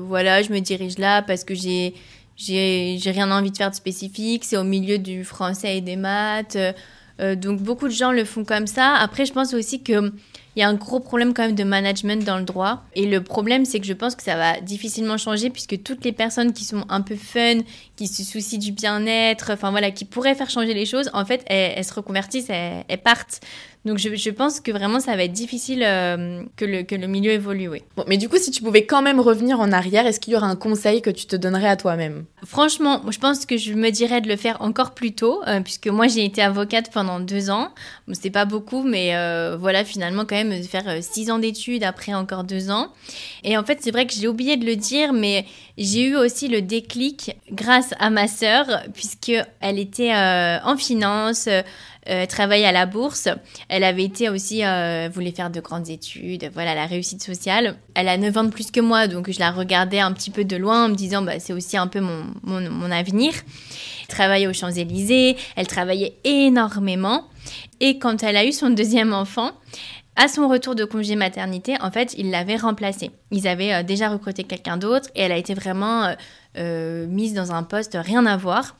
voilà, 0.07 0.41
je 0.41 0.53
me 0.53 0.59
dirige 0.59 0.97
là 0.99 1.21
parce 1.21 1.43
que 1.43 1.53
j'ai 1.53 1.93
j'ai 2.35 3.11
rien 3.11 3.29
envie 3.29 3.51
de 3.51 3.57
faire 3.57 3.69
de 3.69 3.75
spécifique. 3.75 4.45
C'est 4.45 4.57
au 4.57 4.63
milieu 4.63 4.99
du 4.99 5.25
français 5.25 5.77
et 5.77 5.81
des 5.81 5.97
maths. 5.97 6.57
Euh, 7.19 7.35
donc 7.35 7.61
beaucoup 7.61 7.87
de 7.87 7.93
gens 7.93 8.11
le 8.11 8.25
font 8.25 8.43
comme 8.43 8.67
ça. 8.67 8.95
Après, 8.95 9.25
je 9.25 9.33
pense 9.33 9.53
aussi 9.53 9.81
que 9.81 10.11
il 10.55 10.59
y 10.59 10.63
a 10.63 10.69
un 10.69 10.75
gros 10.75 10.99
problème 10.99 11.33
quand 11.33 11.43
même 11.43 11.55
de 11.55 11.63
management 11.63 12.23
dans 12.23 12.37
le 12.37 12.43
droit. 12.43 12.83
Et 12.93 13.07
le 13.07 13.23
problème, 13.23 13.65
c'est 13.65 13.79
que 13.79 13.87
je 13.87 13.93
pense 13.93 14.15
que 14.15 14.21
ça 14.21 14.35
va 14.35 14.59
difficilement 14.61 15.17
changer 15.17 15.49
puisque 15.49 15.81
toutes 15.81 16.05
les 16.05 16.11
personnes 16.11 16.53
qui 16.53 16.63
sont 16.63 16.85
un 16.89 17.01
peu 17.01 17.15
fun, 17.15 17.61
qui 17.95 18.05
se 18.07 18.23
soucient 18.23 18.59
du 18.59 18.71
bien-être, 18.71 19.51
enfin 19.51 19.71
voilà, 19.71 19.89
qui 19.89 20.05
pourraient 20.05 20.35
faire 20.35 20.51
changer 20.51 20.75
les 20.75 20.85
choses, 20.85 21.09
en 21.13 21.25
fait, 21.25 21.43
elles, 21.47 21.83
se 21.83 21.93
reconvertissent, 21.93 22.51
elles 22.51 23.01
partent. 23.03 23.41
Donc 23.85 23.97
je, 23.97 24.29
pense 24.29 24.61
que 24.61 24.71
vraiment 24.71 25.01
ça 25.01 25.17
va 25.17 25.25
être 25.25 25.33
difficile 25.33 25.83
euh, 25.83 26.43
que, 26.55 26.63
le, 26.63 26.83
que 26.83 26.95
le 26.95 27.07
milieu 27.07 27.31
évolue. 27.31 27.67
Oui. 27.67 27.81
Bon, 27.97 28.05
mais 28.07 28.17
du 28.17 28.29
coup, 28.29 28.37
si 28.37 28.49
tu 28.49 28.63
pouvais 28.63 28.85
quand 28.85 29.01
même 29.01 29.19
revenir 29.19 29.59
en 29.59 29.73
arrière, 29.73 30.07
est-ce 30.07 30.21
qu'il 30.21 30.31
y 30.31 30.35
aura 30.37 30.47
un 30.47 30.55
conseil 30.55 31.01
que 31.01 31.09
tu 31.09 31.25
te 31.25 31.35
donnerais 31.35 31.67
à 31.67 31.75
toi-même? 31.75 32.23
Franchement, 32.45 33.01
je 33.09 33.19
pense 33.19 33.45
que 33.45 33.57
je 33.57 33.73
me 33.73 33.89
dirais 33.89 34.21
de 34.21 34.29
le 34.29 34.37
faire 34.37 34.61
encore 34.61 34.91
plus 34.91 35.13
tôt, 35.13 35.41
euh, 35.47 35.59
puisque 35.59 35.87
moi 35.87 36.07
j'ai 36.07 36.23
été 36.23 36.41
avocate 36.41 36.91
pendant 36.93 37.19
deux 37.19 37.49
ans. 37.49 37.73
Bon, 38.07 38.13
c'est 38.19 38.29
pas 38.29 38.45
beaucoup, 38.45 38.83
mais 38.83 39.17
euh, 39.17 39.57
voilà, 39.59 39.83
finalement 39.83 40.23
quand 40.23 40.41
même 40.41 40.63
faire 40.63 41.03
six 41.03 41.29
ans 41.29 41.39
d'études 41.39 41.83
après 41.83 42.13
encore 42.13 42.45
deux 42.45 42.71
ans. 42.71 42.87
Et 43.43 43.57
en 43.57 43.65
fait, 43.65 43.79
c'est 43.81 43.91
vrai 43.91 44.07
que 44.07 44.13
j'ai 44.13 44.29
oublié 44.29 44.55
de 44.55 44.65
le 44.65 44.77
dire, 44.77 45.11
mais 45.11 45.45
j'ai 45.77 46.03
eu 46.07 46.15
aussi 46.15 46.47
le 46.47 46.61
déclic 46.61 47.35
grâce 47.51 47.93
à 47.99 48.09
ma 48.09 48.29
sœur, 48.29 48.65
puisque 48.93 49.33
elle 49.59 49.77
était 49.77 50.13
en 50.13 50.77
finance 50.77 51.49
euh, 52.09 52.25
travaillait 52.25 52.65
à 52.65 52.71
la 52.71 52.85
bourse. 52.85 53.29
Elle 53.69 53.83
avait 53.83 54.03
été 54.03 54.29
aussi, 54.29 54.65
euh, 54.65 55.09
voulait 55.13 55.31
faire 55.31 55.49
de 55.49 55.61
grandes 55.61 55.89
études, 55.89 56.49
voilà, 56.53 56.75
la 56.75 56.85
réussite 56.85 57.23
sociale. 57.23 57.77
Elle 57.95 58.09
a 58.09 58.17
9 58.17 58.37
ans 58.37 58.43
de 58.43 58.49
plus 58.49 58.71
que 58.71 58.81
moi, 58.81 59.07
donc 59.07 59.31
je 59.31 59.39
la 59.39 59.51
regardais 59.51 59.99
un 59.99 60.11
petit 60.11 60.29
peu 60.29 60.43
de 60.43 60.55
loin 60.57 60.85
en 60.85 60.89
me 60.89 60.95
disant, 60.95 61.21
bah, 61.21 61.39
c'est 61.39 61.53
aussi 61.53 61.77
un 61.77 61.87
peu 61.87 62.01
mon, 62.01 62.25
mon, 62.43 62.91
avenir. 62.91 63.33
Elle 64.01 64.07
travaillait 64.07 64.47
aux 64.47 64.53
Champs-Élysées, 64.53 65.37
elle 65.55 65.67
travaillait 65.67 66.17
énormément. 66.23 67.23
Et 67.79 67.99
quand 67.99 68.21
elle 68.23 68.35
a 68.35 68.45
eu 68.45 68.51
son 68.51 68.69
deuxième 68.69 69.13
enfant, 69.13 69.51
à 70.15 70.27
son 70.27 70.47
retour 70.47 70.75
de 70.75 70.85
congé 70.85 71.15
maternité, 71.15 71.75
en 71.81 71.89
fait, 71.89 72.13
ils 72.17 72.29
l'avaient 72.29 72.57
remplacée. 72.57 73.11
Ils 73.31 73.47
avaient 73.47 73.73
euh, 73.73 73.83
déjà 73.83 74.09
recruté 74.09 74.43
quelqu'un 74.43 74.77
d'autre 74.77 75.09
et 75.15 75.21
elle 75.21 75.31
a 75.31 75.37
été 75.37 75.53
vraiment 75.53 76.13
euh 76.57 77.07
mise 77.07 77.33
dans 77.33 77.51
un 77.51 77.63
poste 77.63 77.97
rien 77.99 78.25
à 78.25 78.37
voir. 78.37 78.75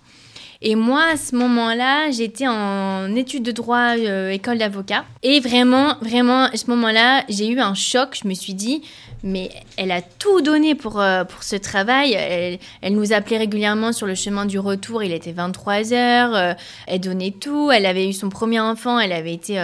Et 0.65 0.75
moi, 0.75 1.03
à 1.11 1.17
ce 1.17 1.35
moment-là, 1.35 2.09
j'étais 2.11 2.47
en 2.47 3.13
études 3.17 3.43
de 3.43 3.51
droit, 3.51 3.97
euh, 3.97 4.29
école 4.29 4.57
d'avocat. 4.57 5.03
Et 5.21 5.41
vraiment, 5.41 5.97
vraiment, 5.99 6.43
à 6.43 6.55
ce 6.55 6.69
moment-là, 6.69 7.25
j'ai 7.27 7.49
eu 7.49 7.59
un 7.59 7.73
choc. 7.73 8.17
Je 8.23 8.29
me 8.29 8.33
suis 8.33 8.53
dit, 8.53 8.81
mais 9.23 9.49
elle 9.75 9.91
a 9.91 10.01
tout 10.01 10.39
donné 10.39 10.73
pour, 10.73 11.01
euh, 11.01 11.25
pour 11.25 11.43
ce 11.43 11.57
travail. 11.57 12.13
Elle, 12.13 12.59
elle, 12.81 12.93
nous 12.93 13.11
appelait 13.11 13.39
régulièrement 13.39 13.91
sur 13.91 14.07
le 14.07 14.15
chemin 14.15 14.45
du 14.45 14.57
retour. 14.57 15.03
Il 15.03 15.11
était 15.11 15.33
23 15.33 15.91
heures. 15.91 16.33
Euh, 16.33 16.53
elle 16.87 17.01
donnait 17.01 17.31
tout. 17.31 17.69
Elle 17.69 17.85
avait 17.85 18.07
eu 18.07 18.13
son 18.13 18.29
premier 18.29 18.61
enfant. 18.61 18.97
Elle 18.99 19.11
avait 19.11 19.33
été, 19.33 19.61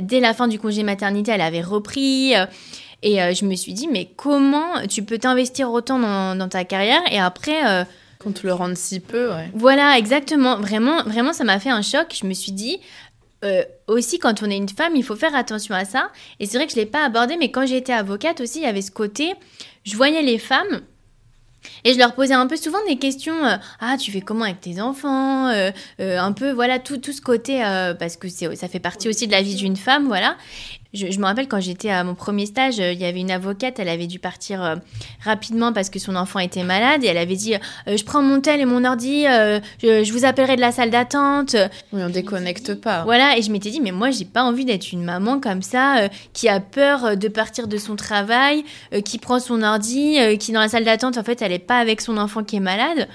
dès 0.00 0.20
la 0.20 0.34
fin 0.34 0.46
du 0.46 0.60
congé 0.60 0.84
maternité, 0.84 1.32
elle 1.32 1.40
avait 1.40 1.62
repris. 1.62 2.34
et 3.02 3.34
je 3.34 3.44
me 3.44 3.56
suis 3.56 3.72
dit, 3.72 3.88
mais 3.88 4.08
comment 4.16 4.86
tu 4.88 5.02
peux 5.02 5.18
t'investir 5.18 5.72
autant 5.72 5.98
dans, 5.98 6.36
dans, 6.36 6.48
ta 6.48 6.62
carrière? 6.62 7.02
Et 7.10 7.18
après 7.18 7.86
qu'on 8.18 8.32
te 8.32 8.46
le 8.46 8.52
rende 8.52 8.76
si 8.76 9.00
peu, 9.00 9.30
ouais. 9.30 9.50
Voilà, 9.54 9.96
exactement. 9.98 10.56
Vraiment, 10.56 11.02
vraiment, 11.04 11.32
ça 11.32 11.44
m'a 11.44 11.60
fait 11.60 11.70
un 11.70 11.82
choc. 11.82 12.16
Je 12.20 12.26
me 12.26 12.34
suis 12.34 12.52
dit, 12.52 12.80
euh, 13.44 13.62
aussi, 13.86 14.18
quand 14.18 14.42
on 14.42 14.50
est 14.50 14.56
une 14.56 14.68
femme, 14.68 14.96
il 14.96 15.04
faut 15.04 15.16
faire 15.16 15.34
attention 15.34 15.74
à 15.74 15.84
ça. 15.84 16.10
Et 16.40 16.46
c'est 16.46 16.56
vrai 16.56 16.66
que 16.66 16.72
je 16.72 16.78
ne 16.78 16.84
l'ai 16.84 16.90
pas 16.90 17.04
abordé, 17.04 17.36
mais 17.38 17.50
quand 17.50 17.66
j'étais 17.66 17.92
avocate 17.92 18.40
aussi, 18.40 18.58
il 18.58 18.64
y 18.64 18.66
avait 18.66 18.82
ce 18.82 18.90
côté, 18.90 19.34
je 19.84 19.96
voyais 19.96 20.22
les 20.22 20.38
femmes. 20.38 20.80
Et 21.84 21.92
je 21.92 21.98
leur 21.98 22.14
posais 22.14 22.34
un 22.34 22.46
peu 22.46 22.56
souvent 22.56 22.78
des 22.88 22.96
questions, 22.96 23.44
euh, 23.44 23.56
ah 23.80 23.96
tu 23.98 24.12
fais 24.12 24.20
comment 24.20 24.44
avec 24.44 24.60
tes 24.60 24.80
enfants, 24.80 25.48
euh, 25.48 25.70
un 25.98 26.32
peu 26.32 26.52
voilà 26.52 26.78
tout, 26.78 26.98
tout 26.98 27.12
ce 27.12 27.20
côté 27.20 27.58
parce 27.98 28.16
que 28.16 28.28
ça 28.28 28.68
fait 28.68 28.78
partie 28.78 29.08
aussi 29.08 29.26
de 29.26 29.32
la 29.32 29.42
vie 29.42 29.56
d'une 29.56 29.76
femme 29.76 30.06
voilà. 30.06 30.36
Je, 30.98 31.18
me 31.18 31.24
rappelle 31.24 31.48
quand 31.48 31.60
j'étais 31.60 31.90
à 31.90 32.02
mon 32.02 32.14
premier 32.14 32.46
stage, 32.46 32.80
euh, 32.80 32.92
il 32.92 32.98
y 32.98 33.04
avait 33.04 33.20
une 33.20 33.30
avocate, 33.30 33.78
elle 33.78 33.88
avait 33.88 34.06
dû 34.06 34.18
partir 34.18 34.62
euh, 34.62 34.76
rapidement 35.24 35.72
parce 35.72 35.90
que 35.90 35.98
son 35.98 36.16
enfant 36.16 36.40
était 36.40 36.64
malade 36.64 37.04
et 37.04 37.06
elle 37.06 37.18
avait 37.18 37.36
dit 37.36 37.54
euh, 37.54 37.96
Je 37.96 38.04
prends 38.04 38.22
mon 38.22 38.40
tel 38.40 38.60
et 38.60 38.64
mon 38.64 38.84
ordi, 38.84 39.24
je, 39.24 40.12
vous 40.12 40.24
appellerai 40.24 40.56
de 40.56 40.60
la 40.60 40.72
salle 40.72 40.90
d'attente. 40.90 41.54
Oui, 41.92 42.02
on 42.04 42.10
déconnecte 42.10 42.74
pas. 42.74 43.04
Voilà, 43.04 43.38
et 43.38 43.42
je 43.42 43.52
m'étais 43.52 43.70
dit 43.70 43.80
Mais 43.80 43.92
moi, 43.92 44.10
j'ai 44.10 44.24
pas 44.24 44.42
envie 44.42 44.64
d'être 44.64 44.92
une 44.92 45.04
maman 45.04 45.40
comme 45.40 45.62
ça, 45.62 46.08
qui 46.32 46.48
a 46.48 46.60
peur 46.60 47.16
de 47.16 47.28
partir 47.28 47.68
de 47.68 47.76
son 47.76 47.96
travail, 47.96 48.64
qui 49.04 49.18
prend 49.18 49.38
son 49.38 49.62
ordi, 49.62 50.18
qui 50.38 50.52
dans 50.52 50.60
la 50.60 50.68
salle 50.68 50.84
d'attente, 50.84 51.18
en 51.18 51.24
fait, 51.24 51.42
elle 51.42 51.52
est 51.52 51.58
pas 51.58 51.78
avec 51.78 52.00
son 52.00 52.16
enfant 52.16 52.42
qui 52.42 52.56
est 52.56 52.60
malade. 52.60 53.08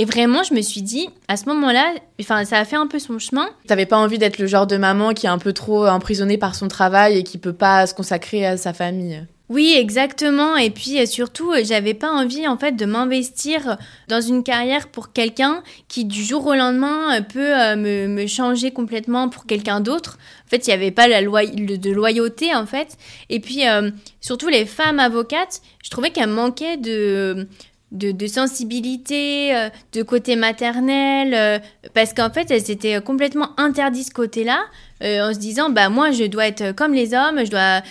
Et 0.00 0.04
vraiment, 0.04 0.44
je 0.44 0.54
me 0.54 0.62
suis 0.62 0.80
dit, 0.80 1.08
à 1.26 1.36
ce 1.36 1.46
moment-là, 1.46 1.92
enfin, 2.20 2.44
ça 2.44 2.58
a 2.58 2.64
fait 2.64 2.76
un 2.76 2.86
peu 2.86 3.00
son 3.00 3.18
chemin. 3.18 3.50
T'avais 3.66 3.84
pas 3.84 3.98
envie 3.98 4.18
d'être 4.18 4.38
le 4.38 4.46
genre 4.46 4.68
de 4.68 4.76
maman 4.76 5.12
qui 5.12 5.26
est 5.26 5.28
un 5.28 5.38
peu 5.38 5.52
trop 5.52 5.88
emprisonnée 5.88 6.38
par 6.38 6.54
son 6.54 6.68
travail 6.68 7.18
et 7.18 7.24
qui 7.24 7.36
peut 7.36 7.52
pas 7.52 7.84
se 7.88 7.94
consacrer 7.94 8.46
à 8.46 8.56
sa 8.56 8.72
famille. 8.72 9.26
Oui, 9.48 9.74
exactement. 9.76 10.56
Et 10.56 10.70
puis 10.70 11.04
surtout, 11.08 11.52
j'avais 11.64 11.94
pas 11.94 12.12
envie 12.12 12.46
en 12.46 12.56
fait 12.58 12.76
de 12.76 12.84
m'investir 12.84 13.76
dans 14.06 14.20
une 14.20 14.44
carrière 14.44 14.86
pour 14.86 15.12
quelqu'un 15.12 15.64
qui 15.88 16.04
du 16.04 16.22
jour 16.22 16.46
au 16.46 16.54
lendemain 16.54 17.20
peut 17.22 17.58
euh, 17.58 17.74
me, 17.74 18.06
me 18.06 18.26
changer 18.28 18.70
complètement 18.70 19.28
pour 19.28 19.46
quelqu'un 19.46 19.80
d'autre. 19.80 20.18
En 20.46 20.50
fait, 20.50 20.66
il 20.66 20.70
n'y 20.70 20.74
avait 20.74 20.90
pas 20.90 21.08
la 21.08 21.22
loi 21.22 21.44
de 21.44 21.90
loyauté 21.90 22.54
en 22.54 22.66
fait. 22.66 22.98
Et 23.30 23.40
puis 23.40 23.66
euh, 23.66 23.90
surtout 24.20 24.48
les 24.48 24.66
femmes 24.66 25.00
avocates, 25.00 25.62
je 25.82 25.90
trouvais 25.90 26.10
qu'elles 26.10 26.28
manquaient 26.28 26.76
de 26.76 27.48
de, 27.92 28.26
sensibilité, 28.26 29.54
euh, 29.54 29.68
de 29.92 30.02
côté 30.02 30.36
maternel, 30.36 31.32
euh, 31.34 31.58
parce 31.94 32.12
qu'en 32.12 32.30
fait, 32.30 32.50
elles 32.50 32.70
étaient 32.70 33.00
complètement 33.00 33.58
interdites 33.58 34.08
ce 34.08 34.12
côté-là, 34.12 34.60
euh, 35.02 35.30
en 35.30 35.32
se 35.32 35.38
disant, 35.38 35.70
bah 35.70 35.88
moi, 35.88 36.10
je 36.10 36.24
dois 36.24 36.48
être 36.48 36.72
comme 36.72 36.92
les 36.92 37.14
hommes, 37.14 37.44
je 37.44 37.50
dois 37.50 37.82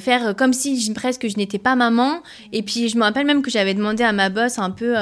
faire 0.00 0.34
comme 0.36 0.52
si 0.52 0.92
presque 0.92 1.28
je 1.28 1.36
n'étais 1.36 1.58
pas 1.58 1.76
maman. 1.76 2.22
Et 2.52 2.62
puis, 2.62 2.88
je 2.88 2.96
me 2.96 3.02
rappelle 3.02 3.26
même 3.26 3.42
que 3.42 3.50
j'avais 3.50 3.74
demandé 3.74 4.02
à 4.02 4.12
ma 4.12 4.28
boss 4.28 4.58
un 4.58 4.70
peu... 4.70 4.94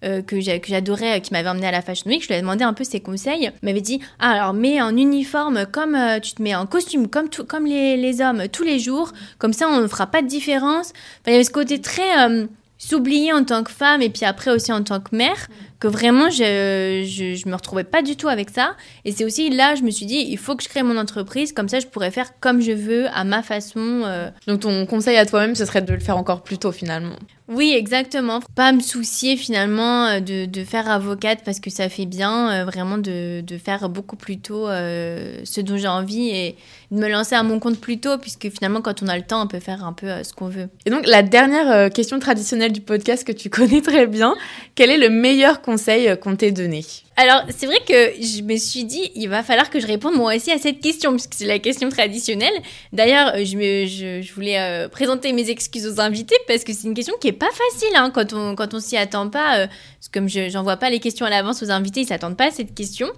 que 0.00 0.40
j'adorais, 0.40 1.20
qui 1.20 1.32
m'avait 1.32 1.50
emmené 1.50 1.66
à 1.66 1.70
la 1.70 1.82
Fashion 1.82 2.10
Week, 2.10 2.22
je 2.22 2.28
lui 2.28 2.34
ai 2.34 2.40
demandé 2.40 2.64
un 2.64 2.72
peu 2.72 2.84
ses 2.84 3.00
conseils. 3.00 3.44
Elle 3.44 3.52
m'avait 3.62 3.82
dit 3.82 4.00
ah, 4.18 4.30
alors 4.30 4.54
mets 4.54 4.80
en 4.80 4.96
uniforme 4.96 5.66
comme 5.70 5.98
tu 6.22 6.32
te 6.32 6.42
mets 6.42 6.54
en 6.54 6.64
costume 6.64 7.08
comme, 7.08 7.28
comme 7.46 7.66
les, 7.66 7.98
les, 7.98 8.22
hommes 8.22 8.48
tous 8.48 8.62
les 8.62 8.78
jours, 8.78 9.12
comme 9.38 9.52
ça 9.52 9.68
on 9.68 9.82
ne 9.82 9.86
fera 9.86 10.06
pas 10.06 10.22
de 10.22 10.28
différence. 10.28 10.94
il 11.26 11.32
y 11.32 11.34
avait 11.34 11.44
ce 11.44 11.50
côté 11.50 11.82
très 11.82 12.48
s'oublier 12.80 13.30
en 13.32 13.44
tant 13.44 13.62
que 13.62 13.70
femme 13.70 14.00
et 14.00 14.08
puis 14.08 14.24
après 14.24 14.50
aussi 14.50 14.72
en 14.72 14.82
tant 14.82 15.00
que 15.00 15.14
mère, 15.14 15.48
que 15.80 15.86
vraiment 15.86 16.30
je, 16.30 17.04
je, 17.04 17.48
me 17.48 17.54
retrouvais 17.54 17.84
pas 17.84 18.00
du 18.00 18.16
tout 18.16 18.28
avec 18.28 18.48
ça. 18.48 18.74
Et 19.04 19.12
c'est 19.12 19.24
aussi 19.24 19.50
là, 19.50 19.74
je 19.74 19.82
me 19.82 19.90
suis 19.90 20.06
dit, 20.06 20.26
il 20.28 20.38
faut 20.38 20.56
que 20.56 20.62
je 20.62 20.68
crée 20.68 20.82
mon 20.82 20.96
entreprise, 20.96 21.52
comme 21.52 21.68
ça 21.68 21.78
je 21.78 21.86
pourrais 21.86 22.10
faire 22.10 22.40
comme 22.40 22.62
je 22.62 22.72
veux, 22.72 23.06
à 23.08 23.24
ma 23.24 23.42
façon. 23.42 24.02
Euh. 24.04 24.30
Donc 24.46 24.60
ton 24.60 24.86
conseil 24.86 25.18
à 25.18 25.26
toi-même, 25.26 25.54
ce 25.54 25.66
serait 25.66 25.82
de 25.82 25.92
le 25.92 26.00
faire 26.00 26.16
encore 26.16 26.42
plus 26.42 26.56
tôt 26.56 26.72
finalement. 26.72 27.16
Oui, 27.50 27.74
exactement. 27.76 28.38
Pas 28.54 28.70
me 28.70 28.78
soucier 28.78 29.36
finalement 29.36 30.06
euh, 30.06 30.20
de, 30.20 30.64
faire 30.64 30.88
avocate 30.88 31.40
parce 31.44 31.58
que 31.58 31.68
ça 31.68 31.88
fait 31.88 32.06
bien, 32.06 32.52
euh, 32.52 32.64
vraiment 32.64 32.96
de, 32.96 33.40
de, 33.40 33.58
faire 33.58 33.88
beaucoup 33.88 34.14
plus 34.14 34.38
tôt 34.38 34.68
euh, 34.68 35.40
ce 35.42 35.60
dont 35.60 35.76
j'ai 35.76 35.88
envie 35.88 36.28
et 36.28 36.56
de 36.92 36.96
me 36.96 37.08
lancer 37.08 37.34
à 37.34 37.42
mon 37.42 37.58
compte 37.58 37.80
plus 37.80 37.98
tôt 37.98 38.18
puisque 38.18 38.48
finalement 38.50 38.82
quand 38.82 39.02
on 39.02 39.08
a 39.08 39.16
le 39.16 39.24
temps, 39.24 39.42
on 39.42 39.48
peut 39.48 39.58
faire 39.58 39.84
un 39.84 39.92
peu 39.92 40.22
ce 40.22 40.32
qu'on 40.32 40.46
veut. 40.46 40.68
Et 40.86 40.90
donc 40.90 41.08
la 41.08 41.22
dernière 41.22 41.90
question 41.90 42.20
traditionnelle 42.20 42.72
du 42.72 42.82
podcast 42.82 43.26
que 43.26 43.32
tu 43.32 43.50
connais 43.50 43.80
très 43.80 44.06
bien, 44.06 44.36
quel 44.76 44.90
est 44.90 44.98
le 44.98 45.10
meilleur 45.10 45.60
conseil 45.60 46.16
qu'on 46.20 46.36
t'ait 46.36 46.52
donné? 46.52 46.84
Alors, 47.20 47.42
c'est 47.54 47.66
vrai 47.66 47.80
que 47.86 48.14
je 48.18 48.40
me 48.40 48.56
suis 48.56 48.84
dit, 48.84 49.10
il 49.14 49.28
va 49.28 49.42
falloir 49.42 49.68
que 49.68 49.78
je 49.78 49.86
réponde 49.86 50.14
moi 50.14 50.34
aussi 50.34 50.50
à 50.52 50.56
cette 50.56 50.80
question, 50.80 51.10
puisque 51.10 51.34
c'est 51.34 51.44
la 51.44 51.58
question 51.58 51.90
traditionnelle. 51.90 52.54
D'ailleurs, 52.94 53.34
je, 53.44 53.58
me, 53.58 54.22
je, 54.22 54.32
voulais 54.32 54.58
euh, 54.58 54.88
présenter 54.88 55.34
mes 55.34 55.50
excuses 55.50 55.86
aux 55.86 56.00
invités, 56.00 56.36
parce 56.48 56.64
que 56.64 56.72
c'est 56.72 56.88
une 56.88 56.94
question 56.94 57.12
qui 57.20 57.28
est 57.28 57.32
pas 57.32 57.50
facile 57.50 57.94
hein, 57.94 58.10
quand 58.10 58.32
on, 58.32 58.54
quand 58.54 58.72
on 58.72 58.80
s'y 58.80 58.96
attend 58.96 59.28
pas. 59.28 59.58
Euh, 59.58 59.66
comme 60.14 60.30
je 60.30 60.50
n'envoie 60.54 60.78
pas 60.78 60.88
les 60.88 60.98
questions 60.98 61.26
à 61.26 61.30
l'avance 61.30 61.62
aux 61.62 61.70
invités, 61.70 62.00
ils 62.00 62.06
s'attendent 62.06 62.38
pas 62.38 62.46
à 62.46 62.50
cette 62.52 62.74
question. 62.74 63.08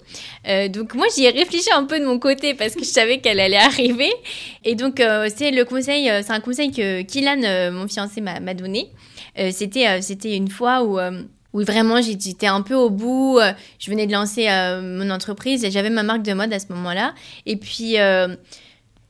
Euh, 0.49 0.67
donc 0.67 0.95
moi, 0.95 1.07
j'y 1.15 1.27
ai 1.27 1.31
réfléchi 1.31 1.71
un 1.73 1.85
peu 1.85 2.01
de 2.01 2.05
mon 2.05 2.19
côté, 2.19 2.55
parce 2.55 2.75
que 2.75 2.81
je 2.83 2.91
savais 2.91 3.21
qu'elle 3.21 3.39
allait 3.39 3.57
arriver. 3.57 4.11
Et 4.65 4.75
donc, 4.75 5.01
c'est 5.37 5.53
le 5.53 5.65
conseil, 5.65 6.11
c'est 6.25 6.33
un 6.33 6.41
conseil 6.41 6.73
que 6.73 7.03
Kylan, 7.03 7.71
mon 7.71 7.87
fiancé, 7.87 8.21
m'a 8.21 8.55
donné. 8.55 8.91
c'était, 9.53 10.03
c'était 10.03 10.35
une 10.35 10.51
fois 10.51 10.83
où 10.83 10.99
où 11.53 11.63
vraiment 11.63 12.01
j'étais 12.01 12.47
un 12.47 12.63
peu 12.63 12.75
au 12.75 12.91
bout. 12.91 13.39
Euh, 13.39 13.53
je 13.79 13.91
venais 13.91 14.07
de 14.07 14.13
lancer 14.13 14.49
euh, 14.49 14.81
mon 14.83 15.11
entreprise 15.11 15.65
et 15.65 15.71
j'avais 15.71 15.91
ma 15.91 16.03
marque 16.03 16.23
de 16.23 16.33
mode 16.33 16.53
à 16.53 16.59
ce 16.59 16.67
moment-là. 16.71 17.15
Et 17.47 17.57
puis 17.57 17.99
euh, 17.99 18.35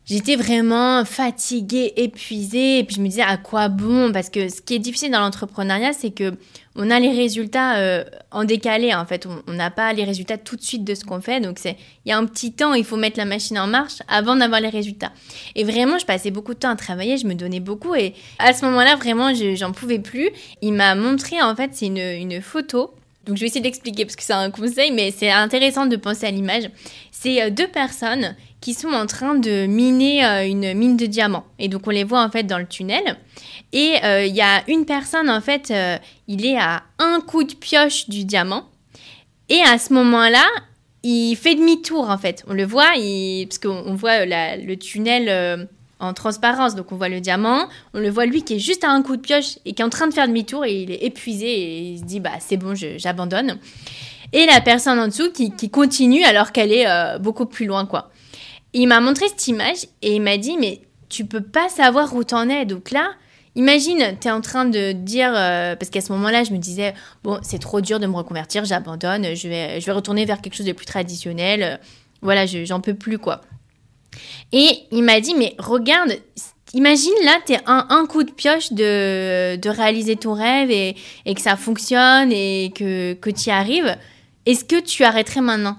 j'étais 0.05 0.36
vraiment 0.36 1.05
fatiguée, 1.05 1.93
épuisée. 1.97 2.80
Et 2.80 2.84
puis 2.84 2.97
je 2.97 3.01
me 3.01 3.09
disais 3.09 3.22
à 3.22 3.36
quoi 3.36 3.68
bon? 3.68 4.12
Parce 4.12 4.30
que 4.30 4.49
ce 4.49 4.61
qui 4.61 4.74
est 4.74 4.80
difficile 4.80 5.11
dans 5.11 5.20
l'entrepreneuriat, 5.20 5.93
c'est 5.93 6.11
que 6.11 6.34
on 6.74 6.90
a 6.90 6.98
les 6.98 7.12
résultats 7.12 7.76
euh, 7.76 8.04
en 8.30 8.44
décalé 8.44 8.94
en 8.94 9.04
fait. 9.04 9.26
On 9.46 9.52
n'a 9.52 9.70
pas 9.70 9.92
les 9.92 10.04
résultats 10.04 10.38
tout 10.38 10.56
de 10.56 10.62
suite 10.62 10.84
de 10.84 10.94
ce 10.94 11.04
qu'on 11.04 11.20
fait. 11.20 11.40
Donc 11.40 11.58
c'est 11.58 11.76
il 12.04 12.10
y 12.10 12.12
a 12.12 12.18
un 12.18 12.24
petit 12.24 12.52
temps, 12.52 12.74
il 12.74 12.84
faut 12.84 12.96
mettre 12.96 13.18
la 13.18 13.24
machine 13.24 13.58
en 13.58 13.66
marche 13.66 14.02
avant 14.08 14.36
d'avoir 14.36 14.60
les 14.60 14.68
résultats. 14.68 15.12
Et 15.54 15.64
vraiment, 15.64 15.98
je 15.98 16.06
passais 16.06 16.30
beaucoup 16.30 16.54
de 16.54 16.58
temps 16.58 16.70
à 16.70 16.76
travailler, 16.76 17.16
je 17.16 17.26
me 17.26 17.34
donnais 17.34 17.60
beaucoup 17.60 17.94
et 17.94 18.14
à 18.38 18.52
ce 18.52 18.64
moment-là, 18.64 18.96
vraiment, 18.96 19.32
j'en 19.54 19.72
pouvais 19.72 19.98
plus. 19.98 20.30
Il 20.62 20.72
m'a 20.72 20.94
montré 20.94 21.42
en 21.42 21.54
fait, 21.54 21.70
c'est 21.74 21.86
une, 21.86 21.98
une 21.98 22.40
photo 22.40 22.94
donc 23.26 23.36
je 23.36 23.42
vais 23.42 23.46
essayer 23.46 23.60
d'expliquer 23.60 24.04
parce 24.04 24.16
que 24.16 24.22
c'est 24.22 24.32
un 24.32 24.50
conseil, 24.50 24.90
mais 24.90 25.12
c'est 25.16 25.30
intéressant 25.30 25.86
de 25.86 25.96
penser 25.96 26.26
à 26.26 26.30
l'image. 26.30 26.68
C'est 27.12 27.42
euh, 27.42 27.50
deux 27.50 27.68
personnes 27.68 28.34
qui 28.60 28.74
sont 28.74 28.92
en 28.92 29.06
train 29.06 29.36
de 29.36 29.66
miner 29.66 30.24
euh, 30.24 30.46
une 30.46 30.74
mine 30.74 30.96
de 30.96 31.06
diamants. 31.06 31.44
Et 31.58 31.68
donc 31.68 31.86
on 31.86 31.90
les 31.90 32.04
voit 32.04 32.22
en 32.22 32.30
fait 32.30 32.42
dans 32.44 32.58
le 32.58 32.66
tunnel. 32.66 33.16
Et 33.72 33.94
euh, 34.02 34.24
il 34.24 34.34
y 34.34 34.42
a 34.42 34.68
une 34.68 34.84
personne 34.86 35.30
en 35.30 35.40
fait, 35.40 35.72
il 36.26 36.44
est 36.44 36.58
à 36.58 36.82
un 36.98 37.20
coup 37.20 37.44
de 37.44 37.54
pioche 37.54 38.08
du 38.08 38.24
diamant. 38.24 38.64
Et 39.48 39.60
à 39.62 39.78
ce 39.78 39.92
moment-là, 39.92 40.46
il 41.02 41.36
fait 41.36 41.54
demi-tour 41.54 42.10
en 42.10 42.18
fait. 42.18 42.44
On 42.48 42.54
le 42.54 42.64
voit, 42.64 42.90
parce 43.48 43.58
qu'on 43.58 43.94
voit 43.94 44.24
le 44.26 44.74
tunnel 44.74 45.68
en 46.03 46.12
transparence. 46.12 46.74
Donc 46.74 46.92
on 46.92 46.96
voit 46.96 47.09
le 47.09 47.20
diamant, 47.20 47.68
on 47.94 48.00
le 48.00 48.11
voit 48.11 48.26
lui 48.26 48.42
qui 48.42 48.55
est 48.55 48.59
juste 48.59 48.84
à 48.84 48.90
un 48.90 49.03
coup 49.03 49.16
de 49.16 49.22
pioche 49.22 49.59
et 49.64 49.72
qui 49.72 49.82
est 49.82 49.84
en 49.84 49.90
train 49.90 50.09
de 50.09 50.14
faire 50.14 50.28
demi-tour 50.28 50.64
et 50.64 50.82
il 50.82 50.90
est 50.90 51.05
épuisé 51.05 51.46
et 51.46 51.78
il 51.92 51.98
se 51.98 52.05
dit 52.05 52.20
bah 52.20 52.32
c'est 52.40 52.57
bon, 52.57 52.74
j'abandonne. 52.74 53.59
Et 54.34 54.46
la 54.46 54.61
personne 54.61 54.98
en 54.98 55.09
dessous 55.09 55.30
qui, 55.30 55.70
continue 55.70 56.24
alors 56.24 56.53
qu'elle 56.53 56.72
est 56.72 56.86
beaucoup 57.18 57.46
plus 57.46 57.66
loin 57.66 57.84
quoi 57.84 58.11
il 58.72 58.86
m'a 58.86 59.00
montré 59.00 59.28
cette 59.28 59.46
image 59.48 59.86
et 60.00 60.16
il 60.16 60.22
m'a 60.22 60.38
dit 60.38 60.57
mais 60.59 60.80
tu 61.12 61.26
peux 61.26 61.42
pas 61.42 61.68
savoir 61.68 62.14
où 62.14 62.24
t'en 62.24 62.48
es. 62.48 62.64
Donc 62.64 62.90
là, 62.90 63.12
imagine, 63.55 64.16
tu 64.20 64.28
es 64.28 64.30
en 64.30 64.40
train 64.40 64.64
de 64.64 64.92
dire, 64.92 65.30
euh, 65.34 65.76
parce 65.76 65.90
qu'à 65.90 66.00
ce 66.00 66.11
moment-là, 66.12 66.42
je 66.42 66.53
me 66.53 66.59
disais, 66.59 66.94
bon, 67.22 67.38
c'est 67.42 67.61
trop 67.61 67.80
dur 67.80 68.00
de 68.00 68.07
me 68.07 68.16
reconvertir, 68.16 68.64
j'abandonne, 68.64 69.34
je 69.34 69.48
vais, 69.48 69.80
je 69.80 69.86
vais 69.86 69.92
retourner 69.92 70.24
vers 70.24 70.40
quelque 70.40 70.55
chose 70.55 70.66
de 70.66 70.72
plus 70.72 70.86
traditionnel. 70.86 71.78
voilà, 72.22 72.46
j'en 72.46 72.80
peux 72.80 72.94
plus, 72.94 73.18
quoi. 73.18 73.42
Et 74.52 74.70
il 74.90 75.02
m'a 75.02 75.20
dit, 75.20 75.34
mais 75.34 75.54
regarde, 75.58 76.12
imagine 76.74 77.12
là, 77.24 77.38
tu 77.46 77.52
es 77.52 77.60
un, 77.66 77.86
un 77.90 78.06
coup 78.06 78.22
de 78.22 78.30
pioche 78.30 78.72
de, 78.72 79.56
de 79.56 79.68
réaliser 79.68 80.16
ton 80.16 80.34
rêve 80.34 80.70
et, 80.70 80.94
que 81.34 81.40
ça 81.40 81.56
fonctionne 81.56 82.32
et 82.32 82.72
que, 82.74 83.14
que 83.14 83.30
tu 83.30 83.48
y 83.48 83.50
arrives. 83.50 83.96
Est-ce 84.46 84.64
que 84.64 84.80
tu 84.80 85.04
arrêterais 85.04 85.40
maintenant? 85.40 85.76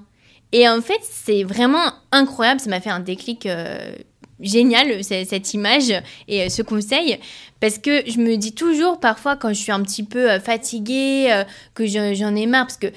Et 0.51 0.69
en 0.69 0.81
fait, 0.81 0.99
c'est 1.01 1.43
vraiment 1.43 1.83
incroyable. 2.11 2.59
Ça 2.59 2.69
m'a 2.69 2.79
fait 2.79 2.91
un 2.91 2.99
déclic 2.99 3.45
euh, 3.47 3.95
génial, 4.39 5.03
cette 5.03 5.53
image 5.53 5.91
et 6.27 6.43
euh, 6.43 6.49
ce 6.49 6.61
conseil. 6.61 7.19
Parce 7.59 7.79
que 7.79 8.03
je 8.07 8.19
me 8.19 8.37
dis 8.37 8.53
toujours, 8.53 8.99
parfois, 8.99 9.35
quand 9.35 9.49
je 9.49 9.59
suis 9.59 9.71
un 9.71 9.81
petit 9.81 10.03
peu 10.03 10.31
euh, 10.31 10.39
fatiguée, 10.39 11.43
que 11.73 11.85
j'en 11.87 12.35
ai 12.35 12.45
marre, 12.45 12.67
parce 12.67 12.77
que 12.77 12.87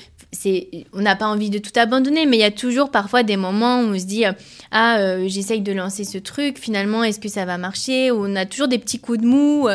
on 0.93 1.01
n'a 1.01 1.17
pas 1.17 1.27
envie 1.27 1.51
de 1.51 1.59
tout 1.59 1.73
abandonner, 1.77 2.27
mais 2.27 2.37
il 2.37 2.41
y 2.41 2.45
a 2.45 2.51
toujours 2.51 2.91
parfois 2.91 3.23
des 3.23 3.37
moments 3.37 3.81
où 3.81 3.95
on 3.95 3.99
se 3.99 4.05
dit 4.05 4.25
ah 4.71 5.19
j'essaye 5.27 5.61
de 5.61 5.73
lancer 5.73 6.05
ce 6.05 6.19
truc, 6.19 6.59
finalement 6.59 7.03
est-ce 7.05 7.19
que 7.19 7.29
ça 7.29 7.45
va 7.45 7.59
marcher? 7.59 8.11
On 8.11 8.37
a 8.37 8.45
toujours 8.45 8.69
des 8.69 8.79
petits 8.79 8.99
coups 8.99 9.21
de 9.21 9.27
mou. 9.27 9.69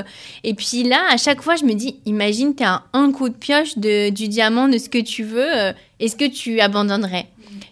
et 0.44 0.54
puis 0.54 0.84
là, 0.84 1.02
à 1.10 1.18
chaque 1.18 1.42
fois, 1.42 1.56
je 1.56 1.66
me 1.66 1.74
dis 1.74 2.00
imagine 2.06 2.56
tu 2.56 2.64
as 2.64 2.84
un, 2.94 3.12
coup 3.12 3.30
de 3.30 3.34
pioche 3.34 3.78
de, 3.78 4.10
du 4.10 4.28
diamant 4.28 4.68
de 4.68 4.78
ce 4.78 4.90
que 4.90 5.02
tu 5.02 5.24
veux, 5.24 5.74
est-ce 6.00 6.16
que 6.16 6.28
tu 6.28 6.60
abandonnerais? 6.60 7.28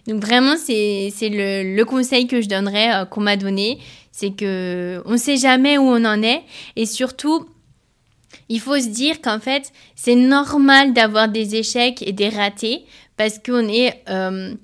Donc 0.06 0.24
vraiment, 0.24 0.56
c'est 0.56 1.10
le, 1.22 1.76
le, 1.76 1.84
conseil 1.84 2.26
que 2.26 2.40
je 2.40 2.48
donnerais, 2.48 2.94
euh, 2.94 3.04
qu'on 3.04 3.20
m'a 3.20 3.36
donné, 3.36 3.78
c'est 4.12 4.30
que 4.30 5.02
on 5.06 5.12
ne 5.12 5.16
sait 5.16 5.36
jamais 5.36 5.78
où 5.78 5.82
on 5.82 6.04
en 6.04 6.22
est, 6.22 6.42
et 6.76 6.86
surtout, 6.86 7.46
il 8.50 8.60
faut 8.60 8.78
se 8.78 8.88
dire 8.88 9.22
qu'en 9.22 9.40
fait, 9.40 9.72
c'est 9.94 10.16
normal 10.16 10.92
d'avoir 10.92 11.28
des 11.28 11.54
échecs 11.54 12.02
et 12.06 12.12
des 12.12 12.28
ratés, 12.28 12.84
parce 13.16 13.38
qu'on 13.38 13.66
est, 13.68 14.02
euh, 14.10 14.54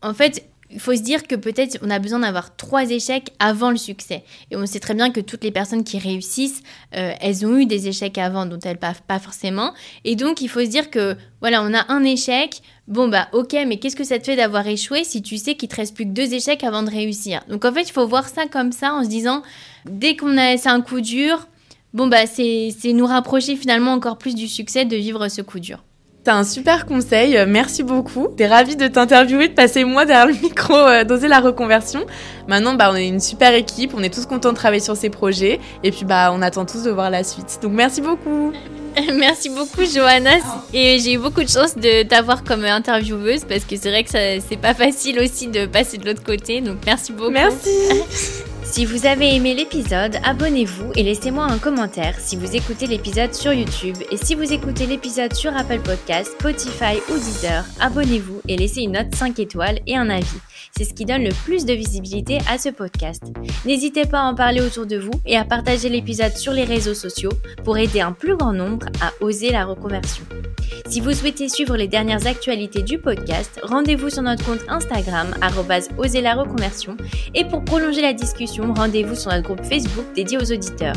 en 0.00 0.14
fait, 0.14 0.44
il 0.70 0.80
faut 0.80 0.94
se 0.94 1.02
dire 1.02 1.26
que 1.26 1.34
peut-être 1.34 1.78
on 1.82 1.90
a 1.90 1.98
besoin 1.98 2.20
d'avoir 2.20 2.56
trois 2.56 2.90
échecs 2.90 3.32
avant 3.38 3.70
le 3.70 3.76
succès. 3.76 4.24
Et 4.50 4.56
on 4.56 4.66
sait 4.66 4.80
très 4.80 4.94
bien 4.94 5.10
que 5.10 5.20
toutes 5.20 5.44
les 5.44 5.52
personnes 5.52 5.84
qui 5.84 5.98
réussissent, 5.98 6.62
euh, 6.96 7.12
elles 7.20 7.46
ont 7.46 7.56
eu 7.56 7.66
des 7.66 7.86
échecs 7.88 8.18
avant 8.18 8.46
dont 8.46 8.58
elles 8.64 8.78
pas, 8.78 8.94
pas 9.06 9.18
forcément. 9.20 9.72
Et 10.04 10.16
donc 10.16 10.40
il 10.40 10.48
faut 10.48 10.60
se 10.60 10.70
dire 10.70 10.90
que 10.90 11.16
voilà, 11.40 11.62
on 11.62 11.72
a 11.74 11.92
un 11.92 12.02
échec. 12.02 12.60
Bon 12.88 13.08
bah 13.08 13.28
ok, 13.32 13.56
mais 13.66 13.78
qu'est-ce 13.78 13.96
que 13.96 14.04
ça 14.04 14.18
te 14.18 14.24
fait 14.24 14.36
d'avoir 14.36 14.66
échoué 14.66 15.04
si 15.04 15.22
tu 15.22 15.38
sais 15.38 15.54
qu'il 15.54 15.68
te 15.68 15.76
reste 15.76 15.94
plus 15.94 16.06
que 16.06 16.10
deux 16.10 16.34
échecs 16.34 16.64
avant 16.64 16.82
de 16.82 16.90
réussir? 16.90 17.42
Donc 17.48 17.64
en 17.64 17.72
fait, 17.72 17.82
il 17.82 17.92
faut 17.92 18.06
voir 18.06 18.28
ça 18.28 18.46
comme 18.46 18.72
ça 18.72 18.94
en 18.94 19.04
se 19.04 19.08
disant 19.08 19.42
dès 19.84 20.16
qu'on 20.16 20.36
a 20.36 20.56
c'est 20.56 20.68
un 20.68 20.80
coup 20.80 21.00
dur, 21.00 21.46
bon 21.94 22.08
bah 22.08 22.26
c'est 22.26 22.92
nous 22.92 23.06
rapprocher 23.06 23.56
finalement 23.56 23.92
encore 23.92 24.18
plus 24.18 24.34
du 24.34 24.48
succès 24.48 24.84
de 24.84 24.96
vivre 24.96 25.28
ce 25.28 25.40
coup 25.40 25.60
dur. 25.60 25.82
T'as 26.24 26.36
un 26.36 26.44
super 26.44 26.86
conseil, 26.86 27.36
euh, 27.36 27.44
merci 27.46 27.82
beaucoup. 27.82 28.28
T'es 28.34 28.46
ravie 28.46 28.76
de 28.76 28.88
t'interviewer, 28.88 29.48
de 29.48 29.52
passer 29.52 29.84
moi 29.84 30.06
derrière 30.06 30.26
le 30.26 30.32
micro, 30.42 30.74
euh, 30.74 31.04
d'oser 31.04 31.28
la 31.28 31.38
reconversion. 31.38 32.06
Maintenant, 32.48 32.72
bah, 32.72 32.88
on 32.90 32.96
est 32.96 33.06
une 33.06 33.20
super 33.20 33.52
équipe, 33.52 33.92
on 33.94 34.02
est 34.02 34.12
tous 34.12 34.24
contents 34.24 34.52
de 34.52 34.56
travailler 34.56 34.80
sur 34.80 34.96
ces 34.96 35.10
projets, 35.10 35.60
et 35.82 35.90
puis 35.90 36.06
bah, 36.06 36.32
on 36.32 36.40
attend 36.40 36.64
tous 36.64 36.82
de 36.82 36.90
voir 36.90 37.10
la 37.10 37.24
suite. 37.24 37.58
Donc 37.62 37.72
merci 37.72 38.00
beaucoup. 38.00 38.52
Merci 39.12 39.48
beaucoup 39.48 39.84
Johanna 39.84 40.36
et 40.72 41.00
j'ai 41.00 41.14
eu 41.14 41.18
beaucoup 41.18 41.42
de 41.42 41.48
chance 41.48 41.74
de 41.74 42.04
t'avoir 42.04 42.44
comme 42.44 42.64
intervieweuse 42.64 43.44
parce 43.44 43.64
que 43.64 43.74
c'est 43.74 43.90
vrai 43.90 44.04
que 44.04 44.10
c'est 44.10 44.56
pas 44.56 44.72
facile 44.72 45.18
aussi 45.18 45.48
de 45.48 45.66
passer 45.66 45.98
de 45.98 46.04
l'autre 46.06 46.22
côté 46.22 46.60
donc 46.60 46.76
merci 46.86 47.12
beaucoup. 47.12 47.32
Merci. 47.32 47.70
Si 48.64 48.86
vous 48.86 49.06
avez 49.06 49.36
aimé 49.36 49.54
l'épisode, 49.54 50.16
abonnez-vous 50.24 50.92
et 50.96 51.02
laissez-moi 51.02 51.44
un 51.44 51.58
commentaire 51.58 52.18
si 52.18 52.36
vous 52.36 52.56
écoutez 52.56 52.86
l'épisode 52.86 53.32
sur 53.32 53.52
YouTube 53.52 53.96
et 54.10 54.16
si 54.16 54.34
vous 54.34 54.52
écoutez 54.52 54.86
l'épisode 54.86 55.32
sur 55.34 55.54
Apple 55.56 55.80
Podcast, 55.80 56.32
Spotify 56.32 56.96
ou 57.10 57.14
Deezer, 57.14 57.64
abonnez-vous 57.78 58.40
et 58.48 58.56
laissez 58.56 58.82
une 58.82 58.92
note 58.92 59.14
5 59.14 59.38
étoiles 59.38 59.78
et 59.86 59.96
un 59.96 60.10
avis. 60.10 60.40
C'est 60.76 60.84
ce 60.84 60.92
qui 60.92 61.04
donne 61.04 61.22
le 61.22 61.32
plus 61.44 61.66
de 61.66 61.72
visibilité 61.72 62.38
à 62.50 62.58
ce 62.58 62.68
podcast. 62.68 63.22
N'hésitez 63.64 64.06
pas 64.06 64.20
à 64.20 64.24
en 64.24 64.34
parler 64.34 64.60
autour 64.60 64.86
de 64.86 64.96
vous 64.96 65.12
et 65.24 65.36
à 65.36 65.44
partager 65.44 65.88
l'épisode 65.88 66.36
sur 66.36 66.52
les 66.52 66.64
réseaux 66.64 66.94
sociaux 66.94 67.30
pour 67.62 67.78
aider 67.78 68.00
un 68.00 68.10
plus 68.10 68.36
grand 68.36 68.52
nombre 68.52 68.86
à 69.00 69.12
oser 69.24 69.52
la 69.52 69.66
reconversion. 69.66 70.24
Si 70.88 71.00
vous 71.00 71.12
souhaitez 71.12 71.48
suivre 71.48 71.76
les 71.76 71.86
dernières 71.86 72.26
actualités 72.26 72.82
du 72.82 72.98
podcast, 72.98 73.60
rendez-vous 73.62 74.10
sur 74.10 74.22
notre 74.22 74.44
compte 74.44 74.64
Instagram 74.68 75.28
oser 75.96 76.20
la 76.20 76.34
reconversion 76.34 76.96
et 77.34 77.44
pour 77.44 77.64
prolonger 77.64 78.02
la 78.02 78.12
discussion, 78.12 78.74
rendez-vous 78.74 79.14
sur 79.14 79.30
notre 79.30 79.44
groupe 79.44 79.64
Facebook 79.64 80.06
dédié 80.16 80.38
aux 80.38 80.52
auditeurs. 80.52 80.96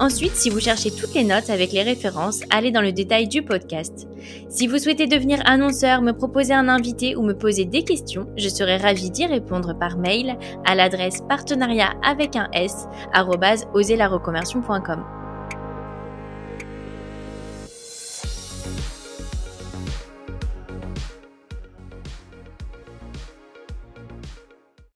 Ensuite, 0.00 0.34
si 0.34 0.48
vous 0.48 0.60
cherchez 0.60 0.90
toutes 0.90 1.14
les 1.14 1.24
notes 1.24 1.50
avec 1.50 1.72
les 1.72 1.82
références, 1.82 2.40
allez 2.48 2.70
dans 2.70 2.80
le 2.80 2.90
détail 2.90 3.28
du 3.28 3.42
podcast. 3.42 4.08
Si 4.48 4.66
vous 4.66 4.78
souhaitez 4.78 5.06
devenir 5.06 5.42
annonceur, 5.44 6.00
me 6.00 6.12
proposer 6.12 6.54
un 6.54 6.70
invité 6.70 7.16
ou 7.16 7.22
me 7.22 7.36
poser 7.36 7.66
des 7.66 7.82
questions, 7.82 8.26
je 8.38 8.48
serai 8.48 8.78
ravie 8.78 9.10
d'y 9.10 9.26
répondre 9.26 9.78
par 9.78 9.98
mail 9.98 10.38
à 10.64 10.74
l'adresse 10.74 11.20
partenariat 11.28 11.92
avec 12.02 12.34
un 12.34 12.48
s 12.54 12.88